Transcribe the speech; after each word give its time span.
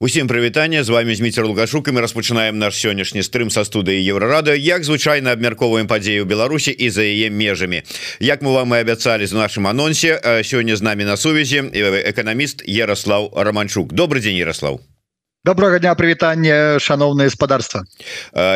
Усім 0.00 0.28
прывітання 0.28 0.84
з 0.84 0.88
вами 0.88 1.14
зміцер 1.14 1.46
лугашук 1.46 1.88
і 1.88 1.90
мы 1.90 2.00
распачынаем 2.00 2.54
наш 2.54 2.78
сённяшні 2.78 3.18
стрым 3.26 3.50
са 3.50 3.66
студыі 3.66 3.98
еўрарада 3.98 4.54
як 4.54 4.86
звычайна 4.86 5.34
абмярковаем 5.34 5.90
падзею 5.90 6.22
Беларусі 6.22 6.70
і 6.70 6.90
за 6.90 7.02
яе 7.02 7.30
межамі 7.34 7.82
Як 8.20 8.38
мы 8.42 8.54
вам 8.54 8.78
і 8.78 8.78
абяцалі 8.78 9.26
з 9.26 9.34
нашым 9.34 9.66
анонсе 9.66 10.22
сёння 10.46 10.76
з 10.76 10.82
намі 10.82 11.02
на 11.02 11.16
сувязі 11.16 11.74
эканаміст 12.14 12.62
Ярослав 12.66 13.34
романчук. 13.34 13.92
Добрый 13.92 14.22
день 14.22 14.36
Ярослав. 14.36 14.78
Доброго 15.44 15.78
дня 15.78 15.94
прывітання 15.94 16.78
шаноўна 16.78 17.24
гаспадарства 17.24 17.82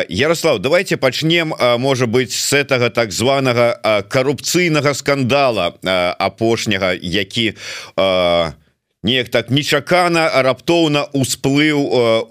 Ярослав 0.07 0.59
давайте 0.59 0.95
пачнем 0.95 1.53
можа 1.59 2.07
быть 2.07 2.31
с 2.31 2.53
этого 2.53 2.89
так 2.89 3.11
званага 3.11 3.75
карупцыйнага 4.07 4.93
скандала 4.93 5.73
апошняга 6.19 6.93
які 7.01 7.53
у 7.97 8.62
неяк 9.03 9.29
так 9.29 9.51
нечакана 9.51 10.31
раптоўна 10.41 11.03
усплыў 11.11 11.77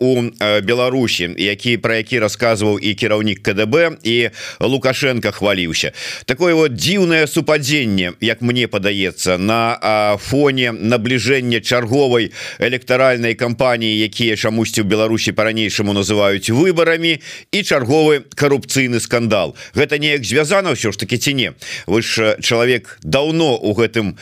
у 0.01 0.11
Беларусі 0.65 1.29
які 1.37 1.77
про 1.77 2.01
які 2.01 2.25
рассказываў 2.25 2.81
і 2.81 2.95
кіраўнік 2.97 3.43
КДБ 3.45 4.01
і 4.03 4.31
лукашенко 4.61 5.33
хваліўся. 5.33 5.93
Такое 6.25 6.55
вот 6.55 6.73
дзіўнае 6.73 7.27
супадзенне 7.29 8.17
як 8.21 8.41
мне 8.41 8.69
падаецца 8.69 9.37
на 9.37 10.17
фоне 10.17 10.73
набліжэння 10.73 11.61
чарговай 11.61 12.33
электаральнай 12.59 13.37
кампаніі 13.37 14.01
якія 14.09 14.37
чамусьці 14.37 14.81
ў 14.81 14.89
Беларусі 14.89 15.37
по-ранейшаму 15.37 15.93
называюць 15.93 16.49
выбарамі 16.49 17.21
і 17.53 17.63
чарговы 17.63 18.25
карупцыйны 18.35 19.01
скандал. 19.01 19.57
Гэта 19.77 20.01
неяк 20.01 20.25
звязана 20.25 20.73
ўсё 20.73 20.93
ж 20.93 20.97
таки 20.97 21.21
ці 21.21 21.37
не? 21.37 21.53
Вы 21.85 22.01
ж 22.01 22.41
чалавек 22.41 22.97
даўно 23.05 23.61
у 23.61 23.77
гэтым 23.77 24.17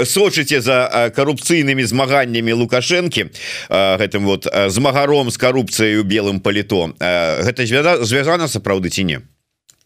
сочыце 0.00 0.64
за 0.64 1.12
кару 1.12 1.33
карупцыйнымі 1.34 1.82
змаганнямі 1.82 2.52
лукашэнкі 2.62 3.34
гэтым 3.70 4.22
вот 4.24 4.46
змагаром 4.70 5.30
з 5.30 5.36
карупцыяй 5.36 5.98
у 5.98 6.04
белым 6.06 6.40
паліто. 6.40 6.94
Гэта 6.98 7.66
звязана 8.06 8.46
сапраўды 8.46 8.88
ці 8.90 9.04
не 9.04 9.18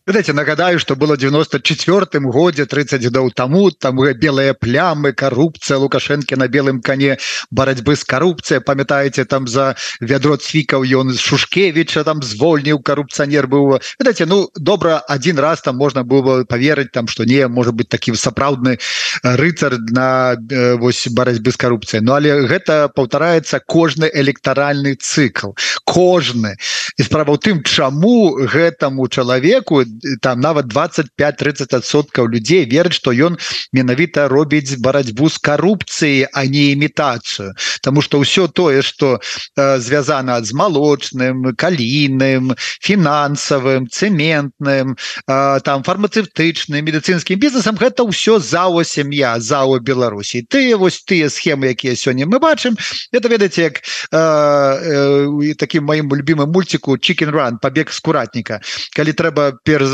Дайте 0.09 0.33
нагадаю 0.33 0.79
что 0.79 0.97
было 0.97 1.19
94 1.19 2.07
годзе 2.25 2.65
30 2.65 3.03
гадоў 3.05 3.31
тому 3.31 3.71
там 3.71 3.97
белые 4.17 4.55
плямы 4.55 5.13
коррупция 5.13 5.77
лукашенко 5.77 6.35
на 6.37 6.49
белым 6.49 6.81
коне 6.81 7.19
барацьбы 7.51 7.95
с 7.95 8.05
коррупцией 8.05 8.61
памятаете 8.61 9.27
там 9.27 9.47
за 9.47 9.77
вядро 10.01 10.39
цвікаў 10.39 10.81
ён 10.81 11.13
шушкевича 11.13 12.05
там 12.05 12.23
звольніў 12.23 12.81
коррупцыянер 12.81 13.49
быў 13.49 13.83
дайте 14.01 14.25
ну 14.25 14.49
добра 14.57 14.97
один 14.99 15.39
раз 15.39 15.61
там 15.61 15.77
можно 15.77 16.05
было 16.05 16.45
поверыць 16.45 16.89
там 16.91 17.07
что 17.07 17.25
не 17.25 17.47
может 17.47 17.75
быть 17.75 17.91
таким 17.91 18.15
сапраўдны 18.15 18.79
рыцар 19.23 19.77
на 19.91 20.37
вось 20.81 21.09
барацьбы 21.09 21.53
с 21.53 21.57
коррупцией. 21.59 22.03
Ну 22.03 22.15
але 22.15 22.49
гэта 22.49 22.89
паўтараецца 22.89 23.61
кожны 23.61 24.11
электаральны 24.15 24.95
цикл 24.95 25.53
кожны. 25.85 26.57
Справа 27.01 27.37
ў 27.37 27.39
тым 27.39 27.63
чаму 27.63 28.41
гэтаму 28.49 29.09
чалавеку 29.09 29.85
там 30.21 30.41
нават 30.41 30.67
25-30соткаў 30.67 32.29
людзей 32.29 32.65
верыць 32.65 32.99
что 32.99 33.13
ён 33.13 33.39
менавіта 33.73 34.29
робіць 34.29 34.79
барацьбу 34.79 35.29
з 35.29 35.39
карупцыяй 35.39 36.29
а 36.33 36.47
не 36.47 36.73
імітацыю 36.73 37.55
Таму 37.83 38.03
что 38.03 38.19
ўсё 38.21 38.49
тое 38.49 38.83
что 38.83 39.21
э, 39.57 39.79
звязана 39.79 40.43
з 40.43 40.53
малочным 40.53 41.55
калійным 41.57 42.55
фінансавым 42.81 43.89
цэментным 43.89 44.97
э, 45.27 45.61
там 45.65 45.83
фармацевтычным 45.83 46.85
медыцынскім 46.85 47.39
бізнесам 47.39 47.77
гэта 47.77 48.05
ўсё 48.05 48.39
зао 48.39 48.85
сям'я 48.85 49.41
зао 49.41 49.79
Беларусі 49.81 50.47
ты 50.49 50.77
вось 50.77 51.03
тыя 51.05 51.31
схемы 51.31 51.75
якія 51.75 51.97
сёння 51.97 52.27
мы 52.27 52.39
бачым 52.39 52.77
это 53.13 53.29
ведаце 53.29 53.63
як 53.63 53.83
э, 54.13 54.19
э, 54.19 55.55
таким 55.59 55.85
маім 55.85 56.09
любимым 56.15 56.51
мульціку 56.51 56.97
chicken 56.97 57.31
run 57.31 57.59
побег 57.59 57.91
скуратніка 57.91 58.61
калі 58.95 59.13
трэба 59.13 59.59
перш 59.65 59.88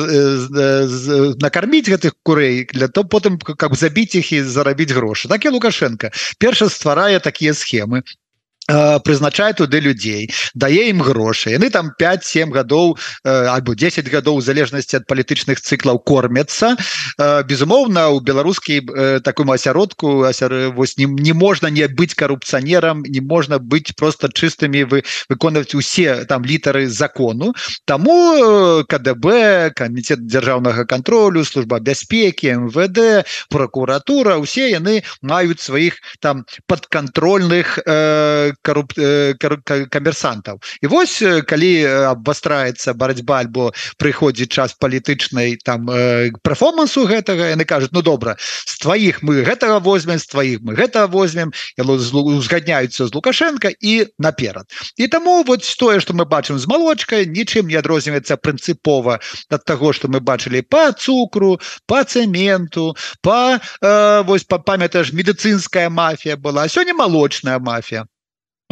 накарміць 1.41 1.89
гэтых 1.89 2.15
курэй 2.23 2.67
для 2.73 2.89
то 2.89 3.05
потым 3.05 3.39
как 3.39 3.75
забіць 3.75 4.15
іх 4.15 4.33
і 4.33 4.43
зарабіць 4.43 4.93
грошы. 4.93 5.29
Так 5.29 5.45
і 5.45 5.55
лукашенко. 5.55 6.11
Перша 6.39 6.69
стварае 6.69 7.21
такія 7.21 7.55
схемы 7.55 8.03
прызначае 8.67 9.53
туды 9.53 9.81
людзей 9.81 10.31
дае 10.55 10.89
ім 10.91 11.03
грошы. 11.05 11.53
Яны 11.53 11.71
там 11.71 11.93
5-7 12.01 12.51
гадоў 12.51 12.97
альбо 13.25 13.75
10 13.75 14.09
гадоў 14.09 14.41
залежнасці 14.41 15.03
ад 15.03 15.07
палітычных 15.07 15.61
цыклаў 15.61 16.01
кормяцца. 16.01 16.77
Безумоўна 17.19 18.09
у 18.09 18.21
беларускі 18.21 18.81
такому 19.25 19.53
асяродку 19.53 20.25
вось 20.75 20.97
не, 20.97 21.07
не 21.07 21.33
можна 21.33 21.69
не 21.69 21.87
быць 21.89 22.15
карупцыянерам 22.15 23.05
не 23.05 23.21
можна 23.21 23.59
быць 23.59 23.93
просто 23.97 24.29
чыстымі 24.29 24.85
вы 24.85 25.05
выконваць 25.29 25.75
усе 25.75 26.25
там 26.25 26.45
літары 26.45 26.89
закону. 26.89 27.53
Таму 27.85 28.85
КДБ 28.89 29.73
камітет 29.77 30.25
дзяржаўнага 30.27 30.85
контролю 30.85 31.45
служба 31.45 31.81
бяспекі 31.81 32.69
МВД 32.69 33.29
прокуратура 33.51 34.37
усе 34.41 34.71
яны 34.71 35.03
маюць 35.23 35.61
сваіх 35.61 36.01
там 36.21 36.45
подконтрольных 36.67 37.79
э, 37.85 38.54
каруп 38.63 38.93
камерсантаў 39.91 40.61
і 40.83 40.87
вось 40.87 41.23
калі 41.49 41.73
абвастраецца 42.13 42.95
барацьба 42.95 43.41
альбо 43.45 43.73
прыходзіць 43.99 44.53
час 44.53 44.77
палітычнай 44.79 45.57
там 45.65 45.87
прафомансу 46.43 47.07
гэтага 47.07 47.53
яны 47.55 47.65
кажуць 47.65 47.93
Ну 47.95 48.03
добра 48.03 48.37
з 48.39 48.79
тваіх 48.83 49.23
мы 49.23 49.43
гэтага 49.47 49.79
возьмем 49.79 50.19
з 50.19 50.27
тваіх 50.27 50.59
мы 50.63 50.75
гэта 50.75 51.07
возьмем 51.07 51.53
узгадняюцца 51.79 53.07
з 53.07 53.15
лукашенко 53.15 53.71
і 53.81 54.07
наперад. 54.19 54.67
І 54.97 55.09
таму 55.09 55.43
вот 55.43 55.63
тое 55.79 56.01
что 56.01 56.15
мы 56.15 56.25
бачым 56.25 56.59
з 56.59 56.67
малочкай 56.67 57.27
нічым 57.27 57.69
не 57.69 57.79
адрозніваецца 57.79 58.37
прынцыпова 58.37 59.21
ад 59.51 59.65
таго 59.65 59.93
что 59.93 60.09
мы 60.09 60.21
бачылі 60.21 60.63
по 60.63 60.93
цукру 60.93 61.61
по 61.87 62.05
цэменту 62.05 62.97
по 63.23 63.59
э, 63.59 64.23
вось 64.25 64.45
па 64.45 64.59
памятаеш 64.59 65.13
медыцынская 65.13 65.89
мафія 65.91 66.37
была 66.37 66.69
сёння 66.69 66.95
малочная 66.95 67.59
мафія 67.59 68.07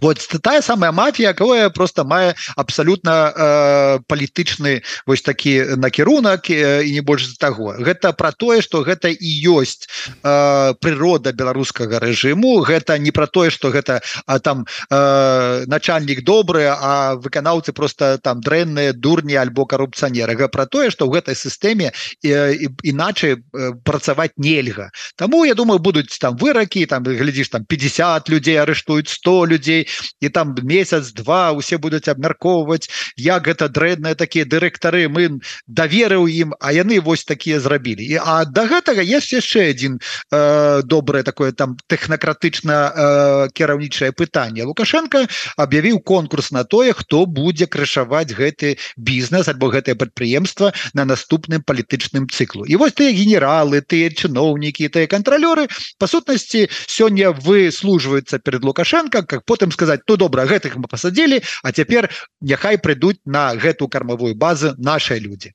вот 0.02 0.18
тая 0.42 0.62
самая 0.62 0.92
мафія 0.92 1.28
якое 1.28 1.70
просто 1.70 2.04
мае 2.04 2.34
абсолютно 2.56 3.32
э, 3.32 3.98
палітычны 4.08 4.82
вось 5.06 5.22
такі 5.22 5.78
накірунак 5.78 6.50
э, 6.50 6.82
і 6.82 6.92
не 6.92 7.00
больш 7.00 7.26
за 7.26 7.36
таго 7.38 7.74
гэта 7.78 8.12
про 8.12 8.32
тое 8.32 8.60
что 8.62 8.82
гэта 8.82 9.08
і 9.08 9.30
ёсць 9.46 9.86
э, 10.22 10.74
прырода 10.82 11.32
беларускага 11.32 12.02
рэжыму 12.02 12.66
гэта 12.66 12.98
не 12.98 13.10
про 13.10 13.26
тое 13.26 13.50
что 13.50 13.70
гэта 13.70 14.02
а 14.26 14.38
там 14.38 14.66
э, 14.90 15.64
начальнік 15.66 16.24
добры 16.24 16.66
а 16.66 17.14
выканаўцы 17.14 17.72
просто 17.72 18.18
там 18.18 18.40
дрэнныя 18.40 18.92
дурні 18.92 19.38
альбо 19.38 19.66
карупцыянерага 19.66 20.48
про 20.48 20.66
тое 20.66 20.90
что 20.90 21.06
ў 21.06 21.22
гэтай 21.22 21.38
сістэме 21.38 21.92
э, 22.26 22.58
іначай 22.82 23.38
э, 23.38 23.72
працаваць 23.84 24.34
нельга 24.36 24.90
Таму 25.16 25.44
я 25.44 25.54
думаю 25.54 25.78
будуць 25.78 26.18
там 26.18 26.36
выракі 26.36 26.86
там 26.86 27.04
глядзіш 27.04 27.54
там 27.54 27.64
50 27.64 28.28
людзей 28.28 28.58
арыштуюць 28.58 29.08
100 29.08 29.46
людзей 29.46 29.86
і 30.20 30.28
там 30.28 30.54
месяц 30.62 31.12
два 31.12 31.52
усе 31.52 31.78
будуць 31.78 32.08
абмяркоўваць 32.08 32.88
як 33.16 33.46
гэта 33.46 33.68
дрэнныя 33.68 34.14
такія 34.14 34.44
дырэктары 34.44 35.08
мы 35.08 35.40
даверыў 35.66 36.28
ім 36.28 36.54
а 36.60 36.72
яны 36.72 37.00
вось 37.00 37.24
такія 37.24 37.60
зрабілі. 37.60 38.04
І 38.04 38.20
а 38.22 38.44
до 38.44 38.66
гэтага 38.66 39.02
есть 39.02 39.32
яшчэ 39.32 39.70
один 39.70 40.00
э, 40.30 40.82
добрае 40.84 41.22
такое 41.22 41.52
там 41.52 41.76
тэхнакратычна 41.88 42.76
э, 42.92 43.48
кіраўнічае 43.52 44.12
пытанне. 44.12 44.64
Лукашенко 44.64 45.26
аб'явіў 45.56 46.00
конкурс 46.00 46.52
на 46.52 46.64
тое 46.64 46.92
хто 46.92 47.26
будзе 47.26 47.66
крышаваць 47.66 48.32
гэты 48.32 48.78
бізнес 48.96 49.48
альбо 49.48 49.72
гэтае 49.72 49.96
прадпрыемства 49.96 50.72
на 50.94 51.04
наступным 51.04 51.62
палітычным 51.62 52.28
цыклу. 52.28 52.64
І 52.64 52.76
вось 52.76 52.94
тыя 52.94 53.10
генералы 53.10 53.82
тыя 53.82 54.10
чыноўнікі 54.10 54.88
тыя 54.88 55.06
кантралёры 55.06 55.68
па 55.98 56.06
сутнасці 56.06 56.68
сёння 56.86 57.32
выслужваюцца 57.32 58.38
перед 58.38 58.64
лукашенко 58.64 59.22
как 59.22 59.44
потым 59.44 59.71
сказать 59.72 59.92
сказать 59.92 60.04
то 60.06 60.16
добра 60.16 60.46
гэтых 60.46 60.76
мы 60.76 60.88
посадили 60.88 61.42
а 61.62 61.72
цяпер 61.72 62.10
няхай 62.40 62.78
прыйдуць 62.78 63.20
на 63.24 63.54
гэту 63.54 63.88
кармавую 63.88 64.34
базу 64.34 64.74
наши 64.78 65.18
люди 65.18 65.52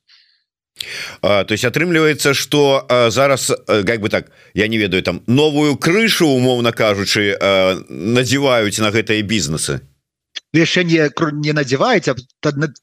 А, 1.24 1.44
то 1.44 1.54
есть 1.54 1.66
атрымліваецца 1.66 2.34
что 2.34 2.86
зараз 3.10 3.52
как 3.66 4.00
бы 4.00 4.10
так 4.10 4.30
я 4.54 4.68
не 4.68 4.78
ведаю 4.78 5.02
там 5.02 5.22
новую 5.25 5.75
крышу 5.75 6.28
умоўно 6.28 6.72
кажучы 6.72 7.34
надзеваюць 7.90 8.78
на 8.78 8.92
гэтыя 8.92 9.25
бізнесы 9.25 9.81
яшчэ 10.57 10.83
не 10.83 11.09
не 11.44 11.54
надзяваеце 11.54 12.15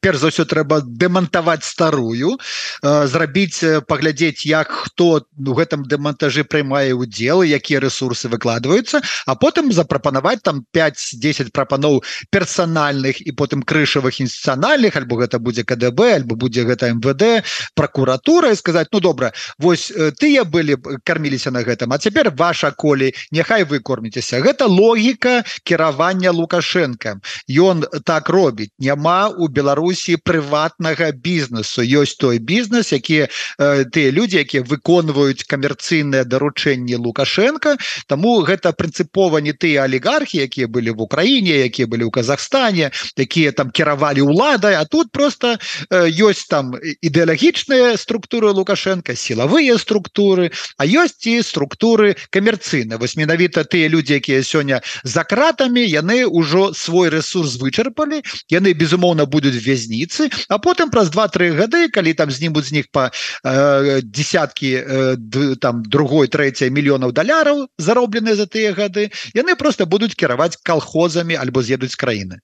перш 0.00 0.18
за 0.18 0.28
ўсё 0.30 0.44
трэба 0.44 0.80
дэмантаваць 0.84 1.64
старую 1.64 2.38
зрабіць 2.82 3.84
паглядзець 3.88 4.46
як 4.46 4.70
хто 4.70 5.24
у 5.24 5.52
гэтым 5.58 5.84
дэмантажы 5.88 6.44
прымае 6.44 6.94
удзел 6.94 7.42
якія 7.42 7.80
ресурсы 7.80 8.28
выкладваюцца 8.28 9.02
а 9.26 9.34
потым 9.34 9.72
запрапанаваць 9.72 10.42
там 10.42 10.64
5-10 10.74 11.50
прапаноў 11.52 12.02
персанальных 12.30 13.20
і 13.20 13.32
потым 13.32 13.62
крышавых 13.62 14.20
інстытуцыянальных 14.20 14.96
альбо 14.96 15.24
гэта 15.24 15.38
будзе 15.38 15.64
КДБ 15.64 16.14
альбо 16.20 16.36
будзе 16.36 16.64
гэта 16.64 16.92
МВД 16.94 17.44
прокуратура 17.74 18.52
і 18.52 18.56
сказаць 18.56 18.88
ну 18.92 19.00
добра 19.00 19.32
вось 19.58 19.92
тыя 20.20 20.44
былі 20.44 20.76
карміліся 21.04 21.50
на 21.50 21.64
гэтым 21.64 21.92
а 21.92 21.98
цяпер 21.98 22.30
ваша 22.30 22.70
колей 22.70 23.14
няхай 23.30 23.64
вы 23.64 23.80
корміцеся 23.80 24.40
гэта 24.40 24.66
логіка 24.66 25.44
кіравання 25.64 26.30
лукашенко 26.30 27.20
ён 27.48 27.63
так 28.04 28.28
робіць. 28.28 28.70
Няма 28.78 29.28
у 29.28 29.48
беларусі 29.48 30.16
прыватнага 30.16 31.12
бізнесу. 31.12 31.82
Ёсць 31.82 32.16
той 32.16 32.38
бізнес 32.38 32.92
які 32.92 33.26
э, 33.26 33.84
тыя 33.90 34.10
людзі 34.10 34.38
якія 34.44 34.62
выконваюць 34.62 35.44
камерцыйныя 35.48 36.24
даручэнні 36.24 36.96
лукашенко 36.96 37.76
Таму 38.06 38.40
гэта 38.46 38.72
прынцыпова 38.72 39.40
не 39.40 39.52
тыя 39.52 39.84
алігархі 39.84 40.42
якія 40.46 40.68
былі 40.68 40.90
в 40.96 41.02
Украіне 41.02 41.64
якія 41.68 41.86
былі 41.86 42.08
ў 42.08 42.10
Казахстане 42.10 42.90
якія 43.16 43.52
там 43.52 43.70
кіравалі 43.70 44.22
уладай 44.24 44.74
а 44.74 44.84
тут 44.84 45.12
просто 45.12 45.58
э, 45.90 46.08
ёсць 46.10 46.48
там 46.48 46.74
ідэалагічныя 46.80 47.96
структуры 47.96 48.52
лукашенко 48.52 49.14
сілавыя 49.14 49.78
структуры 49.78 50.50
а 50.78 50.86
ёсць 50.86 51.26
і 51.26 51.42
структуры 51.42 52.16
камерцыйна 52.30 52.96
вось 52.96 53.16
менавіта 53.16 53.64
тыя 53.64 53.88
людзі 53.88 54.20
якія 54.20 54.42
сёння 54.42 54.80
за 55.02 55.24
кратамі 55.24 55.84
яны 55.84 56.24
ўжо 56.26 56.72
свой 56.72 57.08
ресурс 57.08 57.43
вычарпалі 57.60 58.22
яны 58.50 58.72
безумоўна 58.72 59.26
будуць 59.26 59.58
вязніцы 59.60 60.28
а 60.48 60.58
потым 60.58 60.90
праз 60.90 61.10
два-тры 61.10 61.52
гады 61.52 61.88
калі 61.92 62.14
там 62.14 62.30
знімуць 62.30 62.68
з 62.70 62.72
них 62.80 62.86
по 62.90 63.10
э, 63.10 64.00
десяткі 64.02 64.70
э, 64.72 65.56
там 65.60 65.82
другой 65.84 66.28
трэцяй 66.28 66.70
мільёнаў 66.70 67.12
даляраў 67.12 67.68
заробленыя 67.78 68.36
за 68.36 68.46
тыя 68.46 68.72
гады 68.72 69.10
яны 69.34 69.56
просто 69.56 69.86
будуць 69.86 70.14
кіраваць 70.14 70.56
колхозамі 70.64 71.36
альбо 71.36 71.62
з'едуць 71.62 71.94
краіны. 71.96 72.40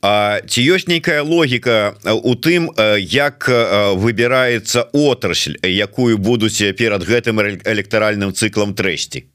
А, 0.00 0.40
ці 0.48 0.60
ёсць 0.72 0.88
нейкая 0.88 1.20
логіка 1.20 1.92
у 2.24 2.32
тым 2.32 2.72
як 2.96 3.44
выбіраецца 4.04 4.88
отрасль 4.96 5.60
якую 5.60 6.16
будуць 6.16 6.64
перад 6.80 7.04
гэтым 7.04 7.44
электаральным 7.44 8.32
цыклам 8.32 8.72
трэсці 8.72 9.28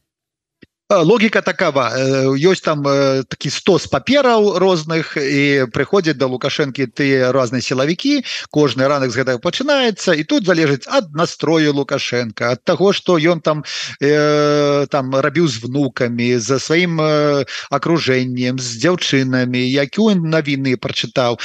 логіка 0.89 1.41
такова. 1.41 1.89
Ёсць 2.37 2.61
там 2.61 2.83
такі 3.25 3.49
100 3.49 3.79
з 3.79 3.87
папераў 3.89 4.61
розных 4.61 5.17
і 5.17 5.65
прыходзяць 5.73 6.17
да 6.21 6.29
лукашэнкі 6.29 6.85
ты 6.93 7.31
розныя 7.33 7.61
сілавікі 7.61 8.21
кожны 8.53 8.85
ранак 8.85 9.09
з 9.09 9.17
гэтага 9.17 9.41
пачынаецца 9.41 10.13
і 10.13 10.23
тут 10.29 10.45
залежыць 10.45 10.85
ад 10.85 11.09
настрою 11.17 11.73
лукашенко 11.73 12.53
ад 12.53 12.61
таго 12.63 12.93
што 12.93 13.17
ён 13.17 13.41
там 13.41 13.65
э, 13.97 14.85
там 14.93 15.09
рабіў 15.09 15.49
з 15.49 15.65
внукамі 15.65 16.37
за 16.37 16.61
сваім 16.61 17.01
э, 17.01 17.45
акружэннем 17.73 18.61
з 18.61 18.77
дзяўчынамі 18.85 19.65
які 19.65 20.13
он 20.13 20.29
навіны 20.29 20.77
прачытаў 20.77 21.41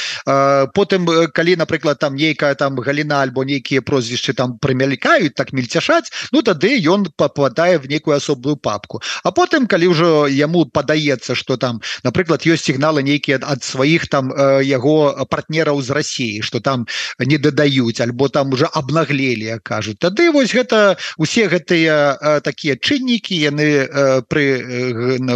потым 0.77 1.09
калі 1.33 1.57
напрыклад 1.57 1.97
там 1.97 2.13
нейкая 2.13 2.53
там 2.53 2.77
галіна 2.77 3.25
альбо 3.25 3.41
нейкія 3.41 3.81
прозвішчы 3.81 4.37
там 4.37 4.61
прымялікаюць 4.61 5.33
так 5.33 5.49
мельцяшаць 5.49 6.13
ну 6.31 6.45
тады 6.45 6.77
ён 6.77 7.09
попадае 7.17 7.81
в 7.81 7.89
некую 7.89 8.17
асобную 8.17 8.55
папку. 8.55 9.01
А 9.23 9.30
потым 9.31 9.67
калі 9.67 9.87
ўжо 9.87 10.27
яму 10.27 10.65
падаецца 10.65 11.35
что 11.35 11.57
там 11.57 11.81
напрыклад 12.03 12.43
ёсць 12.43 12.67
сігналы 12.67 13.03
нейкія 13.03 13.39
ад 13.41 13.63
сваіх 13.63 14.07
там 14.11 14.31
яго 14.61 15.25
партнераў 15.29 15.81
з 15.81 15.89
Росіі 15.95 16.41
что 16.41 16.59
там 16.59 16.87
не 17.19 17.37
дадаюць 17.37 18.01
альбо 18.01 18.29
там 18.29 18.51
уже 18.51 18.67
обнаглелі 18.67 19.59
кажуць. 19.63 19.97
Тады 19.99 20.31
вось 20.31 20.53
гэта 20.53 20.97
усе 21.17 21.47
гэтыя 21.47 22.41
такія 22.43 22.75
чыннікі 22.75 23.35
яны 23.39 23.87
пры 24.27 24.43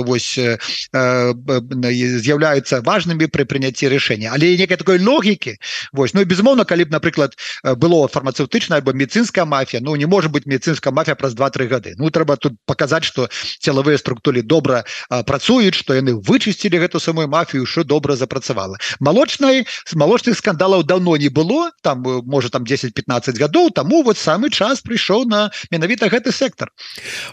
вось 0.03 0.39
з'яўляюцца 2.19 2.81
важнымі 2.83 3.31
пры 3.31 3.45
прыняцці 3.45 3.87
рашэння. 3.87 4.31
Але 4.35 4.57
некай 4.57 4.77
такой 4.77 4.99
логікі 4.99 5.55
вось 5.93 6.13
ну 6.13 6.25
безумоўна 6.25 6.65
калі 6.65 6.85
б 6.85 6.91
напрыклад 6.91 7.35
было 7.63 8.07
фармацэўтычна 8.07 8.75
альбо 8.77 8.93
медицинская 8.93 9.45
мафія 9.45 9.81
Ну 9.85 9.95
не 9.95 10.05
может 10.05 10.31
быть 10.31 10.45
медицинская 10.45 10.91
мафія 10.91 11.15
праз 11.15 11.33
два-тры 11.33 11.67
гады. 11.67 11.93
Ну 11.97 12.09
трэба 12.09 12.37
тут 12.37 12.53
показать 12.65 13.03
что 13.03 13.29
цела 13.59 13.84
сілавыя 13.85 13.97
структуры 13.97 14.41
добра 14.41 14.83
працуюць 15.09 15.75
што 15.75 15.93
яны 15.93 16.17
вычысцілі 16.17 16.81
гэту 16.81 16.99
самую 16.99 17.27
мафію 17.27 17.65
що 17.65 17.83
добра 17.83 18.15
запрацавала. 18.15 18.77
Малочнай 18.99 19.65
з 19.85 19.93
малочных 19.95 20.37
скандалаў 20.37 20.83
давно 20.83 21.17
не 21.17 21.29
было 21.29 21.71
там 21.81 22.01
можа 22.25 22.49
там 22.49 22.63
10-15 22.63 23.37
гадоў 23.37 23.71
таму 23.71 24.03
вот 24.03 24.17
самы 24.17 24.49
час 24.49 24.81
прыйшоў 24.81 25.25
на 25.25 25.51
менавіта 25.71 26.09
гэты 26.09 26.31
сектор 26.31 26.69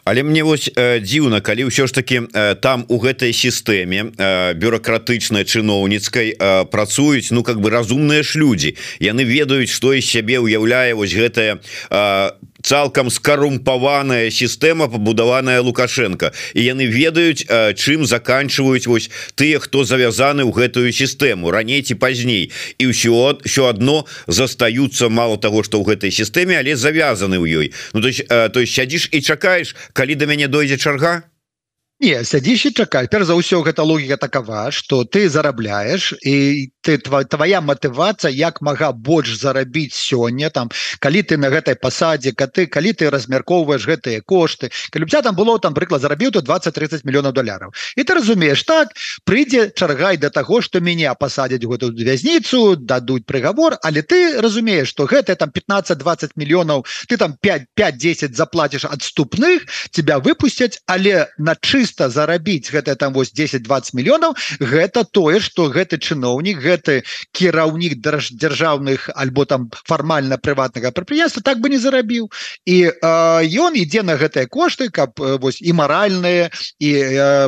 але 0.05 0.23
мне 0.23 0.45
вось 0.45 0.69
дзіўна 0.77 1.41
калі 1.41 1.73
ўсё 1.73 1.87
ж 1.87 1.93
таки 1.93 2.21
там 2.61 2.85
у 2.89 2.99
гэтай 2.99 3.33
сістэме 3.33 4.13
бюрократычнай 4.55 5.45
чыноўніцкай 5.45 6.37
працуюць 6.71 7.33
ну 7.33 7.43
как 7.43 7.61
бы 7.61 7.71
разумныя 7.71 8.23
ж 8.23 8.39
людзі. 8.39 8.77
Яны 9.01 9.25
ведаюць 9.25 9.73
што 9.73 9.95
і 9.95 10.03
сябе 10.03 10.39
уяўляе 10.39 10.95
вось 10.95 11.15
гэтая 11.15 11.61
цалкам 12.63 13.11
скарумпаваная 13.11 14.31
сістэма 14.31 14.89
пабудаваная 14.89 15.61
лукашенко. 15.61 16.33
І 16.55 16.63
яны 16.63 16.87
ведаюць 16.87 17.47
чым 17.75 18.07
заканчиваюць 18.07 18.87
вось 18.87 19.11
тыя 19.35 19.59
хто 19.59 19.85
завязаны 19.85 20.47
ў 20.47 20.53
гэтую 20.55 20.91
сістэму 20.93 21.51
раней 21.51 21.83
ці 21.83 21.99
пазней. 21.99 22.51
І 22.79 22.95
ўсё 22.95 23.43
все 23.45 23.67
одно 23.67 24.07
застаюцца 24.27 25.09
мало 25.09 25.37
того 25.37 25.63
что 25.63 25.83
ў 25.83 25.95
гэтай 25.95 26.11
сістэме 26.11 26.59
але 26.59 26.77
завязаны 26.77 27.37
ў 27.37 27.47
ёй. 27.51 27.67
Ну 27.93 28.01
то 28.01 28.09
есть 28.09 28.27
то 28.29 28.59
есть 28.61 28.75
сядзіш 28.75 29.09
і 29.13 29.21
чакаеш 29.21 29.77
калі 29.93 30.15
до 30.15 30.27
мяне 30.27 30.49
дойдзе 30.49 30.79
чарга 30.79 31.32
сядзіш 32.03 32.67
і 32.67 32.71
чакай. 32.75 33.07
Перш 33.07 33.31
за 33.31 33.39
ўсё 33.39 33.63
гэта 33.63 33.87
логіка 33.87 34.19
такова 34.19 34.75
что 34.75 35.05
ты 35.07 35.31
зарабляешь 35.31 36.11
і 36.27 36.67
ты 36.83 36.99
твоя 36.99 37.63
мотывация 37.63 38.31
як 38.35 38.59
мага 38.59 38.91
больш 38.91 39.39
зарабіць 39.39 39.95
сёння 39.95 40.51
там 40.51 40.71
калі 40.99 41.23
ты 41.23 41.39
на 41.39 41.47
гэтай 41.47 41.79
пасадзе 41.79 42.35
ка 42.35 42.51
ты 42.51 42.67
калі 42.67 42.93
ты 42.93 43.07
размяркоўваешь 43.07 43.87
гэтыя 43.87 44.19
кошты. 44.27 44.75
Калі 44.91 45.07
тебя 45.07 45.23
там 45.23 45.37
было 45.37 45.59
там 45.63 45.75
прыклад 45.75 46.03
зарабіў 46.03 46.33
то 46.33 46.41
20-30 46.43 47.07
мільёнаў 47.07 47.33
даляраў. 47.33 47.71
І 47.97 48.03
ты 48.03 48.15
разумееш 48.19 48.63
так 48.67 48.91
прыйдзе 49.25 49.71
чаргай 49.71 50.17
до 50.17 50.31
таго 50.31 50.61
что 50.61 50.81
мяне 50.81 51.07
пасадзяць 51.15 51.63
гэту 51.63 51.95
вязніцу 51.95 52.77
дадуць 52.83 53.27
прыгавор 53.31 53.79
але 53.83 54.03
ты 54.03 54.43
разумееш 54.43 54.91
что 54.91 55.07
гэта 55.07 55.37
там 55.37 55.55
15-20 55.55 56.35
мільёнаў 56.35 56.83
ты 57.07 57.17
там 57.17 57.39
5-5-10 57.39 58.35
заплатишь 58.35 58.85
адступных 58.85 59.71
тебя 59.95 60.19
выпусцяць 60.19 60.83
але 60.87 61.31
на 61.39 61.55
чыста 61.93 62.09
зарабіць 62.09 62.73
гэта 62.73 62.97
там 62.97 63.13
вось 63.13 63.33
10-20 63.37 63.93
мільёнаў 63.93 64.33
гэта 64.61 65.05
тое 65.05 65.41
что 65.41 65.69
гэты 65.69 66.01
чыноўнік 66.01 66.57
гэты 66.57 67.05
кіраўнік 67.37 68.01
дзяржаўных 68.01 69.11
альбо 69.15 69.45
там 69.45 69.69
фармальна 69.85 70.39
прыватнага 70.39 70.91
прадпрыемства 70.91 71.43
так 71.43 71.61
бы 71.61 71.69
не 71.69 71.79
зарабіў. 71.79 72.33
І 72.65 72.89
ён 73.61 73.77
ідзе 73.77 74.03
на 74.03 74.17
гэтыя 74.17 74.49
кошты 74.49 74.89
каб 74.89 75.21
вось 75.21 75.61
і 75.61 75.73
маральныя 75.73 76.49
і 76.81 76.91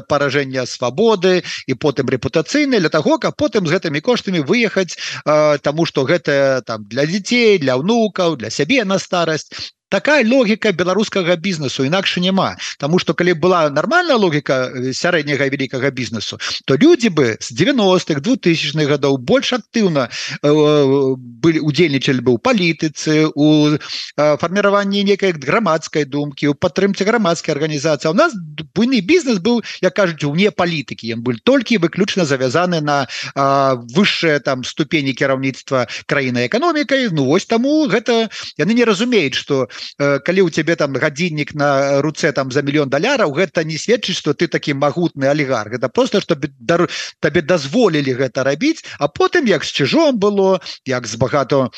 паражэння 0.08 0.66
свабоды 0.66 1.42
і 1.66 1.74
потым 1.74 2.12
рэпутацыйныя 2.12 2.80
для 2.80 2.92
таго 2.92 3.18
каб 3.18 3.36
потым 3.36 3.66
з 3.66 3.72
гэтымі 3.72 4.00
коштамі 4.00 4.44
выехаць 4.44 4.96
Таму 5.24 5.86
что 5.86 6.04
гэта 6.04 6.62
там 6.66 6.84
для 6.84 7.06
дзяцей 7.06 7.58
для 7.58 7.80
ўнукаў 7.80 8.36
для 8.36 8.50
сябе 8.50 8.84
на 8.84 8.98
старасць 8.98 9.72
такая 9.94 10.26
логіка 10.26 10.72
беларускага 10.72 11.36
бізнесу 11.36 11.84
інакш 11.86 12.18
няма. 12.18 12.56
Таму 12.78 12.98
что 12.98 13.14
калі 13.14 13.38
была 13.38 13.70
нормальная 13.70 14.18
логіка 14.18 14.74
э, 14.74 14.90
сярэдняга 14.90 15.46
вялікага 15.46 15.90
бізнесу 15.94 16.38
то 16.66 16.74
люди 16.74 17.14
бы 17.14 17.38
з 17.38 17.54
90-х 17.54 18.18
2000х 18.18 18.90
гадоў 18.90 19.22
больш 19.22 19.54
актыўна 19.54 20.10
э, 20.42 20.50
былі 21.14 21.62
удзельнічалі 21.62 22.26
бы 22.26 22.34
ў 22.34 22.38
палітыцы 22.42 23.30
у 23.38 23.78
э, 23.78 23.78
фарміраванні 24.18 25.04
некай 25.06 25.30
грамадскай 25.30 26.10
думкі 26.10 26.50
у 26.50 26.54
падтрымце 26.58 27.06
грамадскай 27.06 27.54
арганізацыі. 27.54 28.10
У 28.10 28.18
нас 28.18 28.34
буйны 28.74 28.98
бізнес 28.98 29.38
быў 29.38 29.62
як 29.78 29.94
кажуць 29.94 30.26
уне 30.26 30.50
палітыкі. 30.50 31.14
Ён 31.14 31.22
был 31.22 31.38
толькі 31.38 31.78
выключна 31.78 32.26
завязаны 32.26 32.82
на 32.82 33.06
высшая 33.94 34.40
там 34.40 34.64
ступені 34.64 35.14
кіраўніцтва 35.14 35.86
краіны 36.10 36.50
эканомікай. 36.50 37.14
Ну 37.14 37.30
вось 37.30 37.46
таму 37.46 37.86
гэта 37.86 38.26
яны 38.58 38.74
не 38.74 38.82
разумеюць 38.82 39.38
что 39.38 39.68
Э, 39.70 39.83
калі 39.98 40.40
у 40.42 40.50
цябе 40.50 40.76
там 40.76 40.96
гадзіннік 40.96 41.54
на 41.54 42.00
руцэ 42.00 42.32
там 42.32 42.52
за 42.52 42.62
мільён 42.62 42.88
даляраў 42.88 43.32
гэта 43.32 43.64
не 43.64 43.78
сведчыць 43.78 44.18
что 44.18 44.34
ты 44.34 44.48
такі 44.48 44.74
магутны 44.74 45.26
алігарх. 45.26 45.74
Это 45.74 45.88
просто 45.88 46.20
чтобы 46.20 46.50
табе 47.20 47.42
дазволілі 47.42 48.14
гэта 48.14 48.44
рабіць 48.44 48.84
а 48.98 49.08
потым 49.08 49.46
як 49.46 49.64
з 49.64 49.72
чужом 49.72 50.18
было 50.18 50.60
як 50.84 51.06
з 51.06 51.16
багато 51.16 51.70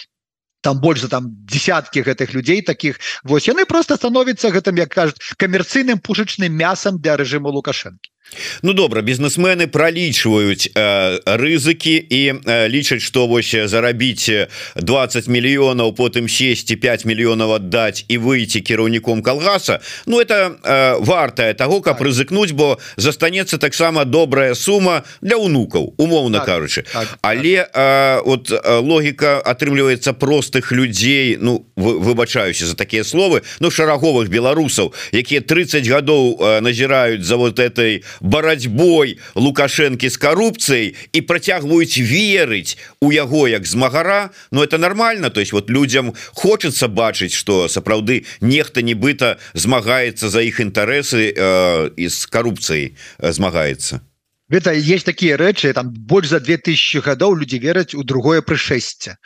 там 0.60 0.80
больш 0.80 1.00
за 1.00 1.08
там 1.08 1.30
десяткі 1.46 2.02
гэтых 2.02 2.34
людзей 2.34 2.62
таких 2.62 2.98
вось 3.22 3.46
яны 3.48 3.66
просто 3.66 3.96
становіцца 3.96 4.50
гэтым 4.50 4.76
як 4.82 4.90
кажуць 4.90 5.20
камерцыйным 5.38 6.02
пушачным 6.02 6.52
мясам 6.52 6.98
для 6.98 7.16
рэжыму 7.16 7.54
лукашэнкі 7.54 8.10
Ну 8.62 8.73
добра 8.73 9.02
бізнесмены 9.02 9.66
пролічваюць 9.66 10.68
э, 10.75 11.18
рызыкі 11.25 11.95
і 11.95 12.23
э, 12.45 12.68
лічаць 12.68 13.02
што 13.02 13.26
вось 13.26 13.54
зарабіць 13.54 14.30
20 14.76 15.28
мільёнаў 15.28 15.92
потым 15.97 16.28
сесці 16.28 16.76
5 16.76 17.04
мільёнаў 17.06 17.56
аддаць 17.56 18.04
і 18.09 18.18
выйти 18.18 18.61
кіраўніком 18.61 19.23
калгаса 19.23 19.80
Ну 20.06 20.21
это 20.21 20.56
э, 20.62 20.97
вартая 21.00 21.54
того 21.54 21.80
каб 21.80 21.99
так. 21.99 22.06
рызыкнуць 22.06 22.52
бо 22.52 22.78
застанецца 22.97 23.59
таксама 23.59 24.04
добрая 24.04 24.54
сума 24.54 25.04
для 25.21 25.37
унукаў 25.37 25.95
умоўна 25.97 26.38
так, 26.38 26.47
кажучы 26.47 26.85
так, 26.92 27.18
але 27.23 27.64
так. 27.64 27.71
Э, 27.75 28.21
от 28.25 28.50
логіка 28.66 29.38
атрымліваецца 29.38 30.12
простых 30.12 30.73
людзей 30.73 31.38
Ну 31.40 31.66
выбачаюся 31.76 32.66
за 32.66 32.75
такія 32.75 33.04
словы 33.04 33.42
Ну 33.61 33.71
шараговых 33.71 34.28
беларусаў 34.28 34.92
якія 35.12 35.40
30 35.40 35.87
гадоў 35.88 36.37
э, 36.40 36.61
назіраюць 36.61 37.23
за 37.23 37.37
вот 37.37 37.59
этой 37.59 38.02
барацьбой 38.20 39.18
лукашэнкі 39.35 40.08
з 40.08 40.16
карупцыяй 40.16 40.94
і 41.12 41.20
працягваюць 41.20 41.99
верыць 41.99 42.78
у 43.00 43.12
яго 43.12 43.49
як 43.49 43.66
змагара. 43.66 44.30
Но 44.50 44.64
это 44.64 44.78
нормально. 44.78 45.30
То 45.30 45.40
есть 45.40 45.52
вот 45.52 45.70
людям 45.70 46.14
хочется 46.32 46.88
бачыць 46.88 47.35
что 47.35 47.68
сапраўды 47.68 48.25
нехта 48.40 48.82
нібыта 48.82 49.38
змагаецца 49.54 50.28
за 50.28 50.40
іх 50.42 50.61
інтарэсы 50.61 51.32
э, 51.37 51.90
і 51.96 52.08
з 52.08 52.26
карупцыяй 52.26 52.94
э, 53.18 53.32
змагаецца 53.32 54.00
это 54.48 54.72
есть 54.72 55.04
такие 55.04 55.36
рэчы 55.36 55.72
там 55.72 55.90
больш 55.90 56.28
за 56.28 56.40
2000 56.40 57.00
гадоў 57.00 57.34
люди 57.34 57.56
вераць 57.56 57.94
у 57.94 58.04
другое 58.04 58.42
прышэсце 58.42 59.18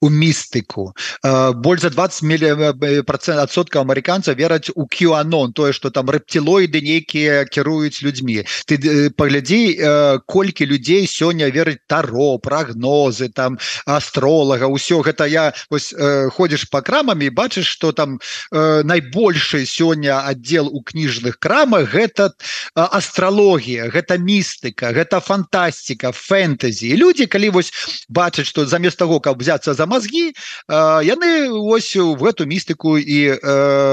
у 0.00 0.08
містыку. 0.08 0.94
Э, 1.24 1.52
больш 1.52 1.80
за 1.80 1.90
20 1.90 2.22
миллион 2.22 3.04
процент 3.04 3.40
адсотка 3.40 3.80
американца 3.80 4.32
вераць 4.32 4.70
у 4.74 4.86
кюанон 4.86 5.52
тое 5.52 5.72
что 5.72 5.90
там 5.90 6.10
рэптилоиды 6.10 6.82
нейкія 6.82 7.44
кіруюць 7.44 8.02
людьми 8.02 8.44
ты 8.66 8.76
э, 8.76 9.10
паглядзі 9.10 9.76
э, 9.78 10.18
колькі 10.26 10.66
людзей 10.66 11.06
сёння 11.06 11.48
верыць 11.48 11.80
таро 11.86 12.38
прогнозы 12.38 13.32
там 13.32 13.58
астролага 13.86 14.68
ўсё 14.68 15.00
гэта 15.00 15.24
я 15.24 15.54
вось 15.70 15.94
ходишь 16.36 16.68
по 16.68 16.82
крамамі 16.82 17.30
бачыш 17.30 17.66
что 17.66 17.92
там 17.92 18.20
найбольшы 18.50 19.64
сёння 19.64 20.20
отдел 20.26 20.68
у 20.68 20.82
кніжных 20.82 21.38
крамах 21.38 21.94
гэта 21.94 22.32
астралогія 22.74 23.88
гэта 23.88 24.18
місты 24.18 24.65
містыка 24.66 24.92
гэта 24.92 25.20
фантастика 25.20 26.12
фэнтэзі. 26.12 26.96
Люди 26.96 27.26
калі 27.26 27.50
вось 27.50 27.72
бачаць 28.08 28.46
что 28.46 28.66
замест 28.66 28.98
того 28.98 29.20
каб 29.20 29.38
взяться 29.38 29.74
за 29.74 29.86
мозги 29.86 30.34
яны 30.68 31.50
ось 31.50 31.94
в 31.94 32.24
эту 32.24 32.46
містыку 32.46 32.98
і 32.98 33.38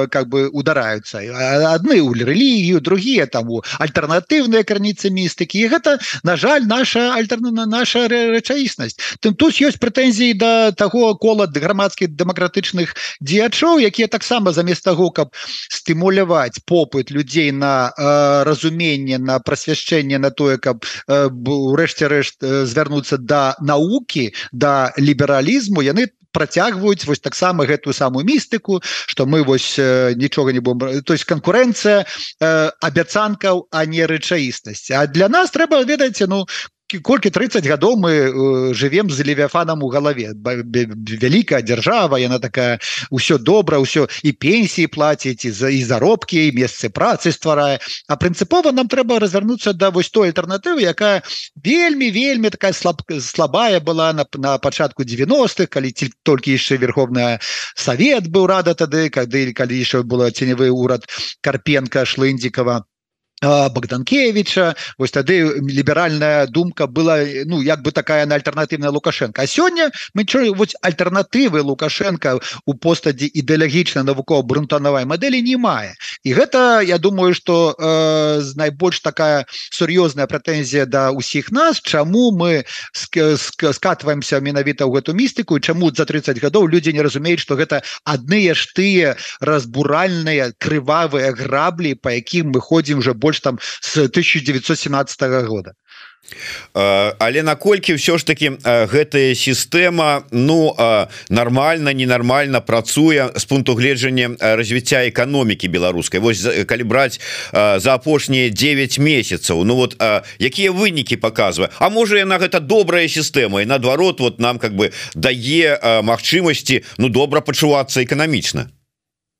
как 0.09 0.27
бы 0.29 0.49
удараются 0.49 1.19
адны 1.73 2.01
у 2.01 2.13
рэлігію 2.13 2.79
другие 2.79 3.25
таму 3.25 3.63
альтэрнатыўныя 3.79 4.63
крыніцы 4.63 5.09
містыкі. 5.09 5.59
І 5.59 5.67
гэта 5.67 5.99
на 6.23 6.35
жаль 6.35 6.65
наша 6.65 7.13
альтэрна 7.13 7.65
наша 7.65 8.07
рэчаіснасць. 8.07 8.97
Тым 9.21 9.35
тут 9.35 9.61
ёсць 9.61 9.79
прэтэнзіі 9.79 10.33
до 10.33 10.71
того 10.71 11.15
кола 11.15 11.47
грамадскіх 11.47 12.09
дэмакратычных 12.15 12.95
дзеячоў 13.21 13.79
якія 13.79 14.07
таксама 14.07 14.51
замест 14.51 14.83
того 14.83 15.11
каб 15.11 15.33
стымуляваць 15.69 16.63
попыт 16.65 17.11
людзей 17.11 17.51
на 17.51 17.93
э, 17.93 18.43
разуменне 18.43 19.17
на 19.17 19.39
прасвяшчэнне 19.39 20.17
на 20.17 20.31
тое 20.31 20.57
каб 20.63 20.88
урэшце 21.10 22.08
рэшт 22.08 22.39
звярнуцца 22.41 23.20
да 23.20 23.43
наукі 23.60 24.32
да 24.51 24.93
лібералізму 24.98 25.84
яны 25.84 26.08
працягваюць 26.34 27.05
вось 27.05 27.22
таксама 27.22 27.65
гэтую 27.70 27.93
самую 27.93 28.25
містыку 28.25 28.82
что 28.84 29.25
мы 29.25 29.43
вось 29.43 29.77
нічога 29.77 30.51
не 30.51 30.60
будем 30.60 31.03
то 31.03 31.13
есть 31.13 31.29
канкурэнцыя 31.29 32.03
абяцанкаў 32.82 33.67
а 33.72 33.86
не 33.86 34.03
рэчаіснасць 34.10 34.89
А 34.91 35.05
для 35.08 35.29
нас 35.29 35.51
трэба 35.53 35.84
ведаеце 35.86 36.27
ну 36.27 36.46
колькі 37.01 37.29
30 37.29 37.65
гадоў 37.65 37.97
мы 37.97 38.12
э, 38.12 38.73
живвем 38.73 39.09
з 39.09 39.25
левіафанам 39.25 39.83
у 39.83 39.89
галаве 39.89 40.33
вялікая 40.35 41.62
дзяржава 41.62 42.19
яна 42.19 42.39
такая 42.39 42.79
ўсё 43.09 43.38
добра 43.38 43.79
ўсё 43.79 44.07
і 44.23 44.31
пенсіі 44.33 44.88
плаціць 44.88 45.45
і 45.45 45.51
за 45.51 45.69
і 45.69 45.81
заробкі 45.83 46.47
і 46.47 46.53
месцы 46.53 46.89
працы 46.89 47.31
стварае 47.31 47.79
а 48.07 48.13
прынцыпова 48.15 48.71
нам 48.71 48.88
трэба 48.88 49.19
развярнуцца 49.19 49.73
да 49.73 49.89
вось 49.89 50.09
той 50.09 50.29
альтэрнатывы 50.29 50.85
якая 50.85 51.23
вельмі 51.55 52.12
вельмі 52.12 52.50
такая 52.50 52.73
слаб 52.73 53.01
слабая 53.19 53.79
была 53.79 54.13
на, 54.13 54.25
на 54.38 54.57
пачатку 54.57 55.03
90-х 55.03 55.67
калі 55.67 55.91
ці 55.91 56.12
толькі 56.23 56.53
яшчэ 56.53 56.77
верховная 56.77 57.39
савет 57.75 58.29
быў 58.29 58.47
рада 58.47 58.73
тады 58.73 59.09
кады 59.09 59.53
калі 59.53 59.79
яшчэ 59.79 60.03
было 60.03 60.31
ценевы 60.31 60.69
урад 60.69 61.07
карпенко 61.41 62.05
шлындзікова 62.05 62.85
богданкевича. 63.43 64.75
Вось 64.97 65.12
тады 65.12 65.59
ліберальная 65.59 66.47
думка 66.47 66.88
была 66.88 67.19
ну 67.45 67.62
як 67.62 67.81
бы 67.83 67.91
такая 67.91 68.25
на 68.25 68.35
альтэрнатыўная 68.35 68.89
лукашенко. 68.89 69.41
А 69.41 69.47
сёння 69.47 69.91
мы 70.13 70.25
вот 70.55 70.73
альтэрнатывы 70.81 71.62
лукашенко 71.62 72.39
у 72.65 72.73
постадзе 72.73 73.27
ідэалагічна 73.27 74.03
навукова 74.03 74.41
брунтанавай 74.41 75.05
мадэлі 75.05 75.41
не 75.41 75.57
мае 75.57 75.95
і 76.23 76.33
гэта 76.33 76.81
я 76.81 76.97
думаю 76.97 77.33
что 77.33 77.75
э, 77.77 78.41
найбольш 78.55 79.00
такая 79.00 79.45
сур'ёзная 79.71 80.27
прэтэнзія 80.27 80.85
да 80.85 81.12
ўсіх 81.12 81.51
нас 81.51 81.81
чаму 81.81 82.31
мы 82.31 82.63
скатваемся 82.93 84.39
менавіта 84.39 84.85
ў 84.85 85.00
гэту 85.00 85.13
містыку 85.13 85.59
чаму 85.59 85.91
за 85.91 86.05
30 86.05 86.39
гадоў 86.39 86.67
людзі 86.67 86.93
не 86.93 87.03
разумеюць 87.03 87.41
что 87.41 87.55
гэта 87.55 87.83
адныя 88.05 88.53
ж 88.53 88.71
тыя 88.75 89.15
разбуральныя 89.39 90.53
крывавыя 90.57 91.33
граблі 91.35 91.95
по 91.95 92.09
якім 92.13 92.55
мы 92.55 92.59
ходзім 92.62 93.00
уже 93.00 93.13
больше 93.13 93.32
больш 93.33 93.39
там 93.39 93.59
с 93.81 93.97
1917 93.97 95.21
года. 95.47 95.73
Але 96.73 97.43
наколькі 97.43 97.99
ўсё 97.99 98.15
ж 98.15 98.23
таки 98.23 98.55
гэтая 98.63 99.35
сістэма 99.35 100.23
ну 100.31 100.71
нормально 101.29 101.91
ненармальна 101.91 102.61
працуе 102.63 103.27
з 103.35 103.43
пункту 103.43 103.75
гледжання 103.75 104.39
развіцця 104.39 105.03
эканомікі 105.11 105.67
беларускай? 105.67 106.23
Вось 106.23 106.47
калі 106.65 106.83
браць 106.87 107.19
за 107.51 107.93
апошнія 107.93 108.49
9 108.49 108.99
месяцаў 108.99 109.63
Ну 109.67 109.75
вот 109.75 109.99
якія 110.39 110.71
вынікі 110.71 111.19
показвае 111.19 111.69
А 111.79 111.89
можа 111.89 112.23
яна 112.23 112.39
гэта 112.39 112.63
добрая 112.63 113.11
сістэма 113.11 113.61
і 113.61 113.65
наадварот 113.67 114.23
вот 114.23 114.39
нам 114.39 114.63
как 114.63 114.71
бы 114.79 114.95
дае 115.15 115.75
магчымасці 115.83 116.87
ну 116.97 117.09
добра 117.09 117.41
пачувацца 117.41 117.99
эканамічна 117.99 118.71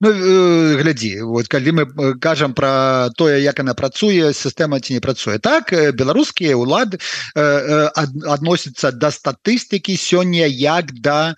Ну, 0.04 0.10
э, 0.10 0.76
глядзі 0.84 1.22
вот 1.32 1.48
калі 1.48 1.72
мы 1.72 1.84
э, 1.88 2.14
кажам 2.20 2.54
про 2.54 3.08
тое 3.16 3.40
як 3.40 3.60
она 3.64 3.74
працуе 3.74 4.34
сістэма 4.36 4.84
ці 4.84 4.94
не 4.94 5.00
працуе 5.00 5.40
так 5.40 5.72
э, 5.72 5.96
беларускія 5.96 6.60
улады 6.60 7.00
адносяцца 7.34 8.92
да 8.92 9.12
статыстыкі 9.16 9.96
сёння 9.96 10.44
як 10.44 10.92
да 11.00 11.36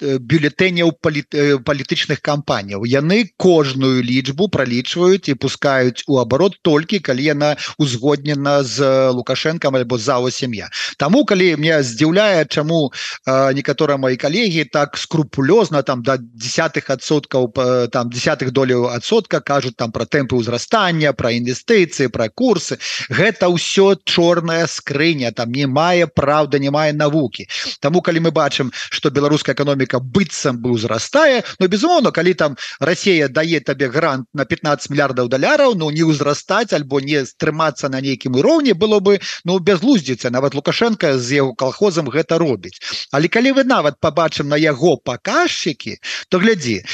бюлетэняў 0.00 0.92
палітычных 1.04 2.24
кампаніяў 2.24 2.88
яны 2.88 3.28
кожную 3.36 4.00
лічбу 4.00 4.48
пралічваюць 4.48 5.28
і 5.28 5.36
пускаюць 5.36 6.08
у 6.08 6.16
абарот 6.24 6.56
толькі 6.64 7.04
калі 7.04 7.28
яна 7.28 7.56
узгоднена 7.76 8.64
з 8.64 9.12
лукашэнкам 9.12 9.76
альбо 9.76 9.98
зала 9.98 10.30
сям'я 10.30 10.72
Таму 10.96 11.24
калі 11.28 11.56
мне 11.60 11.82
здзіўляе 11.82 12.48
чаму 12.48 12.88
некаторыя 13.28 14.00
мои 14.00 14.16
калегі 14.16 14.64
так 14.64 14.96
скрупулёзна 14.96 15.82
там 15.82 16.00
до 16.00 16.16
десятых 16.16 16.88
адсоткаў 16.88 17.33
адсоткаў 17.34 17.88
там 17.90 18.10
десятых 18.10 18.52
доляў 18.52 18.88
адсотка 18.90 19.40
кажуць 19.40 19.76
там 19.76 19.92
про 19.92 20.06
тэмпы 20.06 20.36
ўзрастання 20.36 21.12
про 21.12 21.30
інвестыцыі 21.30 22.08
про 22.08 22.28
курсы. 22.28 22.78
Гэта 23.10 23.48
ўсё 23.48 23.96
чорная 24.04 24.66
скрыня 24.66 25.32
там 25.32 25.52
не 25.52 25.66
мае 25.66 26.06
праўда 26.06 26.58
не 26.58 26.70
мае 26.70 26.92
навукі. 26.92 27.48
Таму 27.80 28.02
калі 28.02 28.20
мы 28.20 28.30
бачым 28.30 28.72
что 28.90 29.10
беларуская 29.10 29.54
эканоміка 29.54 29.98
быццам 29.98 30.58
бы 30.58 30.74
ўзрастае 30.74 31.42
но 31.58 31.66
безумоўно 31.66 32.12
калі 32.12 32.34
там 32.34 32.56
Россия 32.80 33.28
дае 33.28 33.60
табе 33.60 33.88
грант 33.88 34.26
на 34.32 34.44
15 34.44 34.90
мільярдаў 34.90 35.28
даляраў 35.28 35.74
Ну 35.74 35.90
не 35.90 36.04
ўзрастаць 36.04 36.72
альбо 36.72 37.00
не 37.00 37.24
стрымацца 37.26 37.88
на 37.88 38.00
нейкім 38.00 38.36
уроўні 38.36 38.72
было 38.72 39.00
бы 39.00 39.20
ну 39.44 39.58
безлуздзіцца 39.58 40.30
нават 40.30 40.54
лукашенко 40.54 41.18
з 41.18 41.42
яго 41.42 41.54
колхозам 41.54 42.08
гэта 42.08 42.38
робіць. 42.38 42.78
Але 43.10 43.28
калі 43.28 43.52
вы 43.52 43.64
нават 43.64 43.98
побачым 44.00 44.48
на 44.48 44.56
яго 44.56 44.96
паказчыкі 44.96 45.98
то 46.28 46.38
глядзі 46.38 46.84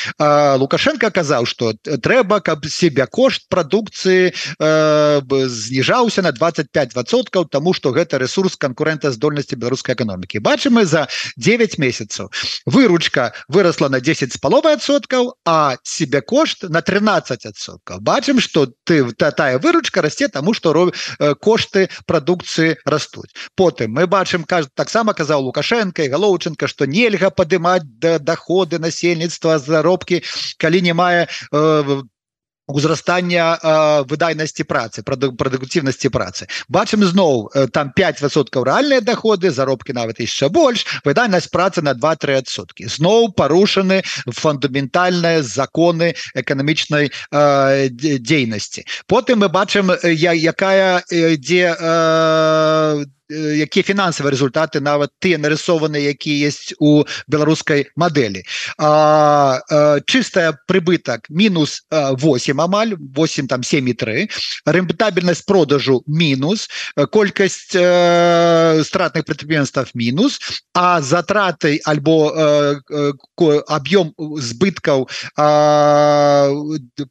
лукашенко 0.56 1.10
казаў 1.10 1.46
что 1.46 1.72
трэба 1.84 2.40
каб 2.40 2.66
себя 2.66 3.06
кошт 3.06 3.48
продукции 3.48 4.32
э, 4.58 5.20
зніжаўся 5.46 6.22
на 6.22 6.32
25соткаў 6.32 7.46
тому 7.50 7.72
что 7.72 7.90
гэта 7.90 8.18
ресурс 8.18 8.56
конкурентаздольнасці 8.56 9.56
беларускай 9.56 9.94
эканомікі. 9.94 10.40
Бачым 10.40 10.74
мы 10.80 10.86
за 10.86 11.08
9 11.36 11.78
месяцаў. 11.78 12.30
Выручка 12.66 13.32
выросла 13.48 13.88
на 13.88 14.00
10 14.00 14.32
з 14.32 14.38
паловай 14.38 14.74
адсоткаў 14.74 15.34
а 15.46 15.76
себе 15.82 16.20
кошт 16.20 16.62
на 16.68 16.80
13соткаў 16.80 18.00
бачым 18.00 18.40
что 18.40 18.68
ты 18.84 19.12
та 19.12 19.30
тая 19.30 19.58
выручка 19.58 20.02
расце 20.02 20.28
тому 20.28 20.54
что 20.54 20.72
ро 20.72 20.90
э, 20.90 21.34
кошты 21.34 21.88
продукции 22.06 22.78
растуць. 22.84 23.30
Потым 23.54 23.92
мы 23.92 24.06
бачым 24.06 24.44
кажд 24.44 24.70
таксама 24.74 25.14
казаў 25.14 25.42
лукашенко 25.50 26.02
і 26.02 26.08
галоўчынка 26.08 26.66
что 26.66 26.86
нельга 26.86 27.30
падымаць 27.30 27.84
да 27.84 28.18
доходы 28.18 28.78
насельніцтва 28.78 29.58
заробкі 29.58 30.09
калі 30.58 30.82
не 30.82 30.94
мае 30.94 31.26
э, 31.26 32.02
узрастання 32.74 33.58
выдайнасці 34.08 34.64
працы 34.64 35.02
прадуктыўнасці 35.02 36.08
працы. 36.14 36.46
Бачым 36.68 37.04
зноў 37.04 37.50
там 37.74 37.92
5соткаў 37.96 38.64
рэальныя 38.64 39.00
доходы 39.00 39.50
заробкі 39.50 39.96
нават 39.98 40.20
яшчэ 40.22 40.48
больш 40.48 40.86
выдайнасць 41.04 41.50
працы 41.50 41.82
на 41.82 41.94
2-3сотки 41.94 42.88
зноў 42.88 43.32
парушаны 43.34 44.02
фундаментальныя 44.26 45.42
законы 45.42 46.14
эканамічнай 46.34 47.10
дзейнасці 47.30 48.86
потым 49.06 49.42
мы 49.42 49.48
бачым 49.48 49.90
я 50.04 50.32
якая 50.32 51.02
дзе 51.10 51.74
якія 53.30 53.82
фінансавыя 53.86 54.34
результаты 54.34 54.80
нават 54.80 55.10
тыя 55.22 55.38
нарисованы 55.38 55.96
якія 55.96 56.48
есть 56.50 56.74
у 56.78 57.04
беларускай 57.28 57.86
модели 57.96 58.44
чыстая 60.06 60.58
прыбытак 60.66 61.30
минус 61.30 61.86
8 61.90 62.60
амаль 62.60 62.96
8 62.98 63.46
там 63.48 63.60
7,3 63.60 64.28
рентабельность 64.66 65.46
продажу 65.46 66.02
минус 66.06 66.68
колькасць 67.10 67.70
стратных 67.70 69.24
прадпрыемствах 69.24 69.94
минус 69.94 70.38
а 70.74 71.00
затраты 71.00 71.80
альбо 71.84 72.34
объем 73.68 74.14
збыткаў 74.18 75.08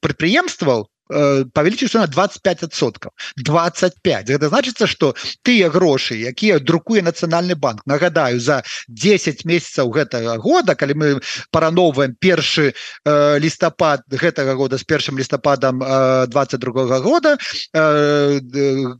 прадпрыемстваў 0.01 0.87
Э, 1.09 1.43
павялічыўся 1.57 2.03
на 2.03 2.05
25соткаў 2.05 3.09
25 3.37 4.29
это 4.29 4.49
значится 4.49 4.85
что 4.85 5.15
тыя 5.41 5.69
грошы 5.73 6.13
якія 6.13 6.59
друкуе 6.59 7.01
нацыянальны 7.01 7.55
банк 7.55 7.81
нагадаю 7.89 8.39
за 8.39 8.61
10 8.89 9.41
месяцаў 9.43 9.89
гэтага 9.89 10.37
года 10.37 10.75
калі 10.75 10.93
мы 10.93 11.07
парановваем 11.49 12.13
першы 12.13 12.73
э, 12.77 13.39
лістапад 13.41 14.05
гэтага 14.05 14.53
года 14.53 14.77
з 14.77 14.85
першым 14.85 15.17
лістападам 15.17 15.81
э, 15.81 16.27
22 16.27 16.85
-го 16.85 17.01
года 17.01 17.37
э, 17.73 18.39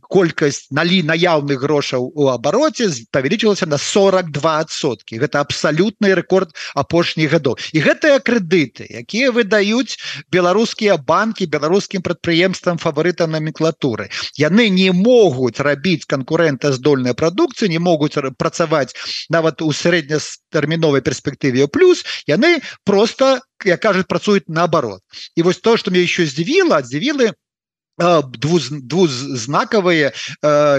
колькасць 0.02 0.66
налі 0.74 1.06
наяўных 1.06 1.62
грошаў 1.62 2.10
у 2.10 2.26
абароце 2.26 2.90
павялічылася 3.14 3.70
на 3.70 3.78
42сотки 3.78 5.14
гэта 5.14 5.46
абсалютны 5.46 6.10
рэкорд 6.18 6.58
апошніх 6.74 7.30
гадоў 7.30 7.54
і 7.70 7.78
гэтыя 7.78 8.18
крэдыты 8.18 8.90
якія 8.90 9.30
выдаюць 9.30 9.94
беларускія 10.26 10.98
банки 10.98 11.46
беларускім 11.46 11.99
вялікім 12.00 12.02
прадпрыемствам 12.02 12.78
фаварыта 12.78 13.26
номенклатуры 13.26 14.08
яны 14.36 14.68
не 14.70 14.92
могуць 14.92 15.60
рабіць 15.60 16.06
канкурэнтаздольныя 16.06 17.14
прадукцыі 17.14 17.68
не 17.68 17.78
могуць 17.78 18.16
працаваць 18.38 18.94
нават 19.28 19.62
у 19.62 19.72
сярэднятэрміновай 19.72 21.02
перспектыве 21.02 21.68
плюс. 21.68 22.04
Яны 22.26 22.60
просто 22.84 23.40
як 23.64 23.80
кажуць 23.80 24.08
працуюць 24.08 24.48
наоборот 24.48 25.00
і 25.36 25.42
вось 25.42 25.60
то 25.60 25.76
что 25.76 25.90
мне 25.90 26.00
еще 26.00 26.26
здзівіла 26.26 26.82
здзівілы 26.82 27.32
двузнакавыя 28.00 30.12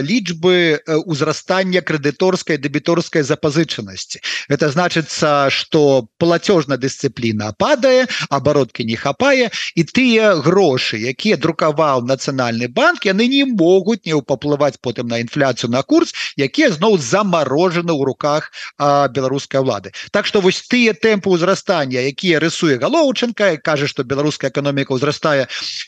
лічбы 0.02 0.82
узрастання 1.06 1.82
крэдыторскай 1.86 2.58
дэбіторскай 2.58 3.24
запазычанасці. 3.24 4.20
Это 4.50 4.72
значыцца 4.74 5.50
что 5.50 6.08
платежна 6.18 6.78
дысцыпліна 6.78 7.54
падае 7.58 8.08
абароткі 8.30 8.86
не 8.86 8.96
хапае 8.96 9.50
і 9.76 9.84
тыя 9.84 10.36
грошы 10.42 10.98
якія 10.98 11.38
друкаваў 11.38 12.02
нацыянальны 12.10 12.68
банк 12.68 13.06
яны 13.06 13.28
не 13.28 13.46
могуць 13.46 14.06
не 14.06 14.20
паплываць 14.22 14.78
потым 14.82 15.08
на 15.08 15.20
інфляцыю 15.22 15.70
на 15.70 15.84
курс 15.84 16.14
якія 16.38 16.72
зноў 16.74 16.98
замарожаны 16.98 17.94
ў 17.94 18.06
руках 18.06 18.52
беларускай 18.80 19.62
улады. 19.62 19.92
Так 20.12 20.26
что 20.26 20.42
вось 20.42 20.66
тыя 20.66 20.98
тэмпы 20.98 21.30
ўзрастання 21.30 22.02
якія 22.10 22.42
рысуе 22.42 22.82
галоўчынка 22.82 23.62
кажа 23.62 23.86
что 23.88 24.04
беларуская 24.04 24.50
эканоміка 24.50 24.98
ўзрастае 24.98 25.46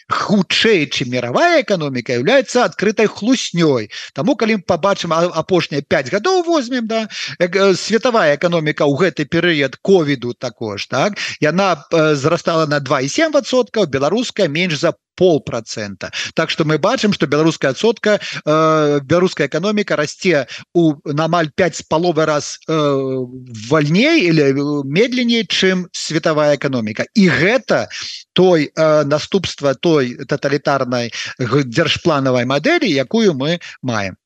хутчэй 0.09 0.85
чым 0.85 1.09
мировая 1.23 1.61
экономика 1.61 2.13
является 2.13 2.65
открытой 2.65 3.07
хлусней 3.07 3.89
тому 4.13 4.35
калі 4.35 4.57
побачым 4.67 5.13
апошнія 5.13 5.81
5 5.81 6.11
гадоў 6.11 6.43
возьмем 6.43 6.87
да 6.87 7.07
э, 7.39 7.73
световая 7.75 8.35
экономика 8.35 8.83
у 8.85 8.95
гэты 8.95 9.23
перыяд 9.25 9.77
ковіду 9.77 10.33
також 10.33 10.87
так 10.87 11.17
яна 11.39 11.85
зарастала 11.91 12.65
на 12.67 12.79
2,7соткаў 12.79 13.87
беларуская 13.87 14.47
менш 14.47 14.79
за 14.79 14.93
полпроцента. 15.15 16.11
Так 16.33 16.49
что 16.49 16.65
мы 16.65 16.77
бачым 16.77 17.13
что 17.13 17.27
беларуская 17.27 17.71
адсотка 17.71 18.19
э, 18.45 18.99
беларуская 19.03 19.47
экономика 19.47 19.95
расце 19.95 20.47
у 20.73 20.95
намаль 21.05 21.51
5 21.55 21.75
з 21.75 21.81
паловы 21.83 22.25
раз 22.25 22.59
э, 22.67 22.73
вольней 22.73 24.21
или 24.21 24.51
э, 24.51 24.83
медленней 24.85 25.45
чым 25.45 25.87
световая 25.91 26.55
экономика. 26.55 27.05
І 27.13 27.29
гэта 27.29 27.87
той 28.33 28.71
э, 28.75 29.03
наступства 29.03 29.73
той 29.73 30.25
тоталітарнай 30.25 31.13
дзяржпланавай 31.39 32.45
мадэлі 32.45 32.89
якую 32.89 33.33
мы 33.33 33.59
маем 33.81 34.17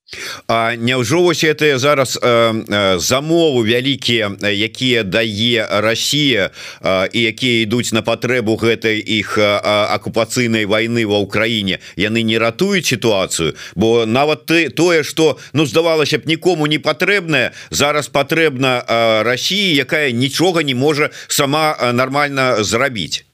няўжо 0.77 1.21
вось 1.21 1.43
это 1.43 1.77
зараз 1.79 2.19
э, 2.21 2.63
э, 2.67 2.99
замову 2.99 3.63
вялікія 3.63 4.31
якія 4.41 5.03
дае 5.03 5.67
Росія 5.81 6.49
э, 6.81 7.09
і 7.13 7.21
якія 7.21 7.61
ідуць 7.61 7.91
на 7.91 8.01
патрэбу 8.01 8.55
гэтай 8.55 9.03
іх 9.03 9.37
э, 9.37 9.43
акупацыйнай 9.91 10.65
войны 10.65 11.03
ва 11.05 11.19
ўкраіне 11.19 11.79
яны 11.97 12.23
не 12.23 12.39
ратуюць 12.39 12.87
сітуацыю? 12.87 13.55
Бо 13.75 14.05
нават 14.05 14.45
ты 14.45 14.69
тое 14.69 15.03
что 15.03 15.37
ну 15.53 15.65
здавалася 15.65 16.17
б 16.17 16.25
нікому 16.25 16.67
не 16.67 16.79
патрэбная 16.79 17.51
зараз 17.69 18.07
патрэбна 18.07 18.87
э, 18.87 19.23
Росіі 19.23 19.75
якая 19.75 20.11
нічога 20.11 20.63
не 20.63 20.75
можа 20.75 21.09
сама 21.27 21.75
э, 21.75 21.91
нормально 21.91 22.63
зрабіць 22.63 23.26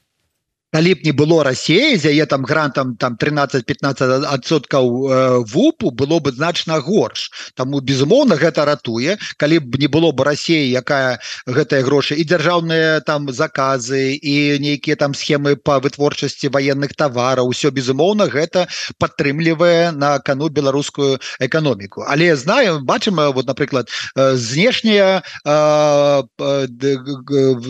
калі 0.74 0.94
б 0.98 1.06
не 1.06 1.12
было 1.14 1.44
России 1.46 1.94
за 1.94 2.10
яе 2.10 2.26
там 2.26 2.42
грантам 2.42 2.96
там 2.98 3.14
13-15 3.14 4.26
адсоткаў 4.26 4.84
э, 5.06 5.38
вупу 5.46 5.94
было 5.94 6.18
бы 6.18 6.32
значна 6.34 6.80
горш. 6.80 7.30
Тому 7.54 7.78
безумоўно 7.80 8.34
гэта 8.34 8.64
ратуе. 8.66 9.16
Калі 9.38 9.58
б 9.62 9.78
не 9.78 9.86
было 9.86 10.10
бы 10.10 10.24
России 10.24 10.66
якая 10.74 11.22
гэтыя 11.46 11.86
грошы 11.86 12.18
і 12.18 12.26
дзяржаўныя 12.26 13.06
там 13.06 13.30
заказы 13.30 14.18
і 14.18 14.58
нейкія 14.58 14.96
там 14.96 15.14
схемы 15.14 15.54
по 15.54 15.78
вытворчасці 15.78 16.50
военных 16.50 16.98
товараў 16.98 17.54
все 17.54 17.70
безумоўно 17.70 18.26
гэта 18.26 18.66
падтрымлівае 18.98 19.94
на 19.94 20.18
кану 20.18 20.48
беларускую 20.50 21.22
эканоміку. 21.38 22.02
Але 22.02 22.34
знаю 22.34 22.82
бачым 22.82 23.14
вот 23.14 23.46
напрыклад 23.46 23.88
знешняя 24.18 25.22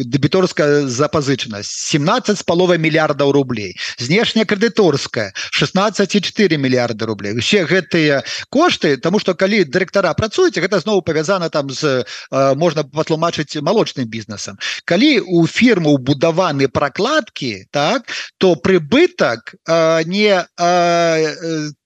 дэбіторская 0.08 0.88
запазычанасць. 0.88 1.92
17 1.92 2.38
з 2.38 2.42
паловай 2.42 2.78
мільярдаў 2.78 2.93
мільярдаў 2.94 3.32
рублей. 3.32 3.76
Знешняя 3.98 4.46
крэдыторская 4.46 5.34
16,4 5.50 6.56
мільярда 6.56 7.06
рублей. 7.06 7.34
Усе 7.34 7.66
гэтыя 7.66 8.22
кошты 8.50 8.96
тому 8.96 9.18
что 9.18 9.34
калі 9.34 9.64
дырэктара 9.64 10.14
працуеце 10.14 10.62
гэта 10.62 10.78
зноў 10.78 11.02
павязана 11.02 11.50
там 11.50 11.70
з 11.70 12.06
можна 12.30 12.84
патлумачыць 12.84 13.58
малочным 13.60 14.06
бізнесам. 14.06 14.58
Калі 14.84 15.20
у 15.26 15.46
фірму 15.46 15.98
будаваны 15.98 16.68
прокладки 16.68 17.66
так 17.70 18.06
то 18.38 18.54
прыбытак 18.54 19.54
не 20.06 20.46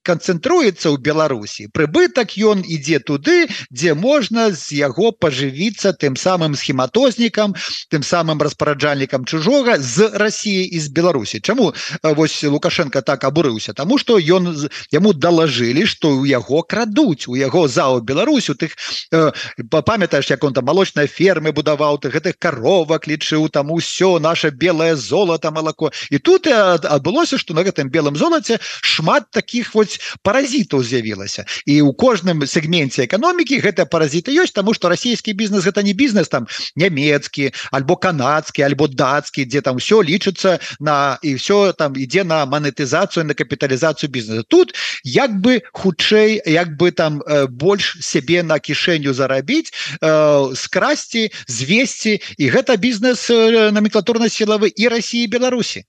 канцэнтруецца 0.09 0.89
ў 0.89 0.97
беларусі 0.97 1.69
прыбытак 1.73 2.33
ён 2.51 2.65
ідзе 2.65 2.99
туды 2.99 3.45
дзе 3.69 3.93
можна 3.93 4.49
з 4.51 4.81
яго 4.81 5.13
пажывіцца 5.13 5.93
тым 5.93 6.17
самым 6.17 6.57
схематознікам 6.57 7.53
тым 7.89 8.03
самым 8.03 8.41
распараджальнікам 8.41 9.25
чужога 9.25 9.77
з 9.77 10.09
Росіі 10.13 10.65
і 10.65 10.79
з 10.79 10.87
Беларусі. 10.89 11.39
Чаму 11.39 11.73
вось 12.03 12.43
лукашенко 12.43 13.01
так 13.01 13.23
абурыўся? 13.23 13.73
Тому 13.73 13.97
что 13.97 14.19
ён 14.19 14.69
яму 14.91 15.13
далажылі 15.13 15.85
что 15.85 16.17
у 16.17 16.25
яго 16.25 16.63
крадуць 16.63 17.27
у 17.27 17.35
яго 17.35 17.67
зау 17.67 18.01
Беларусь 18.01 18.49
у 18.49 18.55
тых 18.55 18.75
э, 19.11 19.31
памятаеш 19.69 20.29
як 20.29 20.43
он 20.43 20.53
там 20.53 20.65
малочнай 20.65 21.07
фермы 21.07 21.51
будаваў 21.51 21.99
ты 21.99 22.09
гэтых 22.09 22.39
коровак 22.39 23.07
лічыў 23.07 23.49
там 23.49 23.71
усё 23.71 24.19
наше 24.19 24.49
белое 24.49 24.95
золото 24.95 25.51
молоко 25.51 25.91
і 26.09 26.17
тут 26.17 26.47
адбылося 26.47 27.37
что 27.37 27.53
на 27.53 27.63
гэтым 27.63 27.89
белым 27.89 28.15
золоце 28.15 28.59
шмат 28.61 29.31
таких 29.31 29.75
вось 29.75 29.98
паразітаў 30.23 30.83
з'явілася. 30.83 31.45
І 31.65 31.81
у 31.81 31.93
кожным 31.93 32.45
сегменте 32.45 33.05
эканомікі 33.05 33.59
гэта 33.59 33.85
паразіты 33.85 34.33
ёсць 34.33 34.53
тому 34.53 34.73
что 34.73 34.89
расійскі 34.89 35.33
бізнес 35.33 35.63
гэта 35.63 35.83
не 35.83 35.93
бізнес 35.93 36.27
там 36.27 36.47
нямецкі 36.75 37.51
альбо 37.71 37.95
канадскі 37.95 38.63
альбо 38.63 38.87
дацкі 38.87 39.45
дзе 39.45 39.61
там 39.61 39.77
все 39.77 40.01
лічыцца 40.03 40.59
на 40.79 41.19
і 41.21 41.35
все 41.35 41.73
там 41.73 41.93
ідзе 41.95 42.23
на 42.23 42.45
манетызацыю 42.45 43.23
на 43.23 43.33
капіталізацыю 43.33 44.09
бізнеса. 44.09 44.43
Тут 44.47 44.75
як 45.03 45.31
бы 45.41 45.61
хутчэй 45.73 46.41
як 46.45 46.77
бы 46.77 46.91
там 46.91 47.21
э, 47.21 47.47
больш 47.47 47.97
сябе 48.01 48.43
на 48.43 48.59
кішэню 48.59 49.13
зарабіць 49.13 49.71
э, 50.01 50.55
скрасці 50.55 51.31
звесці 51.47 52.21
і 52.37 52.49
гэта 52.49 52.77
бізнес 52.77 53.29
э, 53.29 53.71
номенклатурна 53.71 54.29
сілавы 54.29 54.71
і 54.75 54.87
Росіі 54.87 55.27
Беларусі 55.27 55.85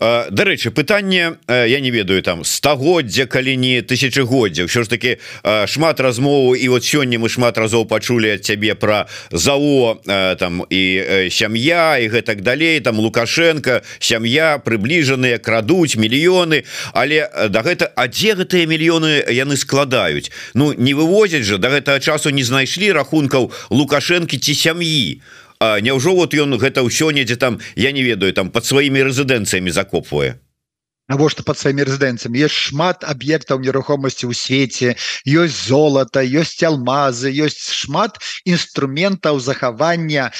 Дарэчы 0.00 0.70
пытанне 0.70 1.38
я 1.48 1.80
не 1.80 1.90
ведаю 1.90 2.22
там 2.22 2.44
стагоддзя 2.44 3.26
калі 3.26 3.56
не 3.56 3.82
тысячагоддзя. 3.82 4.66
Ўсё 4.66 4.84
ж 4.84 4.88
таки 4.88 5.18
шмат 5.66 6.00
размову 6.00 6.54
і 6.54 6.68
вот 6.68 6.84
сёння 6.84 7.18
мы 7.18 7.28
шмат 7.28 7.58
разоў 7.58 7.86
пачулі 7.86 8.34
ад 8.34 8.44
цябе 8.44 8.74
про 8.74 9.06
зао 9.30 10.00
там 10.38 10.64
і 10.70 10.82
сям'я 11.30 11.98
і 11.98 12.08
гэтак 12.08 12.42
далей. 12.42 12.80
Там 12.80 12.98
лукашенко 12.98 13.82
сям'я 13.98 14.58
прыбліжаныя 14.58 15.38
крадуць 15.38 15.96
мільёны. 15.96 16.64
Але 16.92 17.28
да 17.48 17.62
гэта 17.62 17.90
а 17.94 18.08
дзе 18.08 18.34
гэтыя 18.34 18.66
мільёны 18.66 19.26
яны 19.30 19.56
складаюць? 19.56 20.30
Ну 20.54 20.72
не 20.72 20.94
вывозяць 20.94 21.44
же 21.44 21.58
до 21.58 21.68
да 21.68 21.78
гэтага 21.78 22.00
часу 22.00 22.30
не 22.30 22.42
знайшлі 22.42 22.92
рахункаў 22.92 23.52
лукашэнкі 23.70 24.38
ці 24.38 24.54
сям'і. 24.54 25.20
то 25.20 25.41
Няўжо 25.62 26.14
вот 26.14 26.34
ён 26.34 26.58
гэта 26.58 26.82
ўсё 26.82 27.10
недзе 27.14 27.36
там 27.36 27.60
я 27.76 27.92
не 27.92 28.02
ведаю 28.02 28.32
там 28.32 28.50
под 28.50 28.66
сваімі 28.66 29.02
рэзідэнцыямі 29.08 29.70
закопвае 29.70 30.38
навошта 31.08 31.42
под 31.42 31.58
сваімі 31.58 31.86
рэзідэнцыямі? 31.88 32.38
Есть 32.38 32.54
шмат 32.54 33.04
аб'ектаў 33.04 33.60
нерухомасці 33.60 34.26
ў 34.26 34.34
свеце 34.34 34.88
ёсць 35.26 35.68
золата 35.68 36.22
ёсць 36.22 36.62
алмазы 36.62 37.32
ёсць 37.32 37.72
шмат 37.72 38.18
інструментаў 38.44 39.40
захавання 39.40 40.30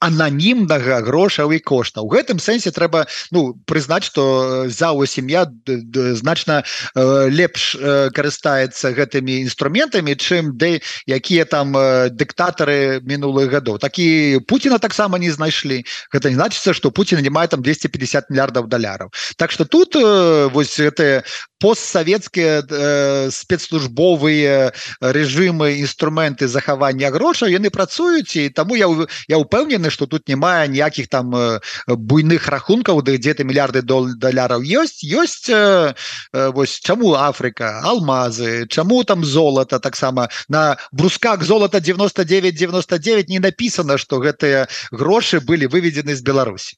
ананімнага 0.00 1.02
грошаў 1.06 1.52
і 1.52 1.58
кошта 1.58 2.02
у 2.02 2.08
гэтым 2.08 2.38
сэнсе 2.38 2.70
трэба 2.70 3.06
ну 3.30 3.54
прызнаць 3.66 4.04
что 4.04 4.68
за 4.68 4.92
у 4.92 5.06
сям'я 5.06 5.46
значна 5.66 6.62
э, 6.94 7.28
лепш 7.30 7.74
э, 7.74 8.10
карыстаецца 8.14 8.94
гэтымі 8.94 9.42
інструментамі 9.44 10.14
чым 10.14 10.54
дэ 10.54 10.80
якія 11.06 11.44
там 11.44 11.76
э, 11.76 12.10
дыктатары 12.10 13.00
мінулых 13.04 13.50
гадоў. 13.50 13.78
Такі 13.78 14.40
Пуціна 14.46 14.78
таксама 14.78 15.18
не 15.18 15.30
знайшлі. 15.30 15.84
Гэта 16.12 16.30
не 16.30 16.36
значыцца 16.36 16.74
что 16.74 16.90
Пуціна 16.90 17.20
не 17.20 17.30
мае 17.30 17.48
там 17.48 17.62
250 17.62 18.30
мільярдаў 18.30 18.68
даляраў. 18.68 19.10
Так 19.36 19.50
что 19.50 19.64
тут 19.64 19.87
Э, 19.96 20.48
вось 20.52 20.76
гэтыя 20.76 21.24
постсавецкія 21.58 22.62
э, 22.62 23.30
спецслужбовыя 23.30 24.72
режимы 25.00 25.80
інструменты 25.80 26.46
захавання 26.46 27.10
грошаў 27.10 27.48
яны 27.48 27.70
працуюць 27.70 28.36
і 28.36 28.48
таму 28.50 28.76
я 28.76 28.86
я 29.28 29.38
упэўнены 29.38 29.90
что 29.90 30.06
тут 30.06 30.28
не 30.28 30.36
мае 30.36 30.68
ніякіх 30.68 31.08
там 31.08 31.34
э, 31.34 31.60
буйных 31.88 32.48
рахункаў 32.48 33.02
да 33.02 33.16
где-то 33.16 33.44
мільярды 33.44 33.82
дол 33.82 34.12
даляраў 34.14 34.62
ёсць 34.62 35.02
ёсць 35.02 35.48
э, 35.48 35.94
э, 36.32 36.50
вось 36.52 36.78
чаму 36.80 37.14
Африка 37.14 37.80
алмазы 37.82 38.66
чаму 38.68 39.02
там 39.04 39.24
золото 39.24 39.80
таксама 39.80 40.28
на 40.48 40.76
брусках 40.92 41.42
золота 41.42 41.80
99 41.80 42.54
99 42.54 43.28
не 43.28 43.38
написано 43.38 43.98
что 43.98 44.20
гэтыя 44.20 44.68
грошы 44.92 45.40
былі 45.40 45.66
выведены 45.66 46.14
з 46.14 46.22
Беларусі 46.22 46.76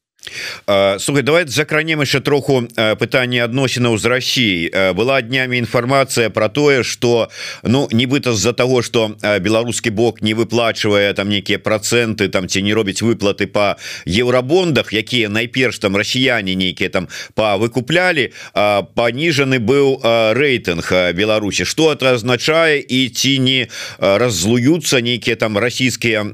Слухай 0.98 1.22
давайте 1.22 1.50
закранем 1.50 2.02
еще 2.02 2.20
троху 2.20 2.68
пытанне 2.98 3.42
адносінаў 3.42 3.96
з 3.96 4.04
Россией. 4.04 4.70
Была 4.92 5.22
днями 5.22 5.56
інфармацыя 5.56 6.30
про 6.30 6.48
тое 6.48 6.83
что 6.85 7.30
ну 7.62 7.88
нібыта 7.90 8.33
з-за 8.33 8.52
того 8.52 8.83
что 8.83 9.16
беларускі 9.40 9.90
бок 9.90 10.22
не 10.22 10.35
выплачвае 10.35 11.14
там 11.14 11.28
нейкія 11.28 11.59
проценты 11.59 12.28
там 12.28 12.48
ці 12.48 12.62
не 12.62 12.74
робіць 12.74 13.02
выплаты 13.02 13.46
по 13.46 13.76
еўрабондах 14.06 14.92
якія 14.92 15.28
найперш 15.28 15.78
там 15.78 15.96
расіяне 15.96 16.54
нейкія 16.54 16.90
там 16.90 17.09
па 17.35 17.56
выкуплялі 17.56 18.33
паніжаны 18.52 19.59
быў 19.59 20.04
рейтынг 20.37 21.14
Беларусі 21.16 21.64
что 21.64 21.92
это 21.92 22.12
азначае 22.14 22.78
і 22.80 23.09
ці 23.09 23.38
не 23.38 23.68
раззлуюцца 23.98 25.00
нейкія 25.00 25.37
там 25.37 25.59
расійскія 25.59 26.28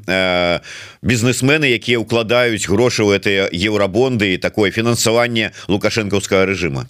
бізнесмены 1.03 1.71
якія 1.71 2.03
укладаюць 2.03 2.67
грошы 2.67 3.07
ў 3.07 3.17
гэтыя 3.17 3.49
еўрабонды 3.77 4.35
і 4.35 4.43
такое 4.43 4.73
фінансаванне 4.73 5.53
лукашэнкаўскага 5.69 6.49
рэжыма 6.49 6.89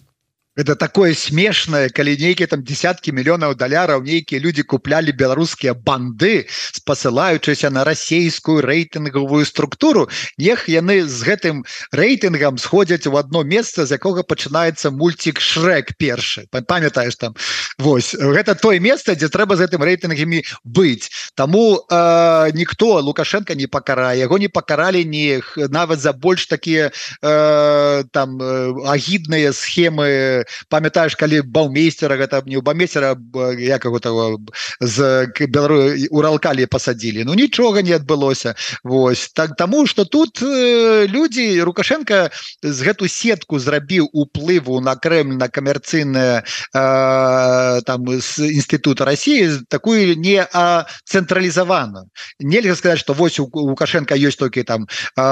это 0.57 0.75
такое 0.75 1.14
смешное 1.14 1.88
калі 1.92 2.16
нейкіе 2.16 2.49
там 2.49 2.64
десяткі 2.64 3.12
мільёнаў 3.12 3.55
даляраў 3.61 4.01
нейкія 4.03 4.40
люди 4.40 4.64
куплялі 4.64 5.12
беларускія 5.12 5.77
банды 5.77 6.49
спасылаючыся 6.72 7.68
на 7.70 7.85
расійскую 7.85 8.64
рэйтынгавую 8.64 9.44
структуру. 9.44 10.09
Нех 10.40 10.68
яны 10.72 11.05
з 11.05 11.18
гэтым 11.29 11.64
рэйтынгам 11.92 12.57
сходзяць 12.57 13.07
у 13.07 13.12
одно 13.20 13.44
месца 13.44 13.85
з 13.85 14.01
якога 14.01 14.25
пачынаецца 14.25 14.90
мульцік 14.90 15.40
шрек 15.40 15.92
першы. 16.01 16.49
Памятаешь 16.51 17.20
там 17.20 17.37
Вось. 17.78 18.14
Гэта 18.16 18.54
тое 18.56 18.80
месца 18.80 19.12
дзе 19.12 19.28
трэба 19.28 19.52
з 19.52 19.68
гэтым 19.68 19.84
рэйтынгамі 19.84 20.40
быць. 20.64 21.12
Таму 21.36 21.84
э, 21.84 22.50
ніхто 22.56 23.04
лукашенко 23.04 23.52
не 23.52 23.68
пакарае 23.68 24.16
яго 24.24 24.40
не 24.40 24.48
пакаралі 24.48 25.04
не 25.04 25.44
нават 25.68 26.00
за 26.00 26.16
больш 26.16 26.46
такія 26.48 26.88
э, 26.88 28.04
там 28.16 28.40
агідныя 28.88 29.52
схемы. 29.52 30.48
Памятаешь 30.72 31.20
калі 31.20 31.44
баўмейстера 31.44 32.16
гэта 32.16 32.40
не 32.48 32.56
у 32.56 32.62
бамейстера 32.64 33.12
як 33.60 33.84
его 33.84 34.00
того 34.00 34.40
з 34.80 35.28
белару 35.44 35.92
уралкалі 36.08 36.64
посадили 36.66 37.28
Ну 37.28 37.34
нічога 37.34 37.82
не 37.82 37.92
адбылося. 37.92 38.56
Вось. 38.84 39.28
Так 39.34 39.52
тому 39.56 39.86
что 39.86 40.06
тут 40.06 40.40
э, 40.40 41.06
люди 41.06 41.60
рукашенко 41.60 42.30
з 42.62 42.78
гэту 42.80 43.04
сетку 43.04 43.60
зрабіў 43.60 44.08
уплыву 44.16 44.80
на 44.80 44.96
Кремль 44.96 45.36
на 45.36 45.48
камерцыйная 45.52 46.40
э, 46.72 47.65
там 47.85 48.20
з 48.20 48.38
інститута 48.38 49.05
России 49.05 49.50
такую 49.68 50.16
не 50.16 50.46
а 50.52 50.87
цэнтралізавана 51.05 52.07
нельга 52.40 52.74
сказать 52.74 52.98
что 52.98 53.12
вось 53.12 53.38
у 53.38 53.48
лукашенко 53.52 54.14
ёсць 54.14 54.38
толькі 54.38 54.62
там 54.62 54.87
э, 55.16 55.22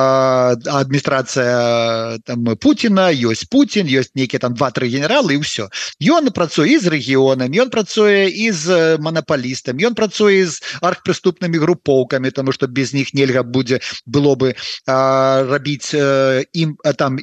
адміністрацыя 0.66 2.18
там 2.24 2.56
Путина 2.56 3.10
ёсць 3.12 3.46
Путин 3.50 3.86
ёсць 3.86 4.14
нейкі 4.14 4.38
там 4.38 4.54
два-тры 4.54 4.88
генералы 4.88 5.34
і 5.34 5.42
ўсё 5.42 5.68
ён 6.00 6.30
працуе 6.30 6.78
з 6.78 6.86
рэгіёнам 6.88 7.50
ён 7.50 7.70
працуе 7.70 8.28
і 8.28 8.50
з 8.50 8.98
манапалістам 8.98 9.76
ён 9.78 9.94
працуе 9.94 10.46
з 10.46 10.62
архпрыступнымі 10.80 11.58
групоўкамі 11.58 12.30
тому 12.30 12.52
что 12.52 12.66
без 12.66 12.92
них 12.92 13.14
нельга 13.14 13.42
будзе 13.42 13.80
было 14.06 14.34
бы 14.34 14.54
рабіць 14.86 15.94
ім 15.94 16.76
там 16.98 17.18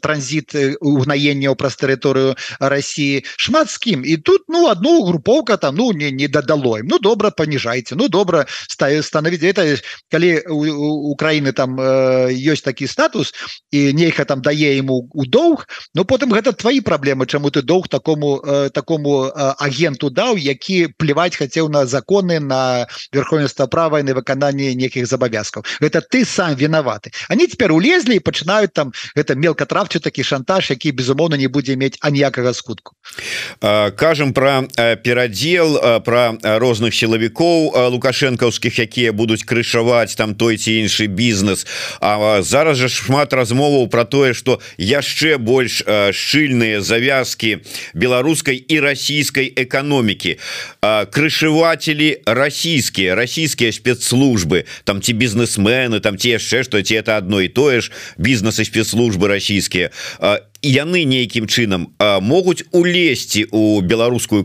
транзит 0.00 0.54
угнаенняў 0.80 1.54
праз 1.56 1.76
тэрыторыю 1.76 2.36
России 2.60 3.24
шмат 3.36 3.70
з 3.70 3.78
кім 3.78 4.04
і 4.04 4.16
тут 4.16 4.45
ну 4.48 4.68
одну 4.68 5.04
групоўка 5.04 5.56
там 5.56 5.76
ну 5.76 5.92
не 5.92 6.10
не 6.10 6.28
дадало 6.28 6.78
им 6.78 6.86
ну 6.86 6.98
добра 6.98 7.30
паніжайце 7.30 7.96
ну 7.96 8.08
добра 8.08 8.46
стаю 8.68 9.02
становіць 9.02 9.42
это 9.42 9.80
калі 10.10 10.42
Украіны 11.16 11.52
там 11.52 11.76
ёсць 11.76 12.62
такі 12.62 12.86
статус 12.86 13.32
і 13.70 13.92
нейха 13.92 14.24
там 14.24 14.42
дае 14.42 14.78
ему 14.78 15.08
у 15.12 15.26
доўг 15.26 15.66
но 15.94 16.04
потым 16.04 16.32
гэта 16.32 16.52
твои 16.52 16.80
праблемы 16.80 17.26
чаму 17.26 17.50
ты 17.50 17.62
доўг 17.62 17.88
такому 17.88 18.40
э, 18.44 18.70
такому 18.70 19.26
э, 19.26 19.54
агенту 19.58 20.10
даў 20.10 20.36
які 20.36 20.88
плевать 20.96 21.36
хацеў 21.36 21.68
на 21.68 21.86
законы 21.86 22.40
на 22.40 22.86
верховенства 23.12 23.66
права 23.66 24.02
на 24.02 24.14
выкананне 24.14 24.74
некіх 24.74 25.06
забавязкаў 25.06 25.64
это 25.80 26.00
ты 26.00 26.24
сам 26.24 26.54
виноваты 26.54 27.12
они 27.28 27.46
теперь 27.46 27.72
улезли 27.72 28.16
і 28.16 28.20
пачынаюць 28.20 28.72
там 28.72 28.92
это 29.14 29.34
мелкотравчы 29.34 30.00
такі 30.00 30.22
шантаж 30.22 30.70
які 30.70 30.92
безумоўно 30.92 31.36
не 31.36 31.48
будзе 31.48 31.76
мець 31.76 31.98
аніякага 32.00 32.52
скутку. 32.54 32.94
Кажам 33.60 34.32
про 34.36 34.68
перадзел 35.00 35.80
про 36.04 36.36
розных 36.44 36.92
сілавікоў 36.92 37.72
лукашэнкаўскіх 37.96 38.84
якія 38.84 39.16
будуць 39.16 39.48
крышаваць 39.48 40.12
там 40.12 40.36
той 40.36 40.60
ці 40.60 40.76
іншы 40.84 41.08
бізнес 41.08 41.64
А 42.00 42.42
зараз 42.42 42.76
жа 42.76 42.88
шмат 42.92 43.32
размоваў 43.32 43.88
про 43.88 44.04
тое 44.04 44.34
что 44.36 44.60
яшчэ 44.76 45.38
больш 45.40 45.80
шчыльныя 46.12 46.84
завязки 46.84 47.64
беларускай 47.94 48.56
и 48.56 48.80
российской 48.80 49.52
экономики. 49.56 50.38
Крышеватели 50.82 52.20
российские 52.26 53.14
российские 53.14 53.72
спецслужбы 53.72 54.66
там 54.84 55.00
те 55.00 55.12
бизнесмены 55.12 56.00
там 56.00 56.16
те 56.16 56.36
яшчэ 56.36 56.62
что 56.62 56.82
те 56.82 56.96
это 56.96 57.16
одно 57.16 57.40
и 57.40 57.48
тое 57.48 57.80
ж 57.80 57.90
бизнес 58.18 58.60
и 58.60 58.64
спецслужбы 58.64 59.28
российские 59.28 59.92
яны 60.66 61.04
нейкім 61.04 61.46
чынам 61.46 61.88
могуць 62.20 62.66
улезці 62.72 63.46
у 63.50 63.80
беларускую 63.80 64.42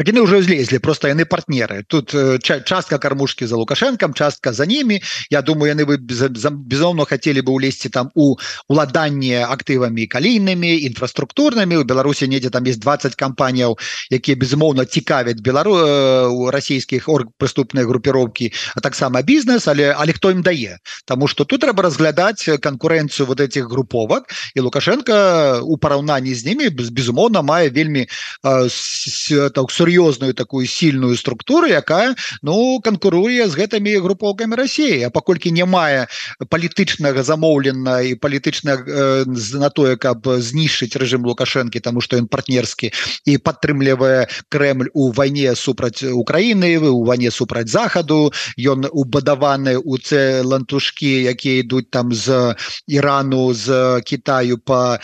яны 0.00 0.20
уже 0.20 0.42
злезлі 0.42 0.78
просто 0.78 1.08
яны 1.08 1.24
партнеры. 1.24 1.84
Тут 1.86 2.14
э, 2.14 2.38
частка 2.40 2.98
кормушки 2.98 3.44
за 3.44 3.56
лукашенком 3.56 4.14
частка 4.14 4.52
за 4.52 4.66
ними. 4.66 5.02
Я 5.30 5.42
думаю 5.42 5.70
яны 5.70 5.84
бы 5.84 5.96
безумно 5.98 7.04
хотели 7.04 7.40
бы 7.40 7.52
улезці 7.52 7.88
там 7.88 8.10
у 8.14 8.36
уладанне 8.68 9.44
актывамі 9.44 10.06
калійнымі 10.06 10.84
інфраструктурнымі 10.88 11.76
у 11.76 11.84
Беларусі 11.84 12.28
недзе 12.28 12.50
там 12.50 12.64
есть 12.64 12.80
20 12.80 13.14
кампанияў 13.14 13.78
якія 14.10 14.36
безумоўно 14.36 14.84
цікавяць 14.84 15.40
белару 15.40 15.76
э, 15.76 16.26
у 16.28 16.50
расійскіх 16.50 17.08
орг 17.08 17.28
прыступныя 17.38 17.84
групіроўкі 17.84 18.52
а 18.76 18.80
таксама 18.80 19.22
бізнес 19.22 19.68
але 19.68 19.92
але 19.92 20.12
хто 20.12 20.30
ім 20.30 20.42
дае? 20.42 20.78
Таму 21.04 21.28
что 21.28 21.44
тут 21.44 21.62
трэба 21.62 21.82
разглядаць 21.82 22.48
конкуренцию 22.62 23.26
вот 23.26 23.40
этих 23.40 23.68
груповак 23.68 24.32
і 24.54 24.60
лукашенко 24.60 25.60
у 25.62 25.76
параўнанні 25.76 26.34
з 26.34 26.44
ними 26.44 26.68
безумоўно 26.70 27.42
мае 27.42 27.68
вельмі 27.68 28.08
э, 28.42 29.50
так 29.50 29.70
сур'ёзную 29.82 30.34
такую 30.34 30.66
сильную 30.66 31.16
структуру 31.16 31.66
якая 31.66 32.14
ну 32.42 32.78
канкуруе 32.78 33.50
з 33.50 33.58
гэтымі 33.58 33.98
групоўкамі 33.98 34.54
России 34.54 35.02
А 35.02 35.10
паколькі 35.10 35.50
не 35.50 35.66
мае 35.66 36.06
палітычнага 36.48 37.22
замоўлена 37.26 38.00
і 38.06 38.14
палітычна 38.14 38.78
э, 38.78 39.24
на 39.58 39.68
тое 39.70 39.96
каб 39.96 40.22
знішчыць 40.38 40.94
режим 40.96 41.26
лукашэнкі 41.26 41.80
тому 41.80 42.00
что 42.00 42.16
ён 42.16 42.30
партнерскі 42.30 42.92
і 43.26 43.38
падтрымлівае 43.38 44.28
Кремль 44.48 44.90
у 44.94 45.10
вайне 45.10 45.54
супраць 45.56 46.02
Украины 46.02 46.78
вы 46.78 46.90
у 46.90 47.04
ване 47.04 47.30
супраць 47.30 47.68
захаду. 47.68 48.32
Ён 48.58 48.86
убадаваны 48.92 49.76
у 49.76 49.98
це 49.98 50.42
лантушки 50.42 51.22
якія 51.22 51.58
ідуць 51.64 51.90
там 51.90 52.12
з 52.12 52.54
Ірану 52.86 53.54
з 53.54 54.00
Китаю 54.04 54.58
по 54.58 54.98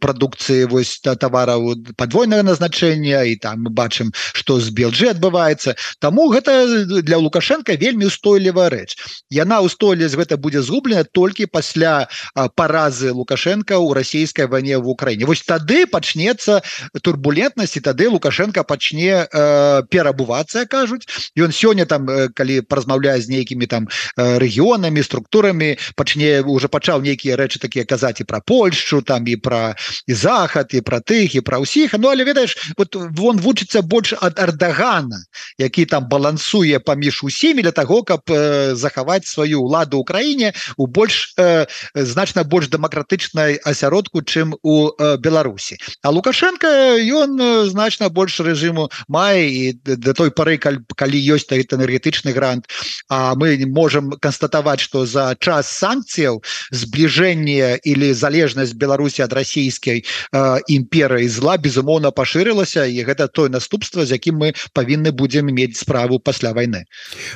продукцыі 0.00 0.64
вось 0.66 1.00
товараў 1.00 1.74
подвойнага 1.96 2.42
назначения 2.64 3.22
і 3.22 3.36
там 3.36 3.64
мы 3.64 3.70
бачым 3.70 4.12
что 4.32 4.60
з 4.60 4.70
белджи 4.70 5.06
адбываецца. 5.08 5.76
Тому 5.98 6.32
гэта 6.32 6.84
для 7.02 7.16
лукашенко 7.16 7.74
вельмі 7.74 8.06
устойлівая 8.06 8.70
рэч. 8.70 8.96
Яна 9.30 9.60
устойліваць 9.60 10.16
гэта 10.16 10.36
будзе 10.36 10.62
згублена 10.62 11.04
толькі 11.04 11.46
пасля 11.46 12.08
паразы 12.56 13.12
лукашенко 13.12 13.78
у 13.78 13.94
расійскай 13.94 14.46
ване 14.46 14.78
в 14.78 14.88
Украіне. 14.88 15.24
Вось 15.24 15.42
тады 15.42 15.86
пачнецца 15.86 16.62
турбулентнасці 17.02 17.80
тады 17.80 18.08
лукашенко 18.08 18.64
пачне 18.64 19.28
э, 19.28 19.82
перабувацца 19.90 20.66
кажуць. 20.66 21.06
Ён 21.36 21.52
сёння 21.52 21.86
там 21.86 22.06
калі 22.34 22.60
паразмаўляе 22.60 23.20
з 23.20 23.28
нейкімі 23.28 23.66
там 23.66 23.88
рэгіёнамі 24.16 25.02
структурамі 25.02 25.76
пачне 25.96 26.40
уже 26.40 26.68
пачаў 26.68 27.02
нейкія 27.02 27.36
рэчы 27.36 27.60
такія 27.60 27.84
казаць 27.84 28.20
і 28.20 28.24
про 28.24 28.40
Польшу 28.40 29.02
там 29.02 29.26
і 29.26 29.36
про 29.36 29.74
і 30.06 30.14
захад 30.14 30.74
і 30.74 30.80
про 30.80 31.00
тых 31.00 31.36
і 31.36 31.40
про 31.40 31.60
ўсіх. 31.60 31.94
Ну 31.98 32.08
але 32.08 32.24
ведаеш 32.24 32.53
вот 32.76 32.94
вон 32.94 33.38
вучыцца 33.38 33.82
больш 33.82 34.14
ад 34.20 34.38
ардагана 34.38 35.24
які 35.58 35.84
там 35.84 36.08
балансуе 36.08 36.78
паміж 36.78 37.24
усімі 37.24 37.62
для 37.62 37.72
того 37.72 38.02
каб 38.02 38.20
э, 38.28 38.74
захаваць 38.74 39.26
сваю 39.26 39.62
ўладу 39.62 39.98
Украіне 39.98 40.52
у 40.76 40.86
больш 40.86 41.34
э, 41.38 41.66
значна 41.94 42.44
больш 42.44 42.68
дэмакратычнай 42.68 43.60
асяродку 43.64 44.22
чым 44.22 44.54
у 44.62 44.90
э, 44.90 45.16
Беларусі. 45.18 45.78
А 46.02 46.10
лукашенко 46.10 46.66
ён 46.98 47.68
значна 47.70 48.08
больш 48.08 48.40
рэжыму 48.40 48.90
мае 49.08 49.48
і 49.48 49.64
да 49.84 50.12
той 50.12 50.30
пары 50.30 50.58
каль, 50.58 50.82
калі 50.96 51.18
ёсць 51.18 51.50
энергетычны 51.50 52.32
грант. 52.32 52.66
А 53.08 53.34
мы 53.34 53.58
можем 53.66 54.12
констатаваць 54.20 54.80
что 54.80 55.06
за 55.06 55.36
час 55.40 55.68
санкцыяў 55.70 56.42
сближение 56.70 57.78
или 57.84 58.12
залежнасць 58.12 58.74
Беларусі 58.74 59.22
ад 59.22 59.32
расійскай 59.32 60.04
э, 60.04 60.60
імперыі 60.68 61.28
зла 61.28 61.56
безумоўна 61.56 62.10
пашырылася 62.44 62.84
і 62.84 63.04
гэта 63.04 63.28
тое 63.28 63.48
наступства 63.48 64.04
з 64.04 64.12
якім 64.12 64.36
мы 64.36 64.52
павінны 64.72 65.12
будзем 65.12 65.48
мець 65.48 65.76
справу 65.76 66.18
пасля 66.18 66.52
войны 66.52 66.84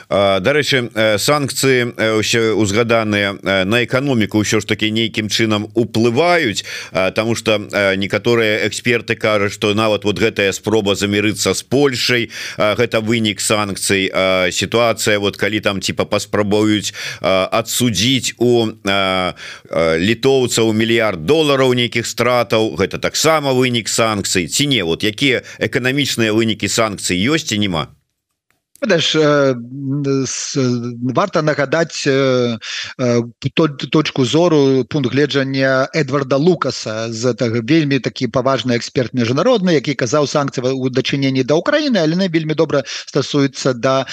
дарэчы 0.09 0.92
санкцыі 1.18 1.97
ўсё 2.21 2.55
узгаданыя 2.61 3.64
на 3.64 3.85
эканоміку 3.85 4.44
ўсё 4.44 4.61
ж 4.61 4.66
таки 4.68 4.90
нейкім 4.90 5.29
чынам 5.29 5.68
уплываюць 5.75 6.64
тому 7.14 7.35
что 7.35 7.59
некаторыя 7.97 8.68
эксперты 8.68 9.16
кажуць 9.16 9.53
что 9.53 9.75
нават 9.75 10.05
вот 10.05 10.18
гэтая 10.18 10.53
спроба 10.53 10.94
замірыцца 10.94 11.55
с 11.55 11.62
Польшай 11.62 12.31
гэта 12.59 13.01
вынік 13.01 13.40
санкцый 13.40 14.12
сітуацыя 14.53 15.18
вот 15.18 15.37
калі 15.37 15.61
там 15.61 15.81
типа 15.81 16.05
паспрабуюць 16.05 16.92
адсудзіць 17.21 18.37
у 18.38 18.77
літоўцаў 19.73 20.73
мільярд 20.73 21.25
долараў 21.25 21.73
нейкіх 21.73 22.07
стратаў 22.07 22.77
гэта 22.77 22.99
таксама 22.99 23.53
вынік 23.57 23.88
санкцый 23.88 24.49
ці 24.49 24.66
не 24.66 24.85
вот 24.85 24.98
якія 25.05 25.43
эканамічныя 25.59 26.33
вынікі 26.33 26.69
санкцый 26.69 27.19
ёсць 27.19 27.53
і 27.53 27.59
няма 27.59 27.89
Э, 28.81 29.55
варта 31.14 31.43
нагадаць 31.43 32.07
точку 33.91 34.25
зору 34.25 34.85
пункт 34.85 35.11
гледжання 35.11 35.88
Эдварда 35.93 36.38
Лукаса 36.38 37.11
з 37.11 37.35
гэтага 37.35 37.59
вельмі 37.67 37.99
такі 37.99 38.31
паважны 38.31 38.79
эксперт 38.79 39.11
міжнародны 39.19 39.75
які 39.75 39.99
казаў 39.99 40.31
санкцыі 40.31 40.71
у 40.79 40.88
дачыненні 40.95 41.43
да 41.43 41.59
Украіны 41.59 41.99
але 41.99 42.14
не 42.14 42.29
вельмі 42.29 42.55
добра 42.55 42.85
стасуецца 42.87 43.75
да 43.75 44.07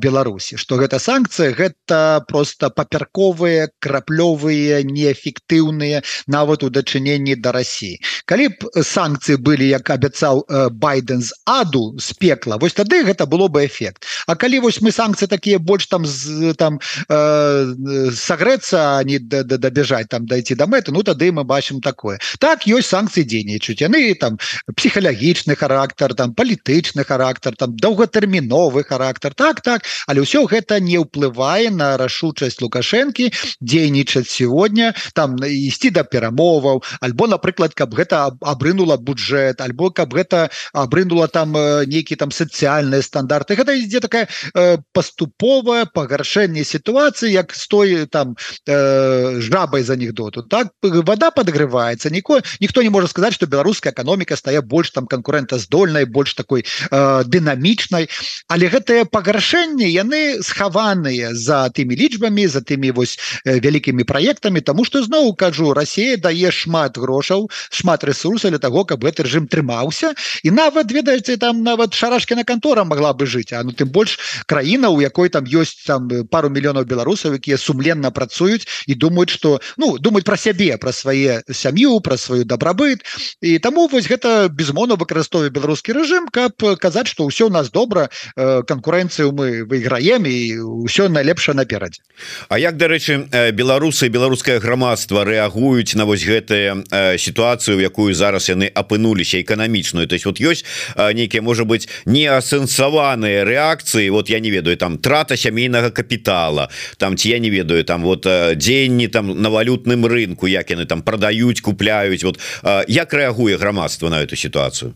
Беларусі. 0.00 0.56
Што 0.56 0.80
гэта 0.80 0.96
санкцыі 0.96 1.52
гэта 1.52 2.24
просто 2.24 2.70
папярковыя 2.72 3.68
краплёвыя 3.84 4.80
неэфектыўныя 4.80 6.00
нават 6.26 6.64
у 6.64 6.72
дачыненні 6.72 7.36
да 7.36 7.52
Росіі 7.52 8.00
калі 8.24 8.48
б 8.48 8.80
санкцыі 8.80 9.36
былі 9.36 9.68
як 9.68 9.92
абяцаў 9.92 10.48
байден 10.72 11.20
з 11.20 11.36
аду 11.44 11.92
з 12.00 12.16
пекла 12.16 12.56
вось 12.56 12.72
тады 12.72 13.04
гэта 13.04 13.28
было 13.28 13.52
бы 13.52 13.68
эфект 13.68 14.05
А 14.26 14.34
калі 14.34 14.60
вось 14.66 14.80
мы 14.82 14.92
санкцыі 14.92 15.28
такія 15.28 15.58
больш 15.58 15.86
там 15.86 16.06
з 16.06 16.54
там 16.54 16.80
э, 17.08 18.10
сагрэцца 18.12 19.02
не 19.04 19.18
дабяжаць 19.18 20.08
там 20.08 20.26
дайти 20.26 20.54
до 20.54 20.66
мэты 20.66 20.92
Ну 20.92 21.02
тады 21.02 21.32
мы 21.32 21.44
бачым 21.44 21.80
такое. 21.80 22.18
Так 22.38 22.66
ёсць 22.66 22.90
санкцыі 22.90 23.24
дзейнічаюць. 23.24 23.82
Яны 23.82 24.14
там 24.14 24.38
псіхалагічны 24.76 25.56
характар 25.56 26.14
там 26.14 26.34
палітычны 26.34 27.04
характар 27.04 27.56
там 27.56 27.76
доўгатэрміновы 27.76 28.84
характар. 28.84 29.34
Так 29.34 29.60
так 29.60 29.82
але 30.06 30.22
ўсё 30.22 30.46
гэта 30.46 30.80
не 30.80 30.98
ўплывае 30.98 31.70
на 31.70 31.96
рашучасць 31.96 32.60
лукашэнкі 32.62 33.32
дзейнічаць 33.60 34.30
сегодня 34.30 34.94
там 35.14 35.36
ісці 35.42 35.90
да 35.90 36.04
перамоваў 36.04 36.82
альбо 37.00 37.26
напрыклад 37.26 37.74
каб 37.74 37.94
гэта 37.94 38.32
абрынула 38.40 38.96
бюджэт 38.96 39.60
альбо 39.60 39.90
каб 39.90 40.14
гэта 40.14 40.50
абрынула 40.72 41.28
там 41.28 41.52
нейкі 41.86 42.16
там 42.16 42.30
сацыяльныя 42.30 43.02
стандарты. 43.02 43.56
Гэта 43.56 43.76
ідзе 43.76 43.95
ідзе 43.96 44.00
такая 44.00 44.28
э, 44.54 44.78
паступовая 44.92 45.86
пагаршэнне 45.88 46.64
сітуацыі 46.64 47.32
як 47.32 47.54
стоі 47.54 48.06
там 48.06 48.36
э, 48.68 49.40
жабай 49.40 49.82
з 49.82 49.90
анекдоту. 49.90 50.42
Так 50.42 50.68
вода 50.82 51.30
подогрывается 51.30 52.10
нико 52.10 52.40
ніхто 52.60 52.82
не 52.82 52.90
можа 52.90 53.08
сказаць 53.08 53.34
что 53.34 53.46
беларуская 53.46 53.92
эканоміка 53.92 54.36
стае 54.36 54.60
больш 54.60 54.90
там 54.90 55.06
конкурентаздольнай 55.06 56.04
больш 56.04 56.34
такой 56.34 56.64
э, 56.90 57.24
дынамічнай 57.24 58.08
але 58.48 58.68
гэтае 58.68 59.04
пагаршэнне 59.04 59.88
яны 59.88 60.42
схаваныя 60.42 61.32
за 61.34 61.68
тымі 61.70 61.96
лічбамі 61.96 62.46
за 62.46 62.60
тымі 62.60 62.92
вось 62.92 63.18
вялікімі 63.44 64.04
праектамі 64.04 64.60
тому 64.60 64.84
что 64.84 65.02
зноў 65.02 65.34
кажу 65.36 65.72
Россия 65.72 66.16
дае 66.16 66.50
шмат 66.50 66.98
грошаў 66.98 67.48
шмат 67.70 68.04
ресурса 68.04 68.50
для 68.50 68.58
того 68.58 68.84
каб 68.84 69.04
гэты 69.04 69.22
режим 69.22 69.48
трымаўся 69.48 70.12
і 70.42 70.50
нават 70.50 70.92
ведаеце 70.92 71.36
там 71.36 71.62
нават 71.62 71.94
шарашкина 71.94 72.44
кантора 72.44 72.84
могла 72.84 73.12
бы 73.14 73.26
жыць 73.26 73.52
а 73.52 73.62
ну 73.62 73.72
ты 73.72 73.85
тым 73.86 73.92
больш 73.92 74.18
краіна 74.46 74.90
у 74.90 75.00
якой 75.00 75.28
там 75.28 75.44
ёсць 75.46 75.86
там 75.86 76.08
пару 76.30 76.50
мільёнаў 76.50 76.84
беларусаў 76.84 77.38
якія 77.38 77.56
сумленна 77.56 78.10
працуюць 78.10 78.66
і 78.86 78.94
думаюць 78.94 79.30
что 79.30 79.60
ну 79.76 79.98
думаць 79.98 80.24
про 80.24 80.36
сябе 80.36 80.76
про 80.76 80.92
свае 80.92 81.42
сям'ю 81.50 82.00
про 82.00 82.16
сваю 82.16 82.44
дабрабыт. 82.44 83.02
І 83.40 83.58
таму 83.58 83.86
вось 83.86 84.08
гэта 84.08 84.48
безмону 84.50 84.96
выкарыстоўвае 84.96 85.50
беларускі 85.50 85.92
рэжым 85.92 86.28
каб 86.28 86.58
казаць 86.80 87.06
что 87.06 87.26
ўсё 87.26 87.46
у 87.46 87.52
нас 87.52 87.70
добра 87.70 88.10
канкурэнцыю 88.36 89.32
мы 89.32 89.64
выйграем 89.64 90.26
і 90.26 90.86
ўсё 90.86 91.08
найлепша 91.08 91.54
наперадзе. 91.54 92.02
А 92.48 92.58
як 92.58 92.76
дарэчы 92.76 93.52
беларусы 93.52 94.08
беларускае 94.08 94.58
грамадства 94.58 95.24
рэагуюць 95.24 95.94
на 95.94 96.04
вось 96.04 96.26
гэтыя 96.26 96.82
сітуацыю 97.18 97.80
якую 97.80 98.14
зараз 98.14 98.48
яны 98.48 98.66
апынуліся 98.66 99.40
эканамічную? 99.40 100.06
То 100.08 100.14
есть 100.14 100.26
вот 100.26 100.40
ёсць 100.40 100.64
нейкія 100.96 101.42
можа 101.42 101.64
быть 101.64 101.88
неасэнсаваныя 102.06 103.44
рэакцыі 103.44 103.75
акцыі 103.76 104.10
вот 104.10 104.32
я 104.32 104.40
не 104.40 104.50
ведаю 104.50 104.76
там 104.80 104.98
трата 104.98 105.36
сямейнага 105.36 105.90
капітала 105.90 106.68
там 106.96 107.16
ці 107.16 107.28
я 107.30 107.38
не 107.38 107.50
ведаю 107.50 107.84
там 107.84 108.02
вот 108.02 108.26
дзеянні 108.56 109.08
там 109.08 109.36
на 109.36 109.52
валютным 109.52 110.08
рынку 110.08 110.48
як 110.48 110.70
яны 110.72 110.86
там 110.86 111.02
продаюць 111.02 111.60
купляюць 111.60 112.24
вот 112.24 112.40
як 112.88 113.12
рэагуе 113.12 113.56
грамадства 113.56 114.08
на 114.08 114.24
эту 114.24 114.36
сітуацыю 114.36 114.94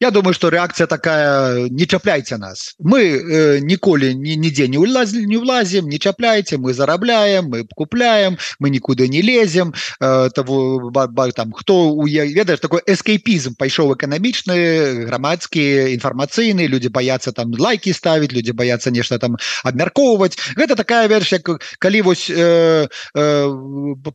Я 0.00 0.10
думаю 0.10 0.34
что 0.34 0.48
реакция 0.48 0.86
такая 0.86 1.68
не 1.68 1.86
чапляйте 1.86 2.36
нас 2.36 2.74
мы 2.78 3.00
э, 3.00 3.60
ніколі 3.60 4.14
ни 4.14 4.36
нідзе 4.36 4.68
не 4.68 4.78
улазили 4.78 5.26
не 5.26 5.38
влазим 5.38 5.88
не 5.88 5.98
чапляйте 5.98 6.58
мы 6.58 6.74
зарабляем 6.74 7.46
мы 7.46 7.64
купляем 7.74 8.38
мы 8.58 8.70
нікуды 8.70 9.08
не 9.08 9.22
лезем 9.22 9.74
э, 10.00 10.30
того 10.34 10.92
там 11.36 11.52
хто 11.52 11.90
у 11.92 12.06
ведаешь 12.06 12.60
такой 12.60 12.80
эскейпізм 12.86 13.54
пайшоў 13.58 13.94
эканамічны 13.94 15.06
грамадскі 15.06 15.94
інфармацыйны 15.94 16.66
люди 16.66 16.88
боятся 16.88 17.32
там 17.32 17.52
лайки 17.58 17.92
ставить 17.92 18.32
люди 18.32 18.50
боятся 18.50 18.90
нешта 18.90 19.18
там 19.18 19.36
абмяркоўваць 19.62 20.38
гэта 20.56 20.76
такая 20.76 21.06
верш 21.08 21.32
як 21.32 21.60
калі 21.78 22.02
вось 22.02 22.30
э, 22.30 22.88
э, 23.14 23.54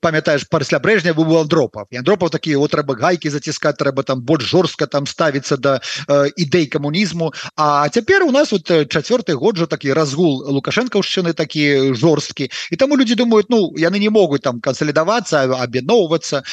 памятаешь 0.02 0.48
пасля 0.50 0.80
брежня 0.80 1.14
был 1.14 1.38
андропов. 1.38 1.88
Андропов 1.96 2.32
такие 2.32 2.58
вот 2.58 2.72
трэба 2.72 2.96
гайки 2.96 3.28
заціскать 3.28 3.78
трэба 3.78 4.04
там 4.04 4.22
больш 4.22 4.44
жорстка 4.44 4.88
там 4.88 5.06
ставиться 5.06 5.58
до 5.70 5.80
да 6.08 6.30
ідэй 6.36 6.66
камунізму. 6.68 7.34
А 7.56 7.90
цяпер 7.90 8.24
у 8.24 8.32
нас 8.32 8.52
вот 8.52 8.70
чацвёрты 8.70 9.34
год 9.34 9.58
жа 9.58 9.66
такі 9.66 9.94
разгул 9.94 10.44
лукашэнкаўшчыны 10.50 11.34
такі 11.34 11.94
жорсткі. 11.94 12.50
І 12.72 12.76
таму 12.76 12.98
людзі 12.98 13.16
думаюць 13.16 13.50
Ну 13.50 13.74
яны 13.78 14.00
не 14.00 14.10
могуць 14.10 14.42
там 14.42 14.62
кансалідавацца 14.62 15.50
аб'ядноўвацца. 15.50 16.44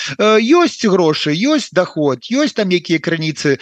Ёсць 0.40 0.84
грошы 0.84 1.32
ёсць 1.32 1.72
доход 1.72 2.24
ёсць 2.32 2.56
там 2.56 2.70
якія 2.70 2.98
крыніцы 2.98 3.58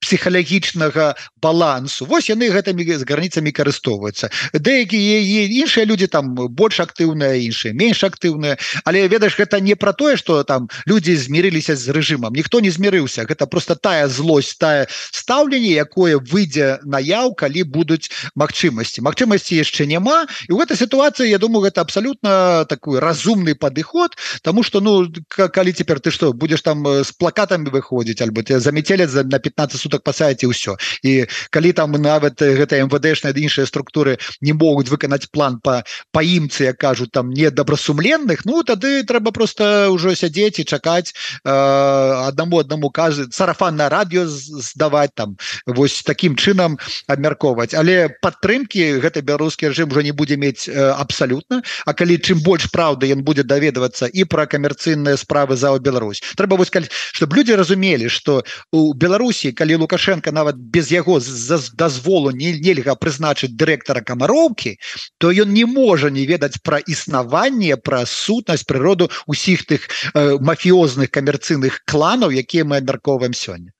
псіхалагічнага 0.00 1.14
балансу. 1.40 2.04
Вось 2.04 2.28
яны 2.28 2.50
гэтымі 2.50 2.84
з 2.84 3.04
граніцамі 3.04 3.52
карыстовваюцца 3.52 4.30
дэякія 4.52 5.48
іншыя 5.64 5.84
люди 5.84 6.06
там 6.06 6.34
больш 6.34 6.80
актыўныя 6.80 7.40
іншыя 7.40 7.72
менш 7.72 8.04
актыўныя. 8.04 8.56
Але 8.84 9.08
ведаеш 9.08 9.38
гэта 9.40 9.60
не 9.60 9.74
про 9.74 9.92
тое 9.92 10.16
что 10.16 10.44
там 10.44 10.68
люди 10.86 11.16
змірыліся 11.16 11.76
з 11.76 11.88
рэжымам. 11.88 12.32
Ніхто 12.32 12.60
не 12.60 12.70
змірыўся. 12.70 13.24
Гэта 13.24 13.46
просто 13.46 13.74
тая 13.74 14.08
злость 14.08 14.53
тая 14.56 14.86
стаўленне 15.12 15.74
якое 15.74 16.18
выйдзе 16.18 16.80
наяў 16.84 17.34
калі 17.34 17.64
будуць 17.64 18.10
магчымасці 18.34 19.04
магчымасці 19.04 19.60
яшчэ 19.60 19.86
няма 19.86 20.26
і 20.48 20.52
в 20.52 20.60
этой 20.60 20.76
ситуации 20.76 21.28
Я 21.28 21.38
думаю 21.38 21.64
гэта 21.64 21.80
абсолютно 21.80 22.64
такой 22.68 22.98
разумный 22.98 23.54
падыход 23.54 24.16
тому 24.42 24.62
что 24.62 24.80
ну 24.80 25.06
калі 25.28 25.72
цяпер 25.72 26.00
ты 26.00 26.10
что 26.10 26.32
будешь 26.32 26.62
там 26.62 26.86
с 26.86 27.12
плакатами 27.12 27.68
выходзіць 27.68 28.22
альбо 28.22 28.42
тебя 28.42 28.60
заметели 28.60 29.06
за 29.06 29.24
на 29.24 29.38
15 29.38 29.80
суток 29.80 30.02
пасаеце 30.02 30.46
ўсё 30.46 30.76
і 31.02 31.26
калі 31.50 31.72
там 31.72 31.92
нават 31.92 32.40
гэта 32.40 32.78
МВДшная 32.84 33.32
іншыя 33.32 33.66
структуры 33.66 34.18
не 34.40 34.52
могуць 34.52 34.88
выканаць 34.88 35.28
план 35.30 35.60
по 35.60 35.82
паімцы 36.12 36.64
як 36.70 36.78
кажут 36.78 37.12
там 37.12 37.30
не 37.30 37.50
добрасумленных 37.50 38.44
Ну 38.44 38.62
тады 38.62 39.02
трэба 39.04 39.32
просто 39.32 39.88
ўжо 39.90 40.14
сядзець 40.14 40.60
і 40.60 40.64
чакаць 40.64 41.14
э, 41.44 41.50
аднаму 41.50 42.60
аднаму 42.60 42.90
кажа 42.90 43.26
сарафан 43.30 43.76
на 43.76 43.88
радыё 43.88 44.26
здаваць 44.46 45.14
там 45.14 45.36
вось 45.66 46.02
таким 46.02 46.36
чынам 46.36 46.78
абмяркоўваць. 47.08 47.74
Але 47.74 48.08
падтрымки 48.22 49.00
гэта 49.00 49.22
беларускі 49.22 49.68
режим 49.68 49.90
уже 49.90 50.02
не 50.04 50.12
будзе 50.12 50.36
мець 50.36 50.68
э, 50.68 50.72
абсалютна. 50.74 51.62
А 51.86 51.92
калі 51.92 52.18
чым 52.18 52.40
больш 52.44 52.70
праўды 52.70 53.10
ён 53.12 53.24
будзе 53.24 53.42
даведавацца 53.42 54.06
і 54.06 54.24
про 54.24 54.46
камерцыйныя 54.46 55.16
справы 55.16 55.56
за 55.56 55.74
Беларусь. 55.78 56.22
Трэба 56.36 56.56
вось 56.56 56.70
чтобы 57.12 57.36
люди 57.36 57.52
разумелі 57.52 58.08
что 58.08 58.44
у 58.72 58.94
Беларусі 58.94 59.52
калі 59.52 59.76
лукашенко 59.84 60.32
нават 60.32 60.56
без 60.56 60.90
яго 60.92 61.20
за 61.20 61.58
дазволу 61.74 62.30
не 62.30 62.52
нельга 62.60 62.94
прызначыць 62.94 63.54
дырэктара 63.58 64.00
камароўкі 64.00 64.78
то 65.18 65.32
ён 65.32 65.52
не 65.52 65.64
можа 65.64 66.10
не 66.10 66.26
ведаць 66.26 66.62
пра 66.62 66.78
існаванне 66.78 67.76
пра 67.76 68.04
сутнасць 68.06 68.66
прыроду 68.66 69.10
усіх 69.26 69.66
тых 69.66 69.88
э, 70.14 70.38
мафіозных 70.40 71.10
камерцыйных 71.10 71.82
кланаў 71.86 72.30
якія 72.30 72.64
мы 72.64 72.82
абмярковаем 72.82 73.34
сёння 73.34 73.73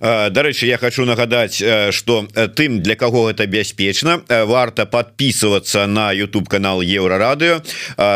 Дарэчы 0.00 0.66
я 0.66 0.78
хочу 0.78 1.04
нагадаць 1.04 1.62
что 1.90 2.28
тым 2.56 2.82
для 2.82 2.96
кого 2.96 3.30
это 3.30 3.46
бяспечна 3.46 4.20
варта 4.28 4.86
подписываться 4.86 5.86
на 5.86 6.12
YouTube 6.12 6.48
канал 6.48 6.82
еврорадыо 6.82 7.62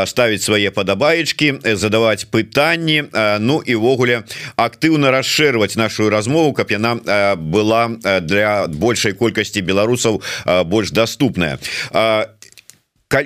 ставить 0.07 0.43
свае 0.43 0.71
падабаечки 0.71 1.61
задавать 1.75 2.29
пытанні 2.31 3.05
Ну 3.41 3.63
івогуле 3.65 4.25
актыўна 4.57 5.11
расширваць 5.11 5.77
нашу 5.77 6.11
размову 6.11 6.53
каб 6.53 6.71
яна 6.71 7.37
была 7.37 7.89
для 8.21 8.67
большай 8.69 9.13
колькасці 9.13 9.63
беларусаў 9.63 10.23
больш 10.65 10.91
доступная 10.91 11.59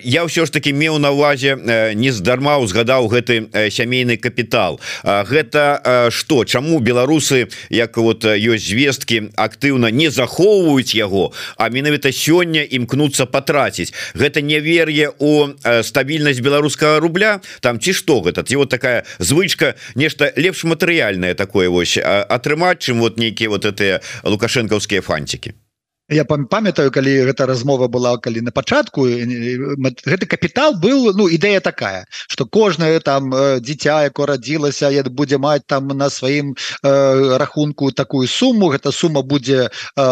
я 0.02 0.24
ўсё 0.24 0.46
ж 0.46 0.50
таки 0.50 0.72
меў 0.72 0.98
на 0.98 1.10
увазе 1.12 1.56
нездарма 1.94 2.56
узгадаў 2.58 3.08
гэты 3.08 3.50
сямейны 3.70 4.16
капітал. 4.16 4.80
Гэта 5.04 6.08
что 6.10 6.44
чаму 6.44 6.80
беларусы 6.80 7.48
як 7.68 7.96
вот 7.96 8.24
ёсць 8.24 8.68
звесткі 8.68 9.32
актыўна 9.36 9.90
не 9.90 10.08
захоўваюць 10.08 10.94
яго 10.96 11.32
а 11.56 11.68
менавіта 11.68 12.12
сёння 12.12 12.64
імкнуцца 12.64 13.26
патраціць? 13.26 13.92
Гэта 14.14 14.40
невер'е 14.40 15.12
у 15.18 15.52
стабільнасць 15.82 16.40
беларускага 16.40 17.00
рубля? 17.00 17.40
Там 17.60 17.80
ці 17.80 17.92
што 17.92 18.20
гэта? 18.20 18.42
Ці 18.42 18.56
вот 18.56 18.70
такая 18.70 19.04
звычка 19.18 19.74
нешта 19.94 20.32
лепш 20.36 20.64
матэрыяльнае 20.64 21.34
такое 21.34 21.68
вось 21.68 21.98
атрымаць 21.98 22.80
чым 22.80 23.00
вот 23.00 23.18
нейкія 23.18 23.48
вот 23.48 23.64
этыя 23.64 24.00
лукашэнкаўскія 24.24 25.02
фанцікі 25.02 25.54
я 26.08 26.24
памятаю 26.24 26.90
калі 26.92 27.32
гэта 27.32 27.46
размова 27.46 27.88
была 27.88 28.18
калі 28.20 28.44
на 28.44 28.52
пачатку 28.52 29.08
гэты 29.08 30.26
капітал 30.28 30.76
был 30.76 31.16
ну 31.16 31.28
ідэя 31.28 31.60
такая 31.60 32.04
что 32.28 32.44
кожнае 32.44 33.00
там 33.00 33.32
дзіця 33.64 34.04
яко 34.04 34.26
радзілася 34.26 34.90
я 34.92 35.02
будзе 35.04 35.38
маць 35.38 35.64
там 35.66 35.88
на 35.88 36.10
сваім 36.10 36.52
э, 36.52 37.36
рахунку 37.38 37.90
такую 37.90 38.28
сумму 38.28 38.68
гэта 38.68 38.92
сума 38.92 39.22
будзе 39.22 39.70
э, 39.96 40.02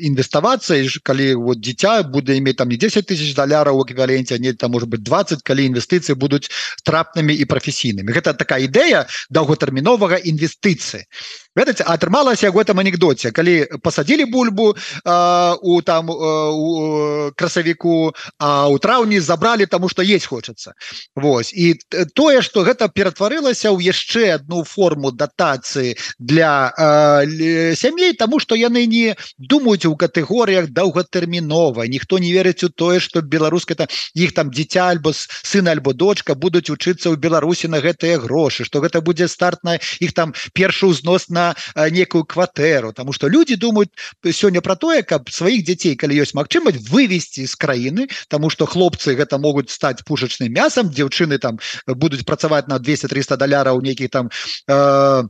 інвеставацца 0.00 0.80
і 0.80 0.88
калі 1.04 1.34
вот 1.34 1.60
дзіця 1.60 2.02
будзе 2.02 2.38
иметь 2.38 2.56
там 2.56 2.68
не 2.68 2.76
10 2.76 3.04
тысяч 3.04 3.34
даляраў 3.34 3.84
эквіваленце 3.84 4.38
не 4.38 4.52
там 4.52 4.72
может 4.72 4.88
быть 4.88 5.02
20 5.02 5.42
калі 5.42 5.68
інвестыцыі 5.68 6.16
будуць 6.16 6.48
трапнымі 6.84 7.36
і 7.36 7.44
прафесійнымі 7.44 8.12
гэта 8.12 8.32
такая 8.32 8.64
ідэя 8.64 9.04
доўготэрміновага 9.28 10.16
інвестыцыі 10.24 11.04
ведаце 11.54 11.84
атрымалася 11.84 12.50
в 12.50 12.58
этом 12.58 12.80
анекдоце 12.80 13.30
калі 13.30 13.68
посадили 13.82 14.24
бульбу 14.24 14.72
э, 14.72 15.54
у 15.60 15.82
там 15.82 16.10
э, 16.10 16.14
у 16.14 17.32
красавіку 17.36 18.12
а 18.38 18.68
у 18.68 18.78
траўні 18.78 19.20
забрали 19.20 19.66
тому 19.66 19.88
что 19.88 20.02
есть 20.02 20.26
хочется. 20.26 20.72
Вось 21.16 21.52
і 21.52 21.76
тое 22.14 22.42
что 22.42 22.64
гэта 22.64 22.88
ператварылася 22.88 23.68
ў 23.68 23.82
яшчэ 23.84 24.34
одну 24.34 24.64
форму 24.64 25.12
датацыі 25.12 25.96
для 26.18 26.72
э, 26.78 27.76
сямей 27.76 28.14
тому 28.14 28.40
что 28.40 28.54
яны 28.54 28.86
не 28.86 29.14
думаюць 29.38 29.84
у 29.84 29.96
катэгорыях 29.96 30.72
доўгатэрмінова 30.72 31.84
ніхто 31.86 32.18
не 32.18 32.32
верыць 32.32 32.64
у 32.64 32.68
тое 32.68 33.00
что 33.00 33.20
беларуска 33.20 33.74
это 33.74 33.88
іх 34.14 34.32
там 34.32 34.50
дзіця 34.50 34.88
альбо 34.88 35.12
сын 35.12 35.68
альбо 35.68 35.92
дочка 35.92 36.34
будуць 36.34 36.70
учыцца 36.72 37.12
ў 37.12 37.16
Беларусі 37.20 37.68
на 37.68 37.84
гэтыя 37.84 38.16
грошы 38.16 38.64
что 38.64 38.80
гэта 38.80 39.04
будзе 39.04 39.28
стартна 39.28 39.76
іх 40.00 40.16
там 40.16 40.32
першы 40.56 40.88
ўзнос 40.88 41.28
на 41.28 41.41
на 41.42 41.90
некую 41.90 42.24
кватэру 42.24 42.92
тому 42.92 43.12
что 43.12 43.28
люди 43.28 43.54
думают 43.56 43.90
сёння 44.30 44.60
про 44.60 44.76
тое 44.76 45.02
каб 45.02 45.30
сваіх 45.30 45.64
дзяцей 45.66 45.96
калі 45.96 46.22
ёсць 46.22 46.36
магчымасць 46.38 46.80
вывесці 46.88 47.46
з 47.46 47.54
краіны 47.58 48.08
тому 48.28 48.50
что 48.50 48.66
хлопцы 48.66 49.14
гэта 49.18 49.38
могуць 49.38 49.70
стаць 49.70 50.04
пушачным 50.06 50.52
мясам 50.52 50.90
дзяўчыны 50.90 51.38
там 51.38 51.58
будуць 51.86 52.24
працаваць 52.24 52.68
на 52.68 52.78
200-300 52.78 53.36
даляраў 53.36 53.82
нейкі 53.82 54.08
там 54.08 54.30
э, 54.68 55.22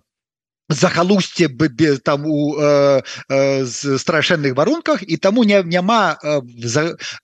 захалусце 0.72 1.48
без 1.48 2.00
там 2.00 2.26
у 2.26 2.56
э, 2.58 3.02
э, 3.28 3.66
страшэнных 3.66 4.54
варунках 4.54 5.02
і 5.02 5.16
таму 5.16 5.44
не 5.44 5.62
няма 5.62 6.18
э, 6.22 6.40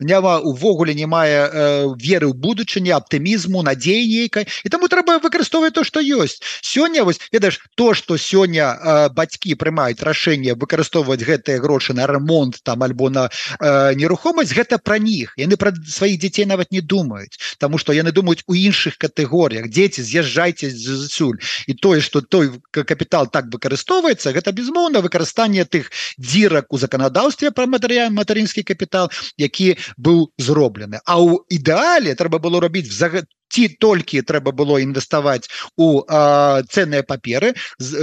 няма 0.01 0.39
увогуле 0.39 0.95
не 0.95 1.07
мае 1.07 1.49
э, 1.49 1.95
веры 1.97 2.29
ў 2.29 2.35
будучыні 2.35 2.93
аптымізму 2.95 3.63
надзей 3.63 4.07
нейкай 4.07 4.47
і 4.65 4.69
таму 4.69 4.89
трэба 4.89 5.19
выкарыстоўваць 5.19 5.75
то 5.75 5.85
што 5.85 6.01
ёсць 6.01 6.41
сёння 6.63 7.05
вось 7.05 7.21
ведаеш 7.33 7.61
то 7.75 7.95
что 7.95 8.17
сёння 8.17 8.75
э, 8.75 9.09
бацькі 9.11 9.55
прымаюць 9.55 10.03
рашэнне 10.03 10.55
выкарыстоўваць 10.55 11.25
гэтыя 11.25 11.61
грошы 11.61 11.95
на 11.95 12.07
ремонт 12.07 12.63
там 12.63 12.83
альбо 12.83 13.11
на 13.11 13.31
э, 13.61 13.95
нерухомасць 13.95 14.53
гэта 14.53 14.79
пра 14.79 14.99
них. 14.99 15.35
Яны 15.37 15.57
пра 15.57 15.73
сваіх 15.87 16.19
дзяцей 16.21 16.47
нават 16.47 16.73
не 16.73 16.81
думаюць 16.81 17.39
Таму 17.59 17.79
что 17.79 17.93
яны 17.93 18.13
думаюць 18.13 18.45
у 18.47 18.55
іншых 18.55 18.99
катэгорыях 18.99 19.69
дзеці 19.71 20.03
з'язджайце 20.03 20.71
зсюль 20.71 21.39
і 21.67 21.75
тое 21.75 22.01
что 22.01 22.21
той 22.21 22.51
капітал 22.71 23.31
там 23.31 23.38
так 23.39 23.51
выкарыстоўваецца 23.55 24.35
гэта 24.35 24.51
безмоўна 24.51 25.03
выкарыстанне 25.05 25.65
тых 25.65 25.91
дзірак 26.19 26.75
у 26.75 26.81
заканадаўстве 26.83 27.55
про 27.55 27.71
матэрыяль 27.71 28.11
матарынскі 28.11 28.67
капітал 28.67 29.11
які 29.39 29.79
быў 29.95 30.35
зроблены. 30.43 30.99
А 31.07 31.23
ў 31.23 31.47
ідэале 31.55 32.19
трэба 32.19 32.43
было 32.43 32.59
рабіць 32.67 32.91
за 32.91 33.09
ці 33.49 33.69
толькі 33.81 34.23
трэба 34.23 34.53
было 34.53 34.79
інвеставаць 34.83 35.49
у 35.77 36.05
ценныя 36.09 37.03
паперы 37.03 37.55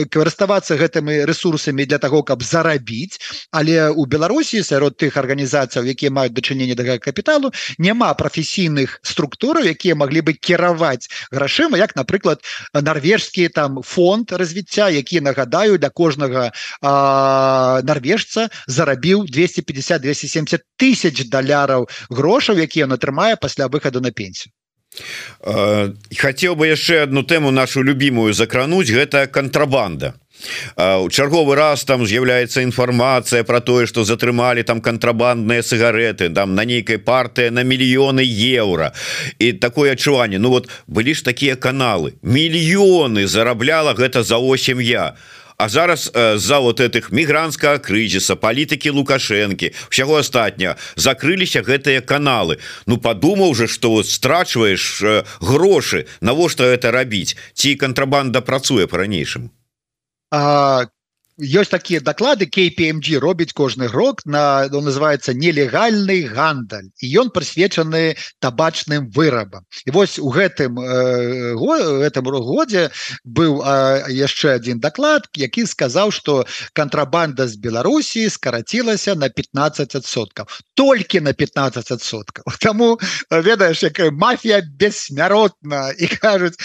карыставацца 0.09 0.77
гэтымі 0.79 1.25
ресурсамі 1.25 1.85
для 1.85 1.97
того 1.97 2.23
каб 2.23 2.43
зарабіць. 2.43 3.19
Але 3.51 3.89
у 3.89 4.05
Беларусі 4.05 4.63
сярод 4.63 4.97
тых 4.97 5.17
арганізацыяў 5.17 5.85
якія 5.85 6.11
маюць 6.11 6.33
дачыненне 6.33 6.75
да 6.75 6.97
капіталу 6.97 7.51
няма 7.77 8.13
прафесійных 8.13 8.99
структураў 9.03 9.69
якія 9.69 9.95
маглі 9.95 10.21
бы 10.21 10.33
кіраваць 10.33 11.09
грашыма 11.31 11.77
як 11.77 11.95
напрыклад 11.95 12.41
нарвежскі 12.73 13.47
там 13.49 13.81
фонд 13.83 14.31
развіцця 14.31 14.89
які 14.89 15.21
нагадаю 15.21 15.77
для 15.77 15.89
кожнага 15.89 16.51
нарвежца 16.81 18.49
зарабіў 18.67 19.25
250 19.29 20.01
270 20.01 20.61
тысяч 20.77 21.29
даляраў 21.29 21.89
грошаў 22.09 22.59
якія 22.59 22.85
ён 22.85 22.97
атрымае 22.97 23.35
пасля 23.35 23.67
выхаду 23.67 24.01
на 24.01 24.11
пенсію 24.11 24.51
хотел 26.17 26.55
бы 26.55 26.67
яшчэ 26.67 27.03
одну 27.03 27.23
тэму 27.23 27.51
нашу 27.51 27.83
любимую 27.83 28.33
закрануть 28.33 28.89
гэта 28.89 29.27
контрабанда. 29.27 30.13
У 30.77 31.09
чарговы 31.09 31.55
раз 31.55 31.83
там 31.85 32.05
з'яўляецца 32.05 32.61
інфармацыя 32.61 33.43
про 33.43 33.61
тое 33.61 33.87
что 33.87 34.03
затрымалі 34.03 34.63
там 34.63 34.81
контрабандныя 34.81 35.63
сыгареты 35.63 36.29
там 36.29 36.55
на 36.55 36.65
нейкай 36.65 36.97
партыя 36.97 37.51
на 37.51 37.63
мільёны 37.63 38.21
евро 38.21 38.91
і 39.39 39.53
такое 39.53 39.93
адчуванне. 39.93 40.39
Ну 40.39 40.49
вот 40.49 40.69
былі 40.87 41.15
ж 41.15 41.23
такія 41.23 41.55
каналы. 41.55 42.13
Мільёны 42.21 43.27
зарабляла 43.27 43.93
гэта 43.93 44.23
за 44.23 44.37
8 44.37 44.81
я. 44.81 45.05
А 45.05 45.15
зараз 45.59 46.11
з-за 46.13 46.59
вот 46.59 46.79
этих 46.79 47.11
мігрантскага 47.11 47.79
крызіса 47.79 48.35
палітыкі 48.35 48.91
лукашэнкі 48.91 49.71
ўсяго 49.91 50.19
астатня 50.19 50.75
закрыліся 50.95 51.63
гэтыя 51.63 52.01
каналы. 52.01 52.59
Ну 52.85 52.97
падумаў 52.97 53.55
же 53.55 53.67
что 53.67 53.91
вот 53.91 54.07
страчваеш 54.07 55.03
грошы. 55.39 56.07
Навошта 56.21 56.63
это 56.63 56.91
рабіць? 56.91 57.37
Ці 57.53 57.75
кантрабанда 57.75 58.41
працуе 58.41 58.87
по-ранейшаму 58.87 59.49
ёсць 61.37 61.69
такія 61.69 61.99
даклады 61.99 62.47
KPMG 62.47 63.19
робіць 63.19 63.51
кожны 63.51 63.87
рок 63.87 64.25
на 64.25 64.67
он 64.71 64.85
называется 64.85 65.33
нелегальны 65.33 66.23
гандаль. 66.31 66.87
І 67.03 67.19
ён 67.19 67.29
прысвечаны 67.29 68.15
табачным 68.39 69.11
вырабам. 69.11 69.67
І 69.85 69.91
вось 69.91 70.19
у 70.19 70.29
гэтым 70.31 70.79
э, 70.79 72.05
этом 72.07 72.25
годзе 72.25 72.89
быў 73.25 73.59
э, 73.59 74.11
яшчэ 74.11 74.55
один 74.55 74.79
даклад 74.79 75.27
які 75.35 75.65
сказаў 75.65 76.11
что 76.11 76.45
контрабанда 76.73 77.47
з 77.47 77.55
Беларусі 77.55 78.29
скарацілася 78.29 79.15
на 79.15 79.27
15соткаў 79.27 80.47
толькі 80.73 81.19
на 81.19 81.33
15соткаў 81.33 82.43
Таму 82.65 82.99
ведаеш 83.29 83.83
якая 83.83 84.11
мафія 84.11 84.61
бессмяротна 84.63 85.91
і 85.99 86.07
кажуць 86.07 86.55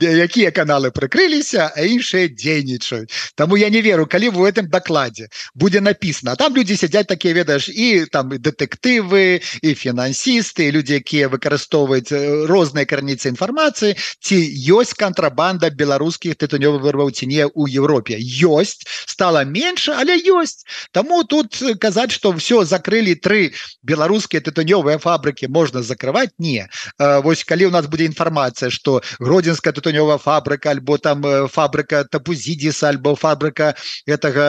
якія 0.00 0.50
каналы 0.50 0.90
прыкрыліся 0.90 1.70
а 1.76 1.80
іншыя 1.82 2.28
дзейнічаюць. 2.28 3.12
Таму 3.34 3.56
я 3.56 3.68
не 3.68 3.82
верю 3.82 3.97
веру 3.98 4.06
калі 4.06 4.28
в 4.28 4.44
этом 4.44 4.68
докладе 4.68 5.28
будзе 5.54 5.80
написано. 5.80 6.36
Там 6.36 6.54
люди 6.54 6.74
сядзяць 6.76 7.06
такие 7.06 7.34
ведаешь 7.34 7.68
и 7.68 8.06
там 8.06 8.32
и 8.32 8.38
дэтэктывы 8.38 9.42
и 9.62 9.74
фінансісты 9.74 10.70
люди 10.70 10.94
якія 10.94 11.28
выкарыстоўваюць 11.28 12.12
э, 12.12 12.46
розныя 12.46 12.86
карніцы 12.86 13.28
інфармацыі 13.28 13.96
ці 14.20 14.36
ёсць 14.70 14.94
контрабанда 14.94 15.70
беларускіх 15.70 16.36
тытунёвых 16.36 16.82
вырваў 16.82 17.10
ці 17.10 17.26
не 17.26 17.46
у 17.46 17.66
Европе 17.66 18.18
ёсць 18.18 18.86
стало 19.06 19.44
меньше 19.44 19.92
але 19.92 20.16
ёсць 20.16 20.64
тому 20.92 21.24
тут 21.24 21.58
казаць 21.80 22.12
что 22.12 22.32
все 22.32 22.64
закрыли 22.64 23.14
три 23.14 23.52
беларускія 23.82 24.40
тытунёвыя 24.40 24.98
фабрики 24.98 25.46
можно 25.46 25.82
закрывать? 25.82 26.30
Не. 26.38 26.68
Вось 26.98 27.44
калі 27.44 27.66
у 27.66 27.70
нас 27.70 27.86
будзе 27.86 28.06
інфармацыя 28.06 28.70
что 28.70 29.02
гродзенская 29.18 29.72
тытунёвая 29.72 30.18
фабрика 30.18 30.70
альбо 30.70 30.98
там 30.98 31.26
э, 31.26 31.48
фабрика 31.48 32.04
тапузідзіса 32.04 32.88
альбо 32.88 33.14
фабрика 33.16 33.74
гэтага 34.08 34.46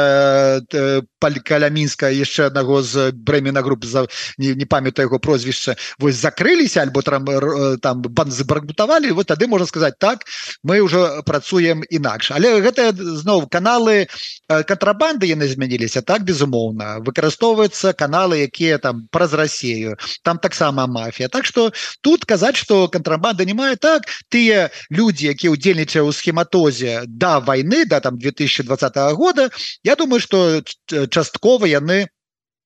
э, 0.61 1.01
палькалямінска 1.19 2.09
яшчэ 2.09 2.47
аднаго 2.49 2.81
з 2.81 3.11
брэмена 3.13 3.61
груп 3.61 3.85
за 3.85 4.07
не, 4.37 4.55
не 4.55 4.65
памятаю 4.65 5.07
яго 5.07 5.19
прозвішча. 5.19 5.75
Вось 5.99 6.15
закрыліся 6.15 6.81
альбо 6.81 7.01
там 7.01 7.25
э, 7.29 7.77
там 7.81 8.01
банзы 8.01 8.45
барбутавалі 8.45 9.11
вот 9.11 9.27
тады 9.27 9.47
можна 9.47 9.67
сказаць 9.67 9.99
так 9.99 10.25
мы 10.63 10.79
уже 10.81 11.21
працуем 11.25 11.83
інакш. 11.89 12.31
Але 12.31 12.61
гэта 12.61 12.91
зноў 12.95 13.47
каналы 13.49 14.07
э, 14.07 14.63
контрабанды 14.63 15.27
яны 15.27 15.47
змяніліся 15.47 16.01
так 16.01 16.23
безумоўна. 16.23 16.99
Выкарыстоўваюцца 17.05 17.93
каналы 17.93 18.43
якія 18.47 18.77
там 18.77 19.07
праз 19.11 19.33
Россию 19.33 19.97
там 20.23 20.37
таксама 20.39 20.87
мафія. 20.87 21.29
Так 21.29 21.45
что 21.45 21.71
тут 22.01 22.25
казаць 22.25 22.55
что 22.55 22.87
контрабанда 22.87 23.45
не 23.45 23.53
мае 23.53 23.75
так 23.75 24.03
тыя 24.29 24.69
люди 24.89 25.27
якія 25.27 25.51
удзельнічае 25.51 26.03
ў 26.03 26.11
схематозе 26.13 27.03
да 27.07 27.39
войны 27.39 27.85
да 27.85 27.99
там 27.99 28.17
2020 28.17 28.95
года 29.15 29.28
года. 29.29 29.49
Я 29.83 29.95
думаю 29.95 30.19
что 30.19 30.63
часткова 30.87 31.65
яны 31.65 32.07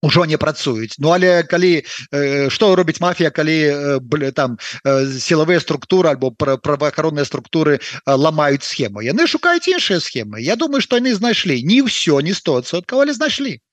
ўжо 0.04 0.26
не 0.26 0.38
працуюць. 0.38 1.00
Ну 1.00 1.16
але 1.16 1.44
калі 1.44 1.84
э, 2.12 2.50
что 2.50 2.76
робіць 2.76 3.00
мафія 3.00 3.32
калі 3.32 4.00
э, 4.04 4.32
там 4.32 4.60
э, 4.84 5.08
сілавыя 5.08 5.60
структуры 5.64 6.12
альбо 6.12 6.32
пра 6.32 6.58
праваахаронныя 6.58 7.24
структуры 7.24 7.80
э, 7.80 7.80
ламаюць 8.08 8.68
схему. 8.68 9.00
Яны 9.00 9.28
шукаюць 9.28 9.68
іншыя 9.68 10.00
схемы. 10.00 10.44
Я 10.44 10.56
думаю 10.56 10.82
что 10.82 11.00
яны 11.00 11.16
знайшлі. 11.16 11.64
Не 11.64 11.88
ўсё 11.88 12.20
не 12.20 12.36
100соткавалі 12.36 13.16
знайшлі 13.16 13.64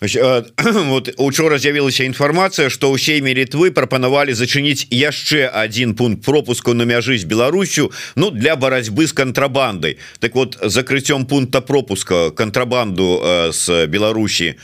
вот 0.90 1.14
учора 1.18 1.58
з'явілася 1.58 2.04
інфармацыя 2.04 2.70
что 2.70 2.90
ў 2.90 2.98
сейме 2.98 3.34
літвы 3.34 3.70
прапанавалі 3.70 4.34
зачыніць 4.34 4.86
яшчэ 4.90 5.46
один 5.46 5.94
пункт 5.94 6.24
пропуску 6.24 6.74
на 6.74 6.84
мяжы 6.84 7.18
з 7.18 7.24
Беларусю 7.24 7.92
Ну 8.16 8.30
для 8.30 8.56
барацьбы 8.56 9.06
з 9.06 9.12
кантрабандай. 9.12 9.98
Так 10.18 10.34
вот 10.34 10.58
закрыццём 10.62 11.26
пункта 11.26 11.60
пропуска 11.60 12.30
кантрабанду 12.30 13.22
с 13.52 13.86
Беларусі 13.86 14.54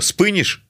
спыніш 0.00 0.62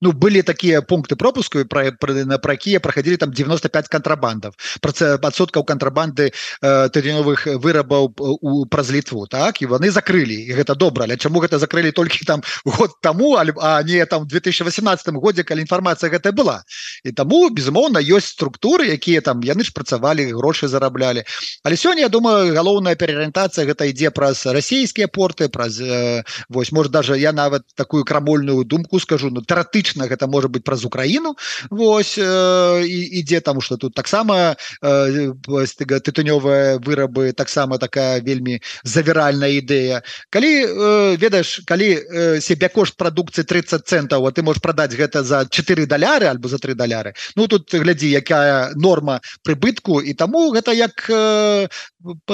ну 0.00 0.12
были 0.12 0.40
такие 0.42 0.82
пункты 0.82 1.16
пропуску 1.16 1.64
про 1.64 1.92
на 2.24 2.38
прокие 2.38 2.80
проходили 2.80 3.16
там 3.16 3.30
95 3.32 3.88
контрабандов. 3.88 4.54
Подсоткаў 4.80 5.64
контрабанды 5.64 6.32
э, 6.62 6.88
тыдзеновых 6.88 7.46
вырабаў 7.46 8.14
у 8.18 8.66
праз 8.66 8.90
літву 8.90 9.26
так? 9.26 9.62
І 9.62 9.66
вони 9.66 9.90
закрыли 9.90 10.34
і 10.48 10.54
гэта 10.54 10.74
добра 10.74 11.04
але 11.04 11.16
чаму 11.16 11.40
гэта 11.40 11.58
закрыли 11.58 11.90
толькі 11.92 12.24
там 12.24 12.42
год 12.64 12.90
тому 13.02 13.36
а 13.36 13.82
не 13.82 14.04
там 14.06 14.26
2018 14.26 15.08
годзе 15.14 15.44
калі 15.44 15.60
інфармацыя 15.60 16.10
гэта 16.10 16.32
была? 16.32 16.64
І 17.04 17.12
таму 17.12 17.50
безумоўна 17.50 18.00
ёсць 18.00 18.32
структуры 18.32 18.88
якія 18.88 19.20
там 19.20 19.40
яны 19.40 19.64
ж 19.64 19.72
працавалі 19.72 20.32
грошы 20.32 20.68
зараблялі. 20.68 21.24
Але 21.62 21.76
сёння 21.76 22.00
я 22.00 22.08
думаю 22.08 22.54
галоўная 22.54 22.96
переарыентацыя 22.96 23.66
гэта 23.66 23.84
ідзе 23.84 24.10
праз 24.10 24.46
расійскія 24.46 25.08
порты 25.08 25.48
праз 25.48 25.80
э, 25.80 26.24
вось 26.48 26.72
может 26.72 26.92
даже 26.92 27.18
я 27.18 27.32
нават 27.32 27.62
такую 27.74 28.04
крамольную 28.04 28.64
думку 28.64 29.00
скажу 29.00 29.30
ну 29.30 29.42
тэратычна 29.42 29.89
тэоретычна 29.90 30.08
гэта 30.08 30.26
можа 30.26 30.48
быть 30.48 30.64
праз 30.64 30.84
Украіну 30.84 31.36
Вось 31.70 32.18
э, 32.18 32.84
ідзе 32.86 33.40
там 33.40 33.60
что 33.60 33.76
тут 33.76 33.94
таксама 33.94 34.56
э, 34.82 35.32
тытунёвыя 35.42 36.78
вырабы 36.78 37.32
таксама 37.32 37.78
такая 37.78 38.20
вельмі 38.20 38.60
завіральная 38.84 39.50
ідэя 39.60 40.02
калі 40.30 40.66
э, 40.66 41.16
ведаеш 41.16 41.62
калі 41.66 41.94
э, 41.94 42.40
себе 42.40 42.68
кошт 42.68 42.96
прадукцыі 42.96 43.44
30 43.44 43.86
центаў 43.86 44.26
а 44.26 44.32
ты 44.32 44.42
можешь 44.42 44.62
продать 44.62 44.92
гэта 44.94 45.22
за 45.22 45.46
4 45.48 45.86
даляры 45.86 46.26
альбо 46.26 46.48
за 46.48 46.58
3 46.58 46.74
даляры 46.74 47.14
Ну 47.36 47.46
тут 47.46 47.74
глядзі 47.74 48.10
якая 48.10 48.72
норма 48.74 49.20
прыбытку 49.42 50.00
і 50.00 50.14
таму 50.14 50.50
гэта 50.52 50.72
як 50.72 51.06
э, 51.10 51.68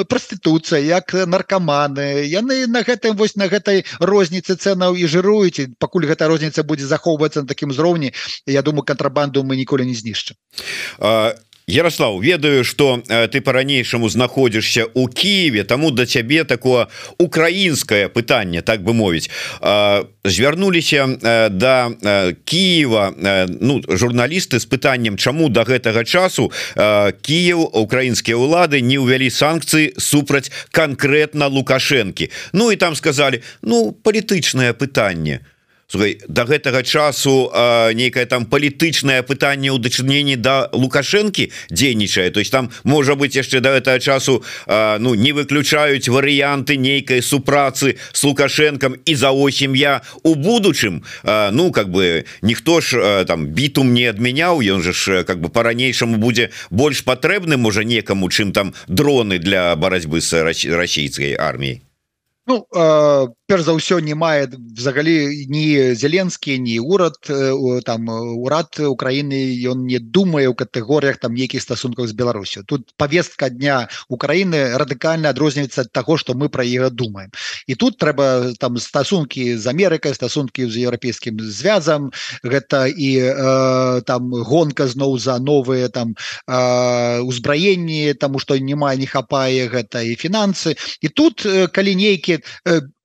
проституцыя 0.08 0.80
як 0.80 1.14
наркоманы 1.26 2.26
яны 2.30 2.66
на 2.66 2.82
гэтым 2.86 3.16
вось 3.16 3.36
на 3.36 3.48
гэтай 3.50 3.84
розніцы 4.00 4.56
цэнаў 4.56 4.94
і 4.94 5.06
жыруюць 5.06 5.74
пакуль 5.78 6.06
гэта 6.06 6.28
розніца 6.30 6.62
будзе 6.62 6.86
захоўвацца 6.86 7.42
на 7.42 7.50
такім 7.50 7.70
узроўні 7.70 8.12
Я 8.46 8.62
думаю 8.62 8.84
кантрабанду 8.86 9.42
мы 9.42 9.56
ніколі 9.56 9.86
не 9.86 9.94
знішчым 9.94 10.36
Ярослав 11.68 12.22
ведаю 12.22 12.62
что 12.64 13.02
ты 13.32 13.40
по-ранейшаму 13.40 14.08
знаходзішся 14.08 14.84
у 14.94 15.08
Киеве 15.08 15.64
тому 15.64 15.90
да 15.90 16.06
цябе 16.06 16.44
такое 16.44 16.86
украінскае 17.18 18.06
пытанне 18.08 18.62
так 18.62 18.84
бы 18.84 18.94
мовіць 18.94 19.30
звярнуліся 20.24 21.06
да 21.50 21.90
Киева 22.44 23.14
ну 23.60 23.82
журналісты 23.88 24.60
з 24.60 24.66
пытаннем 24.66 25.16
чаму 25.16 25.48
до 25.48 25.64
да 25.64 25.72
гэтага 25.72 26.04
часу 26.04 26.52
Киев 27.22 27.66
украінскія 27.74 28.38
ўлады 28.38 28.78
не 28.78 29.02
ўвялі 29.02 29.26
санкцыі 29.26 29.98
супраць 29.98 30.54
конкретно 30.70 31.50
лукашэнкі. 31.50 32.30
Ну 32.52 32.70
і 32.70 32.76
там 32.76 32.94
сказали 32.94 33.42
ну 33.62 33.90
палітычнае 33.90 34.70
пытанне. 34.70 35.42
то 35.42 35.55
Слухай, 35.88 36.18
до 36.26 36.42
гэтага 36.42 36.82
часу 36.82 37.46
нейкае 37.94 38.26
там 38.26 38.46
палітычнае 38.50 39.22
пытанне 39.22 39.70
ў 39.70 39.78
дачыненні 39.78 40.34
да 40.34 40.66
лукашэнкі 40.74 41.52
дзейнічае. 41.70 42.30
То 42.34 42.40
есть 42.42 42.50
там 42.50 42.74
можа 42.82 43.14
быть 43.14 43.38
яшчэ 43.38 43.60
до 43.62 43.70
гэтага 43.78 44.02
часу 44.02 44.42
а, 44.66 44.98
ну 44.98 45.14
не 45.14 45.30
выключаюць 45.30 46.10
варыянты 46.10 46.74
нейкай 46.74 47.22
супрацы 47.22 48.02
с 48.12 48.24
лукашэнкам 48.24 48.98
і 49.06 49.14
за 49.14 49.30
сям'я 49.50 50.02
у 50.22 50.34
будучым. 50.34 51.04
А, 51.22 51.50
ну 51.52 51.70
как 51.70 51.90
бы 51.90 52.26
ніхто 52.42 52.80
ж 52.80 52.98
а, 52.98 53.24
там 53.24 53.46
біту 53.46 53.84
мне 53.84 54.10
адмяняў 54.10 54.58
ён 54.58 54.82
же 54.82 54.92
ж 54.92 55.22
как 55.22 55.40
бы 55.40 55.48
по-ранейшаму 55.48 56.18
будзе 56.18 56.50
больш 56.70 57.06
патрэбны 57.06 57.56
можа 57.56 57.84
некаму 57.84 58.28
чым 58.28 58.50
там 58.50 58.74
дроны 58.88 59.38
для 59.38 59.76
барацьбы 59.76 60.20
с 60.20 60.34
расійскай 60.34 61.34
арміяй. 61.34 61.86
Ну, 62.46 62.64
э, 62.72 63.26
перш 63.46 63.62
за 63.62 63.72
ўсё 63.78 64.02
не 64.02 64.14
мае 64.18 64.50
взагалі 64.50 65.46
ні 65.46 65.94
зеленскі 65.94 66.58
ні 66.58 66.82
урад 66.82 67.30
э, 67.30 67.80
там 67.86 68.10
урад 68.10 68.74
Украіны 68.82 69.54
ён 69.70 69.86
не 69.86 70.02
думае 70.02 70.50
ў 70.50 70.54
катэгорыях 70.58 71.22
там 71.22 71.34
нейкіх 71.38 71.62
стасункаў 71.62 72.10
з 72.10 72.12
Беларусю. 72.18 72.66
Тут 72.66 72.90
повестка 72.98 73.48
дня 73.50 73.86
Украіны 74.10 74.74
радыкальна 74.74 75.30
адрозніваецца 75.30 75.86
ад 75.86 75.90
таго 75.94 76.18
што 76.18 76.34
мы 76.34 76.50
пра 76.50 76.66
іх 76.66 76.90
думаем. 76.90 77.30
І 77.70 77.78
тут 77.78 78.02
трэба 78.02 78.58
там 78.58 78.78
стасункі 78.82 79.54
з 79.54 79.64
Амерыкай 79.70 80.14
стасункі 80.14 80.66
з 80.66 80.82
еўрапейскім 80.82 81.38
звязам. 81.38 82.10
Гэта 82.42 82.90
і 82.90 83.10
э, 83.30 84.02
там 84.02 84.30
гонка 84.34 84.90
зноў 84.90 85.18
за 85.22 85.38
новыя 85.38 85.88
там 85.88 86.18
э, 86.50 87.22
узбраенні 87.22 88.14
таму 88.18 88.42
што 88.42 88.58
няма 88.58 88.94
не 88.98 89.06
хапае 89.06 89.70
гэта 89.70 90.02
і 90.02 90.18
фінансы. 90.18 90.74
І 90.98 91.08
тут 91.14 91.46
калі 91.70 91.94
нейкі 91.94 92.42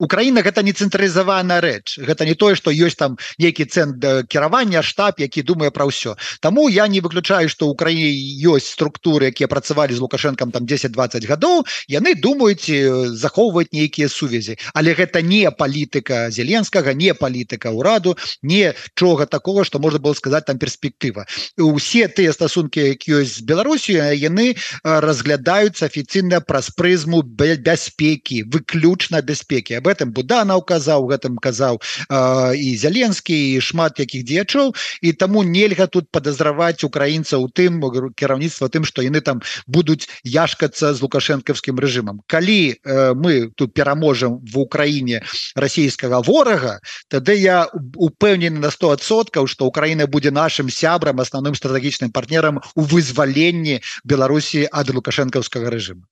Украіна 0.01 0.30
Украіна 0.31 0.47
гэта 0.47 0.63
не 0.63 0.71
цэнтралізаваная 0.71 1.59
рэч. 1.59 1.99
Гэта 2.07 2.23
не 2.23 2.39
тое 2.39 2.55
что 2.55 2.71
ёсць 2.71 2.95
там 2.95 3.19
нейкі 3.35 3.67
цэнт 3.67 4.31
кіравання 4.31 4.79
штаб 4.79 5.19
які 5.19 5.43
думае 5.43 5.75
про 5.75 5.91
ўсё. 5.91 6.15
Таму 6.39 6.71
я 6.71 6.87
не 6.87 7.03
выключаю 7.03 7.51
что 7.51 7.67
Украіне 7.67 8.07
ёсць 8.47 8.71
структуры 8.71 9.27
якія 9.27 9.51
працавалі 9.51 9.91
з 9.91 9.99
лукашенком 9.99 10.55
там 10.55 10.63
10-20 10.63 11.27
гадоў 11.27 11.67
яны 11.91 12.15
думаюць 12.15 12.71
захоўваць 13.11 13.75
нейкія 13.75 14.07
сувязі. 14.07 14.55
Але 14.71 14.95
гэта 14.95 15.19
не 15.19 15.51
палітыка 15.51 16.31
зеленскага 16.31 16.95
не 16.95 17.11
палітыка 17.11 17.67
ўраду 17.75 18.15
нічога 18.41 19.27
такого 19.27 19.67
что 19.67 19.83
можна 19.83 19.99
было 19.99 20.13
сказать 20.13 20.45
там 20.45 20.55
перспектыва. 20.55 21.27
Усе 21.59 22.07
тыя 22.07 22.31
стасункі 22.31 22.95
які 22.95 23.19
ёсць 23.19 23.43
з 23.43 23.43
Беларусію 23.43 24.15
яны 24.15 24.55
разглядаюцца 24.83 25.91
афіцыйна 25.91 26.39
праз 26.39 26.71
прызму 26.71 27.19
бяспекі 27.19 28.47
выключна 28.47 29.19
бяспекі. 29.19 29.75
Об 29.75 29.91
этом 29.91 30.15
Будана 30.21 30.55
указаў 30.61 31.09
гэтым 31.09 31.37
казаў 31.41 31.81
і 32.53 32.67
зяленскі 32.77 33.33
і 33.33 33.61
шмат 33.61 33.97
якіх 33.99 34.23
дзеячоў. 34.23 34.75
І 35.01 35.13
таму 35.13 35.41
нельга 35.43 35.87
тут 35.87 36.11
подазраваць 36.11 36.83
украінцаў 36.83 37.49
тым 37.49 37.81
кіраўніцтва 38.15 38.69
тым 38.69 38.85
что 38.85 39.01
яны 39.01 39.21
там 39.21 39.41
будуць 39.67 40.07
яшкацца 40.23 40.93
з 40.93 41.01
лукашэнкаўскім 41.01 41.79
рэжымам 41.79 42.21
калі 42.27 42.75
э, 42.75 43.13
мы 43.15 43.49
тут 43.55 43.73
пераможам 43.73 44.39
в 44.43 44.59
Украіне 44.59 45.23
расійскага 45.55 46.21
ворага 46.21 46.79
тады 47.07 47.39
я 47.39 47.71
упэўнены 47.95 48.59
на 48.59 48.69
100соткаў 48.69 49.47
что 49.47 49.65
Украіна 49.65 50.07
будзе 50.07 50.31
нашим 50.31 50.69
сябрам 50.69 51.17
асноўным 51.23 51.55
стратэгічным 51.55 52.11
партнерам 52.11 52.61
у 52.75 52.81
вызваленні 52.83 53.81
Беларусі 54.03 54.67
ад 54.71 54.91
лукашэнкаўскага 54.91 55.71
рэжыма 55.71 56.03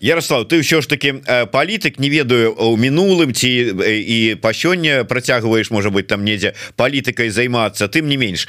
Ярослав 0.00 0.48
ты 0.48 0.64
ўсё 0.64 0.80
ж 0.80 0.88
таки 0.88 1.20
палітык 1.52 2.00
не 2.00 2.08
ведаю 2.08 2.56
у 2.56 2.76
мінулым 2.76 3.19
ці 3.26 3.50
і 3.84 4.34
па 4.40 4.52
сёння 4.52 5.04
працягваеш 5.04 5.70
можа 5.70 5.90
быть 5.90 6.06
там 6.06 6.24
недзе 6.24 6.54
палітыкай 6.76 7.30
займацца. 7.30 7.88
Тым 7.88 8.08
не 8.08 8.16
менш 8.16 8.48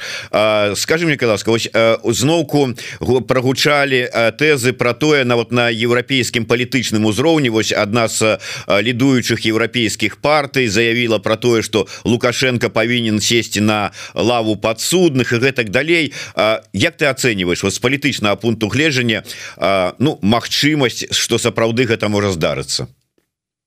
скажи 0.74 1.06
мне 1.06 1.18
ласка 1.20 1.50
вось 1.50 1.68
зноўку 2.04 2.74
прогучалі 3.28 4.08
тэзы 4.38 4.72
про 4.72 4.94
тое 4.94 5.24
нават 5.24 5.52
на 5.52 5.68
еўрапейскім 5.70 6.44
палітычным 6.44 7.04
узроўні 7.04 7.50
вось 7.50 7.72
адна 7.72 8.08
з 8.08 8.38
лідуючых 8.68 9.46
еўрапейскіх 9.46 10.16
партый 10.20 10.68
заявіла 10.68 11.18
про 11.18 11.36
тое 11.36 11.62
что 11.62 11.86
лукашенко 12.04 12.70
павінен 12.70 13.20
сесці 13.20 13.60
на 13.60 13.92
лаву 14.14 14.56
подсудных 14.56 15.32
и 15.32 15.38
гэтак 15.38 15.70
далей. 15.70 16.12
Як 16.72 16.96
ты 16.96 17.06
ацэньваешь 17.06 17.62
з 17.62 17.78
палітычнага 17.78 18.36
пункту 18.36 18.68
гледжання 18.68 19.22
Ну 19.98 20.18
Мачымасць 20.22 21.06
что 21.10 21.38
сапраўды 21.38 21.86
гэта 21.86 22.08
можа 22.08 22.32
здарыцца 22.32 22.86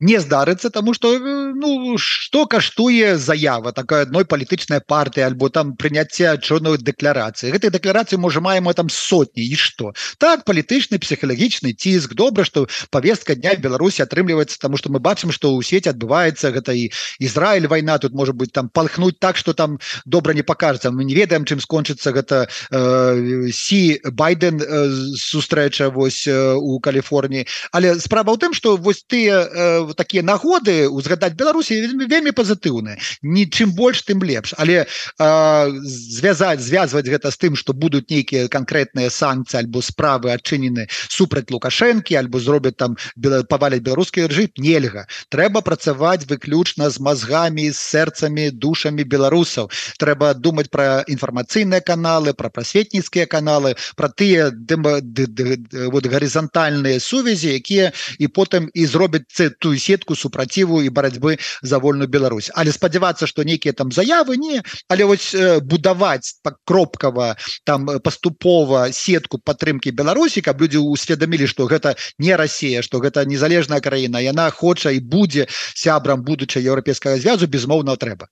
не 0.05 0.19
здарыцца 0.19 0.69
тому 0.69 0.93
что 0.93 1.15
э, 1.15 1.53
ну 1.55 1.97
что 1.97 2.45
каштуе 2.45 3.17
заява 3.17 3.73
такая 3.73 4.03
одной 4.03 4.25
палітычная 4.25 4.79
партыя 4.79 5.25
альбо 5.25 5.49
там 5.49 5.75
прыняцця 5.75 6.37
чорной 6.37 6.77
дэкларацыі 6.77 7.49
гэтай 7.49 7.73
дэкларацыі 7.73 8.21
можа 8.21 8.41
маем 8.41 8.69
там 8.73 8.89
сотні 8.89 9.43
і 9.45 9.55
что? 9.55 9.93
Так 10.17 10.45
палітычны 10.45 11.01
псіхалагічны 11.01 11.73
ціск 11.73 12.13
добра 12.13 12.45
что 12.45 12.67
повестка 12.89 13.35
дня 13.35 13.55
Беларусі 13.55 14.05
атрымліваецца 14.05 14.61
тому 14.61 14.77
что 14.77 14.89
мы 14.93 14.99
бачым 14.99 15.31
что 15.31 15.57
ў 15.57 15.65
свеце 15.65 15.89
адбываецца 15.89 16.53
гэта 16.53 16.77
і 16.77 16.91
Ізраиль 17.19 17.67
война 17.67 17.97
тут 17.97 18.13
может 18.13 18.35
быть 18.35 18.51
там 18.51 18.69
палхнуть 18.69 19.19
так 19.19 19.37
что 19.37 19.53
там 19.53 19.79
добра 20.05 20.33
не 20.33 20.43
покажется. 20.43 20.91
Мы 20.91 21.05
не 21.05 21.15
ведаем 21.15 21.45
чым 21.45 21.59
скончыцца 21.59 22.11
гэта 22.11 22.47
э, 22.69 23.49
си 23.51 23.99
байден 24.03 24.61
э, 24.61 24.89
сустрэча 25.17 25.89
вось 25.89 26.27
э, 26.27 26.53
у 26.53 26.79
Каліфорніі 26.79 27.47
але 27.71 27.95
справа 27.99 28.33
ў 28.33 28.37
тым 28.37 28.53
что 28.53 28.77
вось 28.77 29.03
тыя 29.07 29.41
э, 29.41 29.94
такія 29.95 30.23
нагоды 30.23 30.87
узгадаць 30.89 31.33
Беларусі 31.39 31.79
вельмі 31.79 32.31
пазітыўныя 32.31 32.99
нічым 33.23 33.71
больш 33.75 34.03
тым 34.03 34.23
лепш 34.23 34.53
але 34.57 34.85
звязаць 35.17 36.61
звязваць 36.61 37.07
гэта 37.07 37.31
з 37.31 37.37
тым 37.37 37.55
что 37.55 37.73
будуць 37.73 38.09
нейкія 38.09 38.47
канкрэтныя 38.51 39.09
санкцыі 39.09 39.63
альбо 39.63 39.81
справы 39.81 40.31
адчынены 40.35 40.87
супраць 41.09 41.49
лукашэнкі 41.51 42.15
альбо 42.19 42.39
зробяць 42.39 42.77
там 42.77 42.97
паваляць 43.49 43.83
беларускі 43.85 44.27
ржыт 44.27 44.57
нельга. 44.57 45.05
Трэба 45.29 45.61
працаваць 45.61 46.27
выключна 46.29 46.89
з 46.89 46.99
мазгамі 46.99 47.69
з 47.71 47.77
сэрцамі 47.77 48.49
душамі 48.51 49.03
беларусаў. 49.03 49.69
Трэба 49.99 50.33
думаць 50.33 50.69
про 50.69 51.03
інфармацыйныя 51.07 51.81
каналы 51.81 52.33
про 52.33 52.49
прасветніцкія 52.49 53.25
каналы 53.25 53.75
про 53.95 54.09
тыя 54.09 54.51
вот 55.91 56.05
гарызантальныя 56.07 56.99
сувязі 56.99 57.53
якія 57.55 57.91
і 58.19 58.27
потым 58.27 58.69
і 58.73 58.85
зробяць 58.85 59.29
ту 59.59 59.74
гэтую 59.75 59.79
сетку 59.79 60.15
супраціву 60.15 60.81
і 60.81 60.89
барацьбы 60.89 61.37
за 61.61 61.79
вольную 61.79 62.07
Беларусь. 62.07 62.51
Але 62.55 62.71
спадзявацца 62.71 63.27
что 63.27 63.43
нейкія 63.43 63.73
там 63.73 63.91
заявы? 63.91 64.37
Не. 64.37 64.63
Але 64.89 65.05
вось 65.05 65.35
э, 65.35 65.59
будаваць 65.59 66.39
так 66.43 66.57
кропкава 66.65 67.35
там 67.65 67.89
э, 67.89 67.99
паступова 67.99 68.91
сетку 68.91 69.39
падтрымки 69.39 69.91
Беларусі 69.91 70.41
каб 70.41 70.61
людзі 70.61 70.77
усведамілі 70.77 71.47
что 71.47 71.67
гэта 71.67 71.95
не 72.19 72.35
Россия 72.35 72.81
что 72.81 72.99
гэта 72.99 73.25
незалежная 73.25 73.79
краіна 73.79 74.19
яна 74.19 74.49
хоча 74.49 74.91
і 74.91 74.99
будзе 74.99 75.47
сябрам 75.73 76.23
будуча 76.23 76.59
еўрапейскага 76.59 77.17
звязу 77.17 77.47
безмоўна 77.47 77.95
трэба 77.95 78.27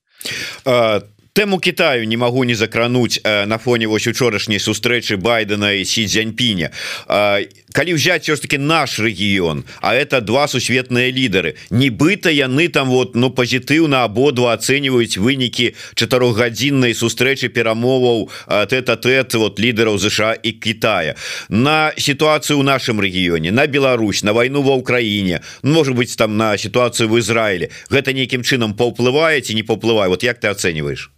ты 0.63 1.22
Тэму 1.33 1.59
Китаю 1.59 2.05
не 2.05 2.15
могу 2.15 2.43
не 2.43 2.53
закрануть 2.53 3.19
э, 3.23 3.45
на 3.45 3.57
фоне 3.57 3.87
вось 3.87 4.05
учорашняй 4.05 4.59
сустрэчы 4.59 5.17
байдена 5.17 5.73
и 5.73 5.83
си 5.83 6.05
дзяньпіня 6.05 6.69
э, 7.07 7.49
калі 7.71 7.93
взять 7.93 8.21
все 8.21 8.35
ж 8.35 8.41
таки 8.41 8.57
наш 8.59 8.99
регион 8.99 9.65
а 9.81 9.95
это 9.95 10.21
два 10.21 10.47
сусветныя 10.47 11.09
лідары 11.09 11.55
нібыта 11.71 12.29
яны 12.29 12.69
там 12.69 12.87
вот 12.89 13.15
ну 13.15 13.31
пазітыўна 13.31 14.03
абодва 14.05 14.53
ацэньваюць 14.53 15.17
вынікі 15.17 15.73
чатырохгадзіннай 15.95 16.93
сустрэчы 16.93 17.49
перамоваў 17.49 18.29
тэта-тэт 18.45 19.33
вот 19.33 19.57
лідараў 19.57 19.97
ЗША 19.97 20.37
і 20.37 20.51
Китая 20.61 21.17
на 21.49 21.97
сітуацыю 21.97 22.61
ў 22.61 22.63
нашем 22.63 23.01
регионе 23.01 23.49
на 23.49 23.65
Беларусь 23.65 24.21
на 24.21 24.37
войну 24.37 24.61
ва 24.61 24.77
Украіне 24.77 25.41
может 25.63 25.95
быть 25.95 26.13
там 26.15 26.37
на 26.37 26.53
сітуацыю 26.61 27.09
в 27.09 27.17
Ізраіле 27.17 27.73
гэта 27.89 28.13
нейкім 28.13 28.45
чынам 28.45 28.77
паўплываеце 28.77 29.57
не 29.57 29.63
паўплывае? 29.65 30.13
Вот 30.13 30.21
як 30.21 30.37
ты 30.37 30.53
ацэньваешь 30.53 31.09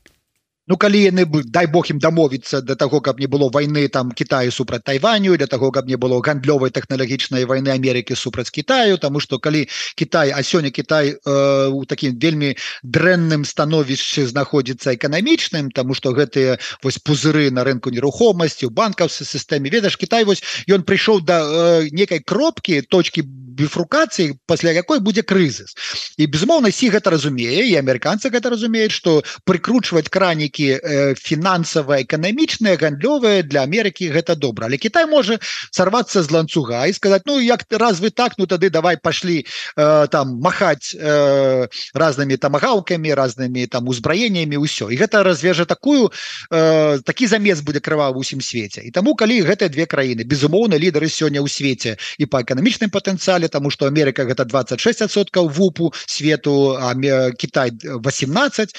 Ну 0.67 0.77
калі 0.81 0.97
яны 0.97 1.25
дай 1.45 1.67
Бог 1.69 1.85
ім 1.93 1.99
дамовіцца 2.01 2.61
для 2.65 2.73
того 2.73 2.97
каб 2.97 3.19
не 3.21 3.27
было 3.29 3.49
войны 3.53 3.85
там 3.87 4.11
Китаю 4.11 4.49
супраць 4.51 4.81
Тайваню 4.81 5.37
для 5.37 5.45
того 5.45 5.69
каб 5.71 5.85
не 5.85 5.95
было 5.95 6.17
гандлёвай 6.25 6.73
тэхналагічнай 6.73 7.45
войны 7.45 7.69
Америки 7.69 8.17
супраць 8.17 8.49
Китаю 8.49 8.97
тому 8.97 9.19
что 9.19 9.37
калі 9.37 9.67
Китай 9.93 10.33
а 10.33 10.41
сёння 10.41 10.71
Китай 10.71 11.13
э, 11.13 11.67
у 11.69 11.85
таким 11.85 12.17
вельмі 12.17 12.57
дрэнным 12.81 13.45
становішчы 13.45 14.25
знаходзіцца 14.25 14.97
эканамічным 14.97 15.69
тому 15.69 15.93
что 15.93 16.17
гэтыя 16.17 16.57
вось 16.81 16.97
пузыры 16.97 17.51
на 17.51 17.63
рынку 17.63 17.93
нерухомасці 17.93 18.65
у 18.65 18.73
банкаўскай 18.73 19.27
сістэме 19.27 19.69
ведаш 19.69 19.97
Китай 20.01 20.25
вось 20.25 20.41
ён 20.65 20.81
прыйшоў 20.81 21.21
до 21.21 21.37
э, 21.45 21.89
некай 21.93 22.25
кропкі 22.25 22.81
точки 22.81 23.21
біфрукацыі 23.55 24.35
пасля 24.45 24.71
якой 24.75 24.99
будзе 24.99 25.23
крызіс 25.23 25.75
і 26.17 26.27
безумоўна 26.27 26.71
сі 26.71 26.91
гэта 26.91 27.15
разумее 27.15 27.63
і 27.65 27.73
амерыканцы 27.79 28.29
гэта 28.29 28.51
разумеюць 28.51 28.91
что 28.91 29.23
прыкручваць 29.47 30.11
кранікі 30.11 30.67
э, 30.75 31.15
фінансава 31.15 32.01
эканамічныя 32.03 32.75
гандлёвыя 32.75 33.43
для 33.43 33.63
Амерыкі 33.63 34.11
гэта 34.11 34.35
добра 34.35 34.67
але 34.67 34.77
Кітай 34.77 35.07
можа 35.07 35.39
сарвацца 35.71 36.23
з 36.23 36.31
ланцуга 36.31 36.85
і 36.87 36.93
сказаць 36.93 37.23
Ну 37.25 37.39
як 37.39 37.63
ты 37.63 37.77
раз 37.77 37.99
вы 37.99 38.11
так 38.11 38.37
ну 38.37 38.45
тады 38.45 38.69
давай 38.69 38.97
пашлі 38.97 39.45
э, 39.45 40.07
там 40.11 40.39
махаць 40.43 40.93
э, 40.95 41.67
разнымі 41.93 42.37
тамагаўкамі 42.37 43.13
разнымі 43.13 43.67
там 43.67 43.87
узбраеннями 43.87 44.59
ўсё 44.59 44.91
і 44.91 44.99
гэта 44.99 45.23
развежа 45.23 45.65
такую 45.65 46.11
э, 46.51 46.99
такі 47.01 47.27
замес 47.27 47.61
будзе 47.61 47.79
крыва 47.79 48.11
ўсім 48.11 48.41
свеце 48.41 48.83
і 48.83 48.91
таму 48.91 49.15
калі 49.15 49.41
гэтыя 49.41 49.69
две 49.69 49.85
краіны 49.85 50.27
безумоўна 50.27 50.77
лідары 50.77 51.09
сёння 51.09 51.41
ў 51.41 51.49
свеце 51.49 51.97
і 52.17 52.25
по 52.25 52.41
эканамічным 52.41 52.91
патэнцыяле 52.91 53.44
тому 53.47 53.69
что 53.69 53.85
Америка 53.85 54.23
гэта 54.23 54.45
26соткаў 54.45 55.49
вупу 55.49 55.93
свету 56.05 56.77
Китай 57.37 57.71
18 57.71 58.75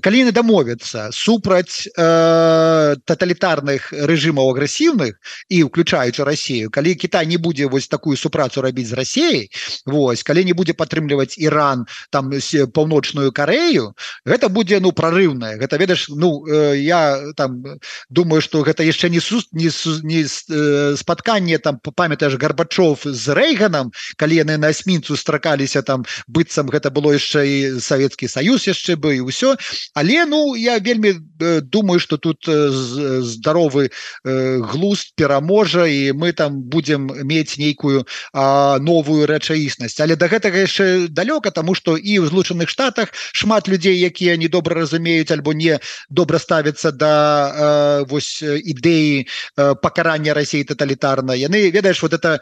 калі 0.00 0.24
не 0.24 0.32
дамовіцца 0.32 1.10
супраць 1.12 1.88
э, 1.88 2.96
тоталітарных 3.04 3.92
рэжымаў 3.92 4.50
агрэсіўных 4.52 5.16
і 5.48 5.62
уключаючы 5.62 6.24
Россию 6.24 6.70
калі 6.70 6.94
Китай 6.94 7.26
не 7.26 7.36
будзе 7.36 7.66
вось 7.66 7.88
такую 7.88 8.16
супрацу 8.16 8.62
рабіць 8.62 8.88
з 8.88 8.92
Россией 8.92 9.50
Вось 9.86 10.22
калі 10.22 10.44
не 10.44 10.54
будзе 10.54 10.74
падтрымліваць 10.74 11.38
Іран 11.38 11.86
там 12.10 12.30
паўночную 12.74 13.32
Карею 13.32 13.94
гэта 14.24 14.48
будзе 14.48 14.80
ну 14.80 14.92
прорыўная 14.92 15.56
гэта 15.56 15.76
ведаш 15.76 16.08
Ну 16.08 16.46
э, 16.46 16.78
я 16.78 17.32
там 17.36 17.64
думаю 18.08 18.40
что 18.42 18.62
гэта 18.62 18.82
яшчэ 18.82 19.08
не 19.08 19.20
су 19.20 19.40
не, 19.52 19.70
су, 19.70 20.00
не 20.02 20.24
э, 20.24 20.96
спатканне 20.96 21.58
там 21.58 21.78
памятаеш 21.80 22.36
Гарбачов 22.36 23.02
з 23.04 23.28
Рэйганам 23.28 23.92
калі 24.16 24.42
яны 24.44 24.56
на 24.56 24.70
эсмінцу 24.70 25.16
стракаліся 25.16 25.82
там 25.82 26.04
быццам 26.28 26.68
гэта 26.68 26.90
было 26.90 27.16
яшчэ 27.16 27.40
і 27.46 27.56
Савецкі 27.80 28.28
Саюз 28.28 28.66
яшчэ 28.66 28.96
бы 28.96 29.16
і 29.16 29.26
ўсё. 29.26 29.56
Але 29.94 30.26
ну 30.26 30.56
я 30.56 30.78
вельмі 30.78 31.14
думаю 31.62 32.00
что 32.00 32.16
тут 32.16 32.44
здаровы 32.46 33.90
глуст 34.24 35.16
пераможа 35.16 35.86
і 35.86 36.12
мы 36.12 36.32
там 36.32 36.60
будем 36.62 37.10
мець 37.24 37.58
нейкую 37.58 38.06
новую 38.32 39.26
рэчаіснасць. 39.26 40.00
Але 40.00 40.16
до 40.16 40.28
гэтага 40.28 40.68
яшчэ 40.68 41.08
далёка 41.08 41.50
тому 41.50 41.74
что 41.74 41.96
і 41.96 42.18
в 42.18 42.26
злучаных 42.28 42.68
штатах 42.68 43.08
шмат 43.32 43.68
людзей 43.68 43.98
якія 44.00 44.36
не 44.36 44.48
добра 44.48 44.76
разумеюць 44.76 45.30
альбо 45.30 45.52
не 45.52 45.80
добра 46.10 46.38
ставятся 46.38 46.92
до 46.92 47.06
да, 47.06 48.04
вось 48.08 48.42
ідэі 48.42 49.26
пакарання 49.56 50.34
России 50.34 50.64
тоталітарна 50.64 51.34
яны 51.34 51.70
ведаеш 51.70 52.02
вот 52.02 52.12
это 52.12 52.40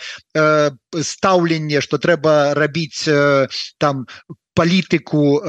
стаўленне 1.44 1.80
что 1.80 1.98
трэба 1.98 2.54
рабіць 2.54 3.04
там 3.78 4.06
по 4.24 4.34
палітыку 4.54 5.42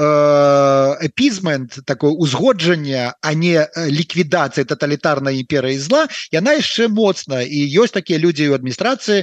эпізмент 0.98 1.78
такое 1.86 2.10
узгоджанне 2.10 3.14
а 3.22 3.34
не 3.34 3.62
ліквідацыя 3.76 4.66
тоталітарнай 4.66 5.38
імперыі 5.40 5.78
зла 5.78 6.06
яна 6.34 6.58
яшчэ 6.58 6.90
моцна. 6.90 7.42
І 7.46 7.70
ёсць 7.80 7.94
такія 7.94 8.18
людзі 8.18 8.50
ў 8.50 8.58
адміністрацыі 8.58 9.22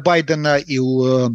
байдена 0.00 0.56
і 0.64 0.80
у 0.80 0.92
Э, 1.04 1.28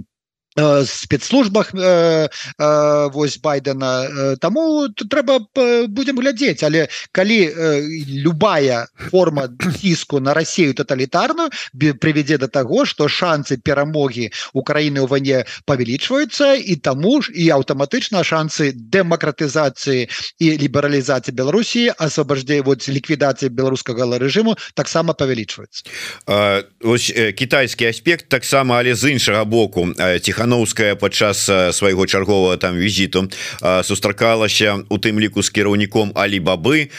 спецслужбах 0.85 1.73
э, 1.73 2.29
э, 2.59 3.09
вось 3.13 3.37
байдена. 3.37 4.07
Э, 4.07 4.35
тому 4.37 4.87
трэба 4.89 5.39
будем 5.87 6.19
глядзець 6.19 6.63
але 6.63 6.87
калі 7.11 7.49
э, 7.49 7.81
любая 8.07 8.87
форма 9.09 9.49
ціску 9.81 10.19
на 10.19 10.33
Россию 10.33 10.73
тоталітарную 10.73 11.49
привядзе 11.99 12.37
до 12.37 12.47
того 12.47 12.85
что 12.85 13.07
шансы 13.07 13.57
перамоги 13.57 14.31
Украины 14.53 15.01
у 15.01 15.07
войне 15.07 15.45
павялічваюцца 15.65 16.53
і 16.53 16.75
тому 16.75 17.21
ж 17.21 17.31
і 17.33 17.49
аўтаматычна 17.49 18.23
шансы 18.23 18.73
дэмакратызацыі 18.73 20.09
і 20.39 20.47
лібералізацыі 20.57 21.33
Беларусі 21.33 21.91
асвобождзе 21.97 22.61
вот 22.61 22.87
ліквідацыі 22.87 23.49
беларускага 23.49 24.17
режиму 24.17 24.55
таксама 24.75 25.13
павялічваецца 25.13 25.83
китайский 27.33 27.89
аспект 27.89 28.29
таксама 28.29 28.77
але 28.77 28.95
з 28.95 29.11
іншага 29.11 29.45
боку 29.45 29.89
ціха 30.21 30.42
тихохановская 30.43 30.95
падчас 30.95 31.49
свайго 31.71 32.05
чаргового 32.05 32.57
там 32.57 32.77
візіту 32.77 33.29
сустракалася 33.83 34.83
у 34.89 34.97
тым 34.97 35.19
ліку 35.19 35.43
з 35.43 35.49
кіраўніком 35.49 36.11
алибабы 36.15 36.89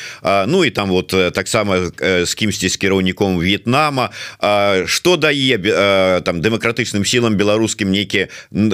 Ну 0.47 0.65
і 0.65 0.71
там 0.71 0.89
вот 0.89 1.09
таксама 1.35 1.91
з 2.25 2.35
кімсьці 2.35 2.69
з 2.69 2.77
кіраўніком 2.77 3.39
В'етнама. 3.39 4.11
Что 4.87 5.17
дае 5.17 5.59
там 6.25 6.41
дэмакратычным 6.41 7.05
сілам 7.05 7.37
беларускім 7.37 7.91
нейкія 7.91 8.29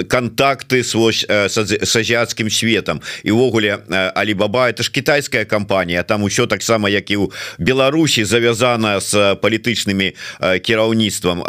контакты 0.07 0.83
свой 0.83 1.13
с 1.13 1.95
азіяцкім 1.95 2.49
светом 2.49 3.01
і 3.23 3.31
увогуле 3.31 3.79
алибаба 4.15 4.69
это 4.69 4.83
ж 4.83 4.91
китайская 4.91 5.45
кампанія 5.45 6.03
там 6.03 6.23
усё 6.23 6.47
таксама 6.47 6.89
як 6.89 7.11
і 7.11 7.17
у 7.17 7.31
Беларусі 7.59 8.23
завязана 8.23 9.01
с 9.01 9.35
палітычнымі 9.35 10.15
кіраўніцтвам. 10.63 11.43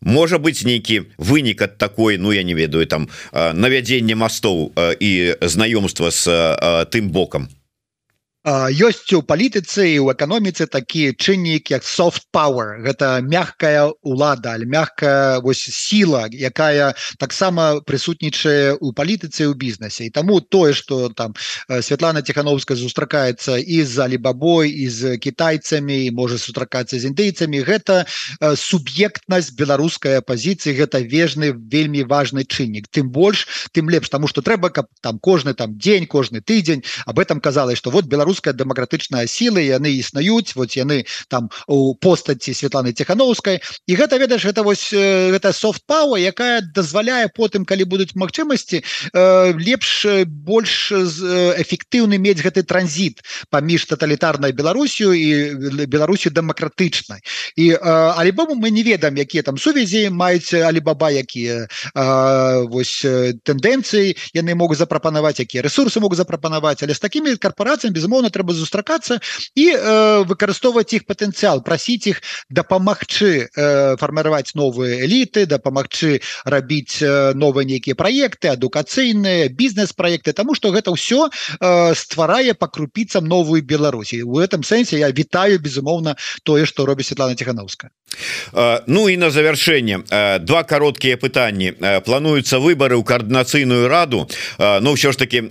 Можа 0.00 0.38
быть 0.38 0.64
нейкі 0.64 1.02
вынік 1.18 1.62
от 1.62 1.78
такой 1.78 2.18
Ну 2.18 2.32
я 2.32 2.42
не 2.42 2.47
ведаю 2.54 2.86
там 2.86 3.08
навядзенне 3.32 4.14
мастоў 4.14 4.72
і 5.00 5.34
знаёмства 5.42 6.10
з 6.10 6.24
тым 6.92 7.10
бокам 7.10 7.48
ёсць 8.46 9.10
у 9.12 9.22
палітыцы 9.26 9.82
і 9.82 9.98
ў 9.98 10.14
эканоміцы 10.14 10.70
такі 10.70 11.10
чыннік 11.18 11.74
як 11.74 11.82
soft 11.82 12.30
power. 12.30 12.78
Гэта 12.86 13.18
мягкая 13.20 13.90
улада 14.06 14.54
мягкая 14.62 15.40
вось 15.42 15.66
сіла 15.66 16.30
якая 16.30 16.94
таксама 17.18 17.82
прысутнічае 17.82 18.78
у 18.78 18.94
палітыцы 18.94 19.50
ў 19.50 19.58
бізнесе. 19.58 20.06
І 20.06 20.14
таму 20.14 20.40
тое 20.40 20.72
что 20.72 21.10
там 21.10 21.34
Святлана 21.66 22.22
тихохановская 22.22 22.78
сустракаецца 22.78 23.58
і 23.58 23.82
за 23.82 24.06
алибабой 24.06 24.70
і 24.70 24.86
з 24.88 25.18
кітайцамі 25.18 26.10
можа 26.14 26.38
сустракацца 26.38 26.94
з 26.94 27.10
індыйцамі 27.10 27.58
гэта 27.66 28.06
суб'ектнасць 28.38 29.50
беларускай 29.58 30.22
апозіцыі 30.22 30.78
гэта 30.78 31.02
вежны 31.02 31.52
вельмі 31.52 32.06
важный 32.06 32.46
чыннік. 32.46 32.86
Тым 32.86 33.10
больш 33.10 33.68
тым 33.74 33.90
лепш 33.90 34.08
тому 34.08 34.30
что 34.30 34.46
трэба 34.46 34.70
каб 34.70 34.86
там 35.02 35.18
кожны 35.18 35.54
там 35.54 35.74
дзень 35.74 36.06
кожны 36.06 36.40
тыдзень 36.40 36.86
об 37.04 37.18
этом 37.18 37.40
казалось 37.40 37.78
что 37.78 37.90
вот 37.90 38.06
беларус 38.06 38.27
беларуская 38.28 38.52
дэмакратычная 38.52 39.26
сілы 39.26 39.64
яны 39.64 39.96
існуюць 39.96 40.52
вот 40.54 40.76
яны 40.76 41.06
там 41.28 41.48
у 41.66 41.94
постаці 41.94 42.52
Светланы 42.52 42.92
тихохановскай 42.92 43.60
і 43.86 43.92
гэта 43.96 44.18
ведаеш 44.18 44.44
это 44.44 44.62
вось 44.62 44.92
гэта 44.92 45.52
софт 45.52 45.82
пау 45.86 46.16
якая 46.16 46.60
дазваляе 46.60 47.28
потым 47.32 47.64
калі 47.64 47.84
будуць 47.84 48.12
магчымасці 48.14 48.82
э, 48.84 49.52
лепш 49.56 50.06
больш 50.26 50.92
эфектыўны 50.92 52.18
мець 52.18 52.44
гэты 52.44 52.62
транзит 52.62 53.24
паміж 53.50 53.88
тоталітарнай 53.88 54.52
Беларусію 54.52 55.12
і 55.16 55.86
Беларусію 55.86 56.32
дэмакратычнай. 56.32 57.24
І 57.56 57.72
альбому 57.80 58.54
мы 58.54 58.70
не 58.70 58.82
ведам 58.82 59.16
якія 59.16 59.42
там 59.42 59.56
сувязі 59.58 60.10
маюць 60.10 60.52
алибаба 60.52 61.10
якія 61.10 61.68
вось 62.68 63.04
тэндэнцыі 63.44 64.16
яны 64.34 64.54
могуць 64.54 64.78
запрапанаваць 64.78 65.40
якія 65.40 65.62
ресурсы 65.62 66.00
могуць 66.00 66.20
запрапанаваць. 66.20 66.82
Але 66.82 66.94
з 66.94 67.00
такими 67.00 67.36
корпорацыямі 67.36 67.94
безумоўно 67.94 68.17
безумоўна 68.18 68.30
трэба 68.30 68.52
зустракацца 68.52 69.20
і 69.54 69.66
э, 69.70 70.24
выкарыстоўваць 70.26 70.90
іх 70.94 71.06
патэнцыял 71.06 71.62
прасіць 71.62 72.10
іх 72.10 72.22
дапамагчы 72.50 73.46
э, 73.46 73.96
фарміраваць 73.96 74.54
новыя 74.54 75.04
эліты 75.06 75.46
дапамагчы 75.46 76.20
рабіць 76.44 76.98
э, 77.02 77.34
новыя 77.34 77.64
нейкія 77.64 77.94
праекты 77.94 78.50
адукацыйныя 78.50 79.48
бізнес-праекты 79.48 80.32
Таму 80.32 80.54
что 80.54 80.70
гэта 80.70 80.90
ўсё 80.90 81.30
э, 81.30 81.94
стварае 81.94 82.54
па 82.54 82.66
крупіцам 82.66 83.26
новую 83.26 83.62
Беларусі. 83.62 84.22
У 84.22 84.40
этом 84.40 84.62
сэнсе 84.62 84.98
я 84.98 85.10
вітаю 85.10 85.58
безумоўна 85.58 86.16
тое 86.42 86.66
что 86.66 86.86
робіць 86.86 87.06
Светлана 87.06 87.34
тихохановская 87.34 87.90
Ну 88.86 89.08
і 89.08 89.16
на 89.16 89.30
завяршэнне 89.30 89.98
два 90.40 90.62
кароткія 90.64 91.16
пытанні. 91.16 91.76
Плануюцца 92.02 92.58
выборы 92.58 92.96
ў 92.96 93.04
каардынацыйную 93.04 93.88
раду. 93.88 94.26
Ну 94.58 94.96
ўсё 94.96 95.12
ж 95.12 95.16
таки 95.20 95.42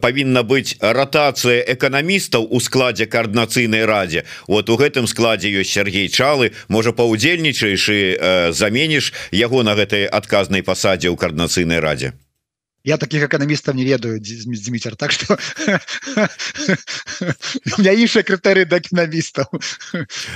павінна 0.00 0.46
быць 0.46 0.78
ратацыя 0.80 1.60
эканамі 1.74 2.13
эканамістаў 2.14 2.46
у 2.50 2.60
складзе 2.60 3.06
коаардынацыйнай 3.06 3.84
радзе. 3.84 4.24
Вот 4.46 4.70
у 4.70 4.76
гэтым 4.76 5.06
складзе 5.06 5.50
ёсць 5.50 5.72
Сергей 5.72 6.08
чалы. 6.08 6.52
Можа 6.68 6.92
паўдзельнічаеш 6.92 7.88
і 7.88 8.00
э, 8.14 8.52
заменіш 8.52 9.12
яго 9.32 9.62
на 9.62 9.74
гэтай 9.74 10.06
адказнай 10.06 10.62
пасадзе 10.62 11.10
ў 11.10 11.16
коаардынацыйнай 11.16 11.80
радзе 11.80 12.14
я 12.84 12.98
таких 12.98 13.22
экономистов 13.22 13.74
не 13.74 13.84
ведаю 13.84 14.20
Дмитрий 14.20 14.94
так 14.96 15.12
что 15.12 15.34
у 17.76 17.80
меня 17.80 17.92
іншыя 17.92 18.22
крытэрыі 18.22 18.68
да 18.68 18.78
экономістаў 18.78 19.48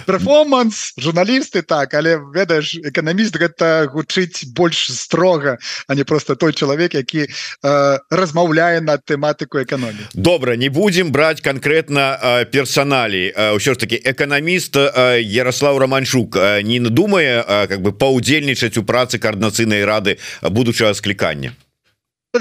перформанс 0.06 0.94
журналісты 0.96 1.62
так 1.62 1.94
але 1.94 2.16
ведаеш 2.16 2.80
эканаміст 2.80 3.36
гэта 3.36 3.86
гучыць 3.92 4.48
больш 4.56 4.88
строга 4.88 5.58
а 5.86 5.94
не 5.94 6.04
просто 6.04 6.36
той 6.36 6.52
чалавек 6.52 6.94
які 6.94 7.28
э, 7.28 7.98
размаўляе 8.10 8.80
на 8.80 8.96
тэматыку 8.96 9.60
эканоміі 9.60 10.08
добра 10.14 10.56
не 10.56 10.70
будем 10.70 11.12
брать 11.12 11.40
конкретно 11.40 12.16
э, 12.16 12.44
персоналей 12.46 13.32
ўсё 13.36 13.74
ж 13.74 13.78
таки 13.78 14.00
эканаміст 14.00 14.76
э, 14.76 15.20
Ярослав 15.20 15.78
романчук 15.78 16.36
э, 16.36 16.62
не 16.62 16.80
надумае 16.80 17.44
э, 17.44 17.66
как 17.68 17.82
бы 17.82 17.92
паўдзельнічаць 17.92 18.78
у 18.78 18.82
працы 18.82 19.18
коаардынацыйнай 19.18 19.84
рады 19.84 20.16
будучага 20.42 20.94
склікання 20.94 21.52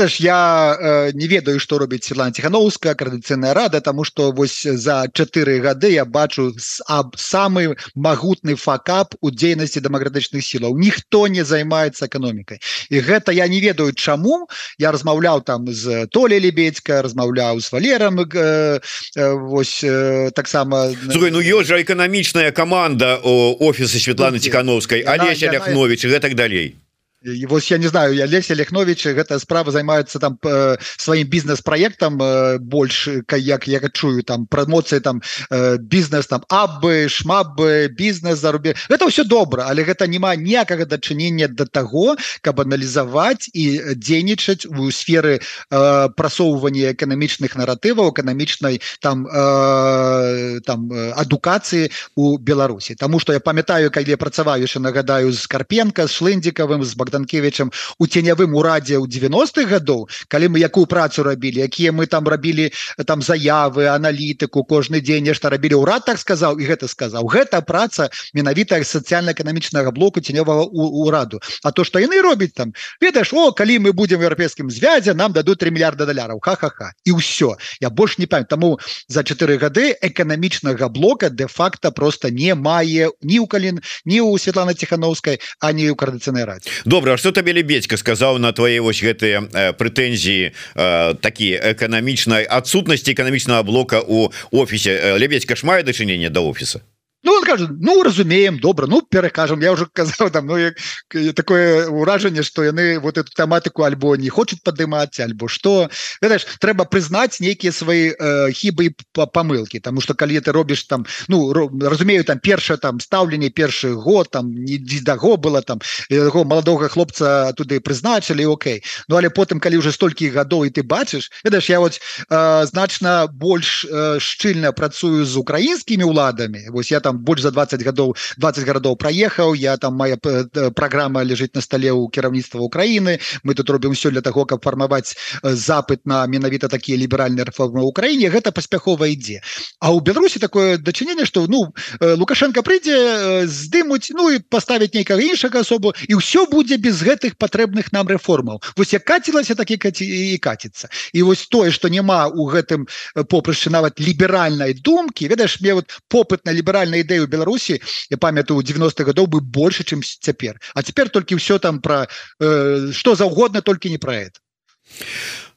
ж 0.06 0.22
я 0.22 0.78
э, 0.80 1.12
не 1.14 1.28
ведаю 1.28 1.60
что 1.60 1.80
робіць 1.82 2.06
Светлана 2.06 2.32
тихохановская 2.32 2.94
коаардыцыйная 2.94 3.54
рада 3.54 3.82
тому 3.82 4.04
что 4.04 4.32
вось 4.32 4.62
за 4.62 5.10
чатыры 5.12 5.60
гады 5.60 5.92
я 5.92 6.06
бачу 6.06 6.54
аб 6.86 7.18
самы 7.18 7.76
магутны 7.96 8.56
факап 8.56 9.16
у 9.22 9.32
дзейнасці 9.32 9.82
дэмакратычных 9.82 10.46
сілаў. 10.46 10.78
Ніхто 10.78 11.28
не 11.28 11.44
займаецца 11.44 12.06
эканомікай 12.06 12.62
і 12.90 13.00
гэта 13.02 13.32
я 13.34 13.48
не 13.48 13.60
ведаю 13.60 13.94
чаму. 13.94 14.48
Я 14.78 14.92
размаўляў 14.92 15.42
там 15.42 15.66
з 15.74 16.06
толей 16.08 16.40
лебедька 16.40 17.02
размаўляў 17.02 17.60
з 17.60 17.72
валерам 17.72 18.22
э, 18.22 18.80
э, 19.16 19.34
вось 19.34 19.84
э, 19.84 20.32
таксама 20.32 20.94
ну 21.10 21.42
ёсць 21.42 21.68
жа 21.68 21.82
эканамічная 21.82 22.52
команда 22.52 23.20
о 23.24 23.58
офісы 23.60 24.00
Светланы 24.00 24.40
тихохановскай 24.40 25.02
Алеся 25.02 25.52
ляхнович 25.52 26.06
і 26.06 26.14
гэтак 26.14 26.36
далей 26.36 26.76
і 27.24 27.46
вось 27.46 27.72
я 27.72 27.78
не 27.78 27.88
знаю 27.88 28.14
я 28.14 28.28
Леся 28.28 28.56
Лехнович 28.56 29.08
гэта 29.08 29.40
справа 29.40 29.72
займаецца 29.72 30.20
там 30.20 30.38
э, 30.44 30.78
сваім 30.98 31.28
бізнес-праектам 31.28 32.22
э, 32.22 32.58
больш 32.60 33.10
як 33.34 33.68
я 33.68 33.80
чую 33.90 34.24
там 34.24 34.46
прамоцыі 34.46 35.00
там 35.00 35.22
э, 35.50 35.78
бізнес 35.78 36.28
там 36.28 36.44
абы 36.50 37.10
шмабы 37.10 37.90
бізнес 37.90 38.40
зарубе 38.40 38.76
это 38.90 39.10
ўсё 39.10 39.24
добра 39.26 39.66
але 39.68 39.84
гэта 39.84 40.08
няма 40.08 40.36
ніякага 40.36 40.86
дачынення 40.86 41.48
до 41.48 41.66
таго 41.66 42.16
каб 42.42 42.62
аналізаваць 42.62 43.50
і 43.54 43.98
дзейнічаць 43.98 44.70
у 44.70 44.92
сферы 44.92 45.42
э, 45.42 46.10
прасоўвання 46.14 46.94
эканамічных 46.94 47.58
наратываў 47.58 48.14
эканамічнай 48.14 48.82
там 49.02 49.26
э, 49.26 50.62
там 50.62 50.92
адукацыі 50.94 51.90
у 52.16 52.38
Беларусі. 52.38 52.96
Таму 52.96 53.20
что 53.20 53.34
я 53.34 53.40
памятаю 53.40 53.92
калі 53.92 54.10
я 54.10 54.18
працаваю 54.18 54.62
яшчэ 54.62 54.80
нагадаю 54.80 55.32
з 55.34 55.48
карпенко 55.48 56.08
з 56.08 56.12
шлындзікавым 56.12 56.84
з 56.84 56.94
Богдан 56.94 57.17
танкевичам 57.18 57.74
у 57.98 58.06
тенявым 58.06 58.54
урадзе 58.54 59.02
ў 59.02 59.10
90-х 59.10 59.66
гадоў 59.66 60.08
калі 60.30 60.54
мы 60.54 60.62
якую 60.62 60.86
працу 60.86 61.26
рабілі 61.26 61.66
якія 61.66 61.92
мы 61.92 62.06
там 62.06 62.30
рабілі 62.30 62.70
там 63.06 63.26
заявы 63.26 63.90
аналітыку 63.90 64.64
кожны 64.64 65.02
дзень 65.02 65.24
нешта 65.26 65.50
рабілі. 65.50 65.82
Ўрад 65.82 66.06
так 66.06 66.20
сказаў 66.20 66.60
і 66.60 66.64
гэта 66.68 66.88
сказаў. 66.88 67.28
Гэта 67.28 67.62
праца 67.62 68.10
менавіта 68.34 68.78
сацыяльна-эканамічнага 68.78 69.92
блоку 69.92 70.22
ценёвага 70.22 70.70
ураду. 70.72 71.42
А 71.64 71.72
то 71.72 71.84
что 71.84 72.00
яны 72.00 72.22
робяць 72.22 72.54
там 72.54 72.74
ведаеш 73.02 73.34
о 73.34 73.52
калі 73.52 73.80
мы 73.80 73.94
будем 73.94 74.22
еўрапейскім 74.22 74.70
звязе 74.70 75.14
нам 75.14 75.34
дадут 75.34 75.60
3 75.60 75.72
мільярда 75.72 76.06
даляраў. 76.06 76.40
Ха-ха-ха. 76.42 76.94
І 77.06 77.12
ўсё. 77.18 77.56
Я 77.82 77.90
больш 77.90 78.18
не 78.18 78.26
памят 78.26 78.48
тому 78.48 78.80
за 79.08 79.24
4 79.24 79.58
гады 79.58 79.96
эканамічнага 80.02 80.90
блока 80.90 81.30
де-факто 81.30 81.92
просто 81.92 82.30
не 82.30 82.56
мае 82.56 83.10
ні 83.22 83.40
ў 83.40 83.48
калін 83.48 83.82
ні 84.06 84.22
у 84.22 84.38
Светлана 84.38 84.74
тихохановскай 84.74 85.40
а 85.60 85.72
не 85.72 85.90
у 85.90 85.96
коордыцыйнай 85.96 86.46
раде 86.46 86.70
добра 86.98 87.16
что 87.18 87.32
табе 87.32 87.54
лебедька 87.54 87.96
сказаў 87.96 88.40
на 88.42 88.50
твои 88.58 88.80
вось 88.82 89.06
гэтыя 89.06 89.46
э, 89.54 89.74
прэтэнзіі 89.78 90.50
э, 90.50 91.14
такие 91.22 91.54
эканамічнай 91.62 92.50
адсутнасці 92.50 93.14
эканамічнага 93.14 93.62
блока 93.62 94.02
у 94.02 94.34
офісе 94.50 94.98
э, 94.98 95.18
лебедька 95.22 95.54
ж 95.54 95.62
мае 95.62 95.86
дачынение 95.86 96.34
до 96.34 96.50
офіса 96.50 96.82
Ну 97.28 97.34
он 97.34 97.44
кажет 97.44 97.70
ну 97.82 98.04
разумеем 98.04 98.58
добра 98.58 98.88
ну 98.88 99.02
перакажем 99.02 99.60
я 99.60 99.74
уже 99.74 99.86
казаў 99.94 100.30
там 100.32 100.48
ну 100.48 101.34
такое 101.34 101.90
ўражанне 101.90 102.42
что 102.42 102.64
яны 102.64 103.00
вот 103.00 103.18
эту 103.18 103.28
тематыку 103.36 103.84
альбо 103.84 104.16
не 104.16 104.30
хочуць 104.30 104.64
падымаць 104.64 105.20
альбо 105.20 105.50
что 105.50 105.90
трэба 106.22 106.86
прызнаць 106.86 107.42
нейкія 107.42 107.74
свои 107.74 108.16
э, 108.16 108.52
хібы 108.52 108.96
памылки 109.12 109.82
тому 109.84 110.00
что 110.00 110.14
калі 110.14 110.40
ты 110.40 110.54
робіш 110.54 110.84
там 110.88 111.06
ну 111.28 111.52
разумею 111.52 112.24
там 112.24 112.40
першае 112.40 112.78
там 112.78 113.02
стаўленне 113.02 113.50
першы 113.50 113.92
год 113.92 114.32
там 114.32 114.56
не 114.56 114.78
даго 115.04 115.36
было 115.36 115.62
там 115.62 115.82
яго 116.08 116.46
маладога 116.46 116.88
хлопца 116.88 117.52
туды 117.58 117.82
прызначылі 117.82 118.48
Окей. 118.48 118.84
Ну 119.10 119.18
але 119.18 119.30
потым 119.30 119.60
калі 119.60 119.84
уже 119.84 119.92
столькі 119.92 120.32
гадоў 120.32 120.64
і 120.64 120.72
ты 120.72 120.82
бачыш 120.82 121.28
ведаешь 121.44 121.68
я 121.68 121.82
вот 121.82 122.00
э, 122.00 122.66
значна 122.66 123.28
больш 123.28 123.84
э, 123.84 124.20
шчыльна 124.20 124.72
працую 124.72 125.26
з 125.26 125.36
украінскімі 125.36 126.08
уладамі 126.08 126.72
вось 126.72 126.92
я 126.92 127.02
там 127.02 127.17
там 127.18 127.24
больш 127.24 127.42
за 127.42 127.52
20 127.52 127.82
гадоў 127.84 128.16
20 128.38 128.66
гарадоў 128.66 128.96
праехаў 128.96 129.56
я 129.56 129.78
там 129.78 129.96
моя 129.96 130.18
праграма 130.18 131.24
ляжыць 131.24 131.56
на 131.56 131.62
стале 131.62 131.90
ў 131.92 132.10
кіраўніцтва 132.12 132.62
Украіны 132.62 133.20
мы 133.44 133.56
тут 133.56 133.70
робім 133.70 133.94
все 133.94 134.12
для 134.12 134.22
того 134.22 134.46
каб 134.46 134.64
фармаваць 134.64 135.16
запыт 135.44 136.06
на 136.06 136.26
менавіта 136.28 136.68
такія 136.68 136.98
ліберальныя 136.98 137.46
рэформы 137.46 137.82
ў 137.82 137.90
Украіне 137.90 138.30
гэта 138.30 138.52
паспяхова 138.52 139.08
ідзе 139.08 139.42
А 139.80 139.92
ў 139.92 140.02
Беларусі 140.02 140.40
такое 140.40 140.78
дачыненне 140.78 141.26
что 141.26 141.48
ну 141.48 141.74
лукашенко 142.02 142.62
прыйдзе 142.62 143.48
здымуць 143.48 144.14
ну 144.14 144.30
і 144.30 144.40
паставіць 144.40 144.94
нейкага 144.94 145.22
іншага 145.22 145.62
асобу 145.62 145.94
і 146.08 146.22
ўсё 146.22 146.46
будзе 146.52 146.78
без 146.78 147.02
гэтых 147.02 147.38
патрэбных 147.38 147.92
нам 147.94 148.08
рэформаў 148.08 148.62
вось 148.78 148.94
як 148.94 149.06
кацілася 149.06 149.56
такі 149.56 149.78
каці 149.78 150.06
і 150.06 150.38
каціцца 150.38 150.90
і 151.14 151.24
вось 151.24 151.48
тое 151.48 151.72
что 151.72 151.90
няма 151.90 152.28
у 152.28 152.50
гэтым 152.50 152.88
попрышчы 153.30 153.70
нават 153.70 154.00
ліберальнай 154.00 154.74
думкі 154.74 155.28
ведаеш 155.28 155.60
мне 155.62 155.74
вот 155.74 155.98
попыт 156.10 156.46
на 156.46 156.52
ліберальнай 156.52 157.07
ідэю 157.08 157.32
Беларусі 157.32 157.80
я 158.12 158.18
памятаю 158.20 158.60
90 158.62 159.08
гадоў 159.08 159.32
бы 159.32 159.40
больше 159.40 159.88
чым 159.88 160.04
цяпер 160.04 160.60
а 160.76 160.84
цяпер 160.84 161.10
толькі 161.10 161.40
ўсё 161.40 161.60
там 161.60 161.80
про 161.80 162.08
э, 162.40 162.92
что 162.92 163.16
заўгодна 163.16 163.62
толькі 163.62 163.90
не 163.90 163.98
про 163.98 164.28
это. 164.28 164.40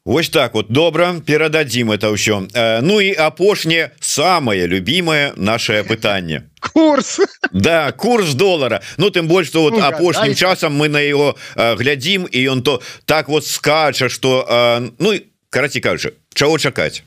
Вось 0.04 0.30
так 0.30 0.54
вот. 0.54 0.72
Добра 0.72 1.20
перададзім 1.26 1.92
это 1.92 2.08
ўсё 2.08 2.48
э, 2.54 2.80
Ну 2.80 3.00
і 3.00 3.12
апошняе 3.12 3.92
самое 4.00 4.66
любимое 4.66 5.32
наше 5.36 5.84
пытанне 5.84 6.48
курс. 6.72 7.20
Да 7.52 7.92
курс 7.92 8.34
доллара. 8.34 8.82
Ну 8.96 9.10
тым 9.10 9.28
больш 9.28 9.48
что 9.48 9.62
вот 9.62 9.74
ну, 9.74 9.80
апошнім 9.80 10.34
часам 10.34 10.74
мы 10.74 10.88
на 10.88 11.00
его 11.00 11.36
э, 11.54 11.76
глядзім 11.76 12.28
і 12.30 12.48
ён 12.48 12.62
то 12.62 12.80
так 13.04 13.28
вот 13.28 13.46
скача 13.46 14.08
что 14.08 14.46
э, 14.48 14.90
ну 14.98 15.14
караці 15.50 15.80
кажа 15.80 16.12
чаго 16.34 16.58
чакаць 16.58 17.02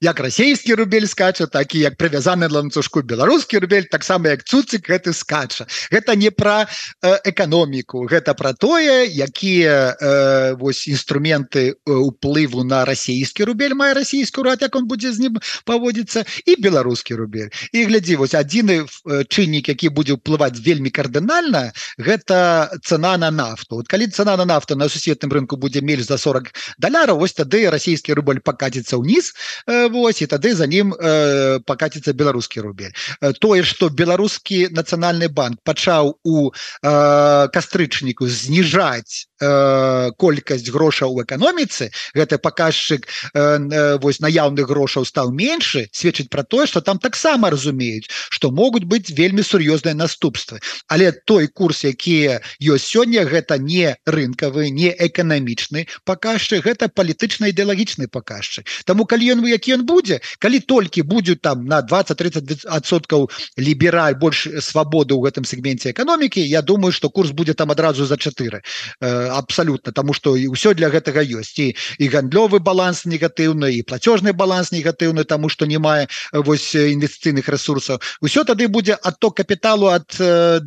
як 0.00 0.20
расійскі 0.20 0.74
рубель 0.74 1.06
скача 1.06 1.46
так 1.46 1.74
і 1.74 1.78
як 1.78 1.96
прывязаны 1.96 2.50
ланцужку 2.50 3.02
беларускі 3.02 3.58
рубель 3.58 3.86
таксама 3.90 4.28
як 4.28 4.44
цуцік 4.44 4.90
гэты 4.90 5.12
скача. 5.12 5.66
Гэта 5.90 6.16
не 6.16 6.30
пра 6.30 6.66
э, 6.66 7.18
эканоміку 7.24 8.04
гэта 8.10 8.34
про 8.34 8.52
тое 8.52 9.06
якія 9.06 9.96
э, 9.96 10.54
вось 10.60 10.88
інструменты 10.88 11.74
уплыву 11.86 12.64
на 12.64 12.84
расійскі 12.84 13.44
рубель 13.44 13.74
мае 13.74 13.94
расійску 13.94 14.42
рад 14.42 14.62
як 14.62 14.76
он 14.76 14.86
будзе 14.86 15.12
з 15.12 15.18
ним 15.18 15.38
паводзіцца 15.64 16.24
і 16.44 16.60
беларускі 16.60 17.14
рубель. 17.14 17.48
І 17.72 17.84
глядзі 17.84 18.16
вось 18.16 18.34
адзіны 18.34 18.84
чыннік 19.28 19.68
які 19.68 19.88
будзе 19.88 20.18
ўплываць 20.18 20.60
вельмі 20.60 20.90
кардынальна 20.90 21.72
гэта 21.98 22.68
цена 22.84 23.16
на 23.16 23.30
нафту. 23.30 23.76
Вот 23.80 23.88
калі 23.88 24.06
цена 24.10 24.36
на 24.36 24.44
нафту 24.44 24.76
на 24.76 24.88
сусветным 24.88 25.32
рынку 25.32 25.56
будзе 25.56 25.80
менш 25.80 26.04
за 26.04 26.18
40 26.18 26.52
даляраў 26.78 27.18
вось 27.22 27.32
тады 27.32 27.70
расійскі 27.70 28.12
рубль 28.12 28.44
пакаціцца 28.44 29.00
ўніз 29.00 29.32
в 29.66 29.83
вось 29.88 30.22
і 30.22 30.26
тады 30.26 30.54
за 30.54 30.66
ним 30.66 30.94
э, 30.94 31.60
покаціцца 31.66 32.12
беларускі 32.12 32.60
рубель 32.60 32.92
э, 33.20 33.32
тое 33.40 33.62
что 33.62 33.88
беларускі 33.88 34.68
нацыянальны 34.70 35.28
банк 35.28 35.60
пачаў 35.64 36.18
у 36.24 36.50
э, 36.50 37.48
кастрычніку 37.52 38.28
зніжаць 38.28 39.28
э, 39.40 40.10
колькасць 40.18 40.70
грошаў 40.70 41.14
у 41.14 41.22
эканоміцы 41.22 41.90
гэты 42.14 42.38
паказчык 42.38 43.06
э, 43.06 43.40
э, 43.40 43.98
вось 43.98 44.20
наяўных 44.20 44.66
грошаў 44.66 45.04
стаў 45.04 45.30
меншы 45.32 45.88
сведчыць 45.92 46.28
про 46.28 46.42
тое 46.42 46.66
что 46.66 46.80
там 46.80 46.98
таксама 46.98 47.50
разумеюць 47.50 48.08
что 48.30 48.50
могуць 48.50 48.84
быть 48.84 49.10
вельмі 49.10 49.42
сур'ёзныя 49.42 49.94
наступствы. 49.94 50.60
Але 50.88 51.12
той 51.12 51.46
курс 51.46 51.84
якія 51.84 52.40
ёсць 52.60 52.88
сёння 52.88 53.24
гэта 53.24 53.58
не 53.58 53.96
рынкавы 54.06 54.70
не 54.70 54.90
эканамічны 54.90 55.86
паказчык 56.04 56.64
гэта 56.64 56.88
палітычна 56.88 57.50
ідэалагічны 57.52 58.08
паказчык. 58.08 58.66
Таму 58.84 59.04
калі 59.04 59.32
ён 59.34 59.42
вы 59.44 59.54
які 59.54 59.73
ён 59.74 59.84
будзе 59.84 60.20
калі 60.38 60.60
толькі 60.60 61.02
будзе 61.02 61.36
там 61.36 61.66
на 61.66 61.82
20-30соткаў 61.82 63.30
лібераль 63.58 64.14
больш 64.14 64.48
свабоды 64.60 65.14
ў 65.14 65.28
гэтым 65.28 65.44
сегменте 65.44 65.90
эканомікі 65.90 66.40
Я 66.44 66.62
думаю 66.62 66.92
что 66.92 67.10
курс 67.10 67.30
будзе 67.30 67.54
там 67.54 67.70
адразу 67.70 68.06
за 68.06 68.16
4 68.16 68.62
э, 69.00 69.28
абсолютно 69.28 69.92
тому 69.92 70.12
что 70.14 70.36
і 70.36 70.48
ўсё 70.48 70.74
для 70.74 70.88
гэтага 70.88 71.22
ёсць. 71.24 71.58
І 71.58 71.76
і 71.98 72.08
гандлёвы 72.08 72.60
баланс 72.60 73.04
негатыўны 73.04 73.72
і 73.74 73.82
платежны 73.82 74.32
баланс 74.32 74.72
негатыўны 74.72 75.24
тому 75.24 75.48
что 75.48 75.66
не 75.66 75.78
мае 75.78 76.08
вось 76.32 76.74
інвестыцыйных 76.74 77.48
ресурсаў 77.48 78.00
усё 78.20 78.44
тады 78.44 78.68
будзе 78.68 78.94
отток 78.94 79.36
капіталу 79.36 79.86
от 79.86 80.16
э, 80.20 80.60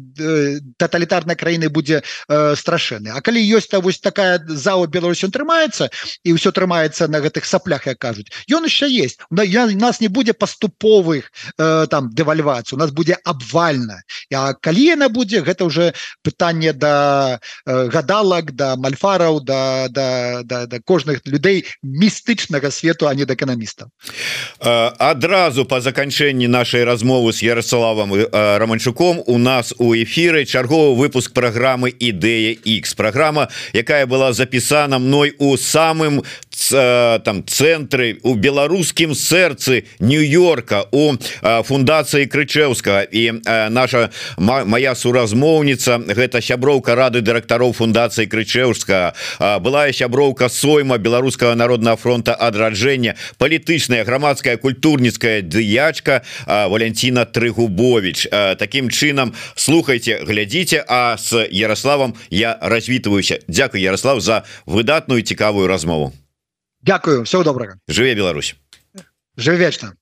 тоталітарнай 0.77 1.35
краіны 1.35 1.69
будзе 1.69 2.01
э, 2.01 2.55
страшэнны 2.55 3.11
А 3.13 3.21
калі 3.21 3.39
ёсць 3.39 3.69
та 3.69 3.79
вось 3.79 3.99
такая 3.99 4.39
зала 4.47 4.87
Беларусь 4.87 5.23
он 5.23 5.31
трымаецца 5.31 5.89
і 6.23 6.33
ўсё 6.33 6.51
трымаецца 6.51 7.07
на 7.07 7.19
гэтых 7.19 7.45
саплях 7.45 7.87
як 7.87 7.99
кажуць 7.99 8.31
ён 8.49 8.65
еще 8.65 8.87
есть. 8.97 9.19
Я 9.31 9.67
нас 9.67 10.01
не 10.01 10.07
будзе 10.07 10.33
паступовых 10.33 11.31
э, 11.57 11.87
там 11.89 12.09
дэвальвацыі 12.13 12.75
у 12.75 12.79
нас 12.79 12.91
будзе 12.91 13.17
абвальна 13.23 14.01
А 14.33 14.53
калі 14.53 14.83
яна 14.83 15.09
будзе 15.09 15.41
гэта 15.41 15.65
уже 15.65 15.93
пытанне 16.23 16.73
до 16.73 16.79
да, 16.79 17.39
э, 17.65 17.87
гадалак 17.87 18.51
да 18.55 18.75
мальфараў 18.75 19.41
да, 19.41 19.87
да, 19.89 20.41
да, 20.43 20.65
да 20.65 20.79
кожных 20.79 21.21
людзей 21.25 21.65
містычнага 21.83 22.71
свету 22.71 23.07
а 23.07 23.13
не 23.13 23.25
да 23.25 23.33
эканамістаў 23.33 23.87
адразу 24.59 25.65
по 25.65 25.81
заканчэнні 25.81 26.47
нашай 26.47 26.83
размовы 26.83 27.33
с 27.33 27.41
Ярославам 27.41 28.13
романчуком 28.31 29.23
у 29.25 29.37
нас 29.37 29.73
у 29.77 29.93
эфиры 29.95 30.45
чарговы 30.45 30.95
выпуск 30.95 31.33
программы 31.33 31.89
ідэя 31.89 32.53
X 32.53 32.93
программа 32.93 33.49
якая 33.73 34.05
была 34.05 34.33
запісана 34.33 34.99
мной 34.99 35.35
у 35.39 35.55
самым 35.57 36.23
там 36.57 37.43
цэнтры 37.45 38.19
у 38.23 38.35
беларускім 38.35 39.13
сэрцы 39.15 39.85
нью-йорка 39.99 40.85
у 40.91 41.13
фундацыі 41.63 42.25
крычеўска 42.25 43.05
і 43.11 43.41
наша 43.69 44.09
моя 44.37 44.95
суразмоўніца 44.95 45.99
гэта 46.07 46.41
сяброўка 46.41 46.95
рады 46.95 47.21
дырэктароў 47.21 47.73
фундацыі 47.77 48.27
крычеўска 48.27 49.13
былая 49.61 49.93
сяброўка 49.93 50.49
сойма 50.49 50.97
беларускага 50.97 51.55
народного 51.55 51.97
фронта 51.97 52.33
адраджэння 52.33 53.15
палітычная 53.37 54.03
грамадская 54.03 54.57
культурніцкая 54.57 55.41
дыячка 55.41 56.23
Валянціна 56.45 57.25
трыгубович 57.25 58.27
Такім 58.57 58.89
чынам 58.89 59.33
слухайте 59.55 60.23
глядзіце 60.25 60.83
а 60.87 61.17
с 61.17 61.47
Ярославам 61.51 62.15
я 62.29 62.57
развітваюся. 62.61 63.39
Дякую 63.47 63.83
Ярослав 63.83 64.21
за 64.21 64.43
выдатную 64.65 65.21
цікавую 65.21 65.67
размову 65.67 66.13
Дякую 66.87 67.25
всего 67.25 67.43
добрага 67.43 67.81
жыве 67.89 68.15
Беларусь 68.15 68.55
жыве 69.35 69.57
вечна 69.57 69.97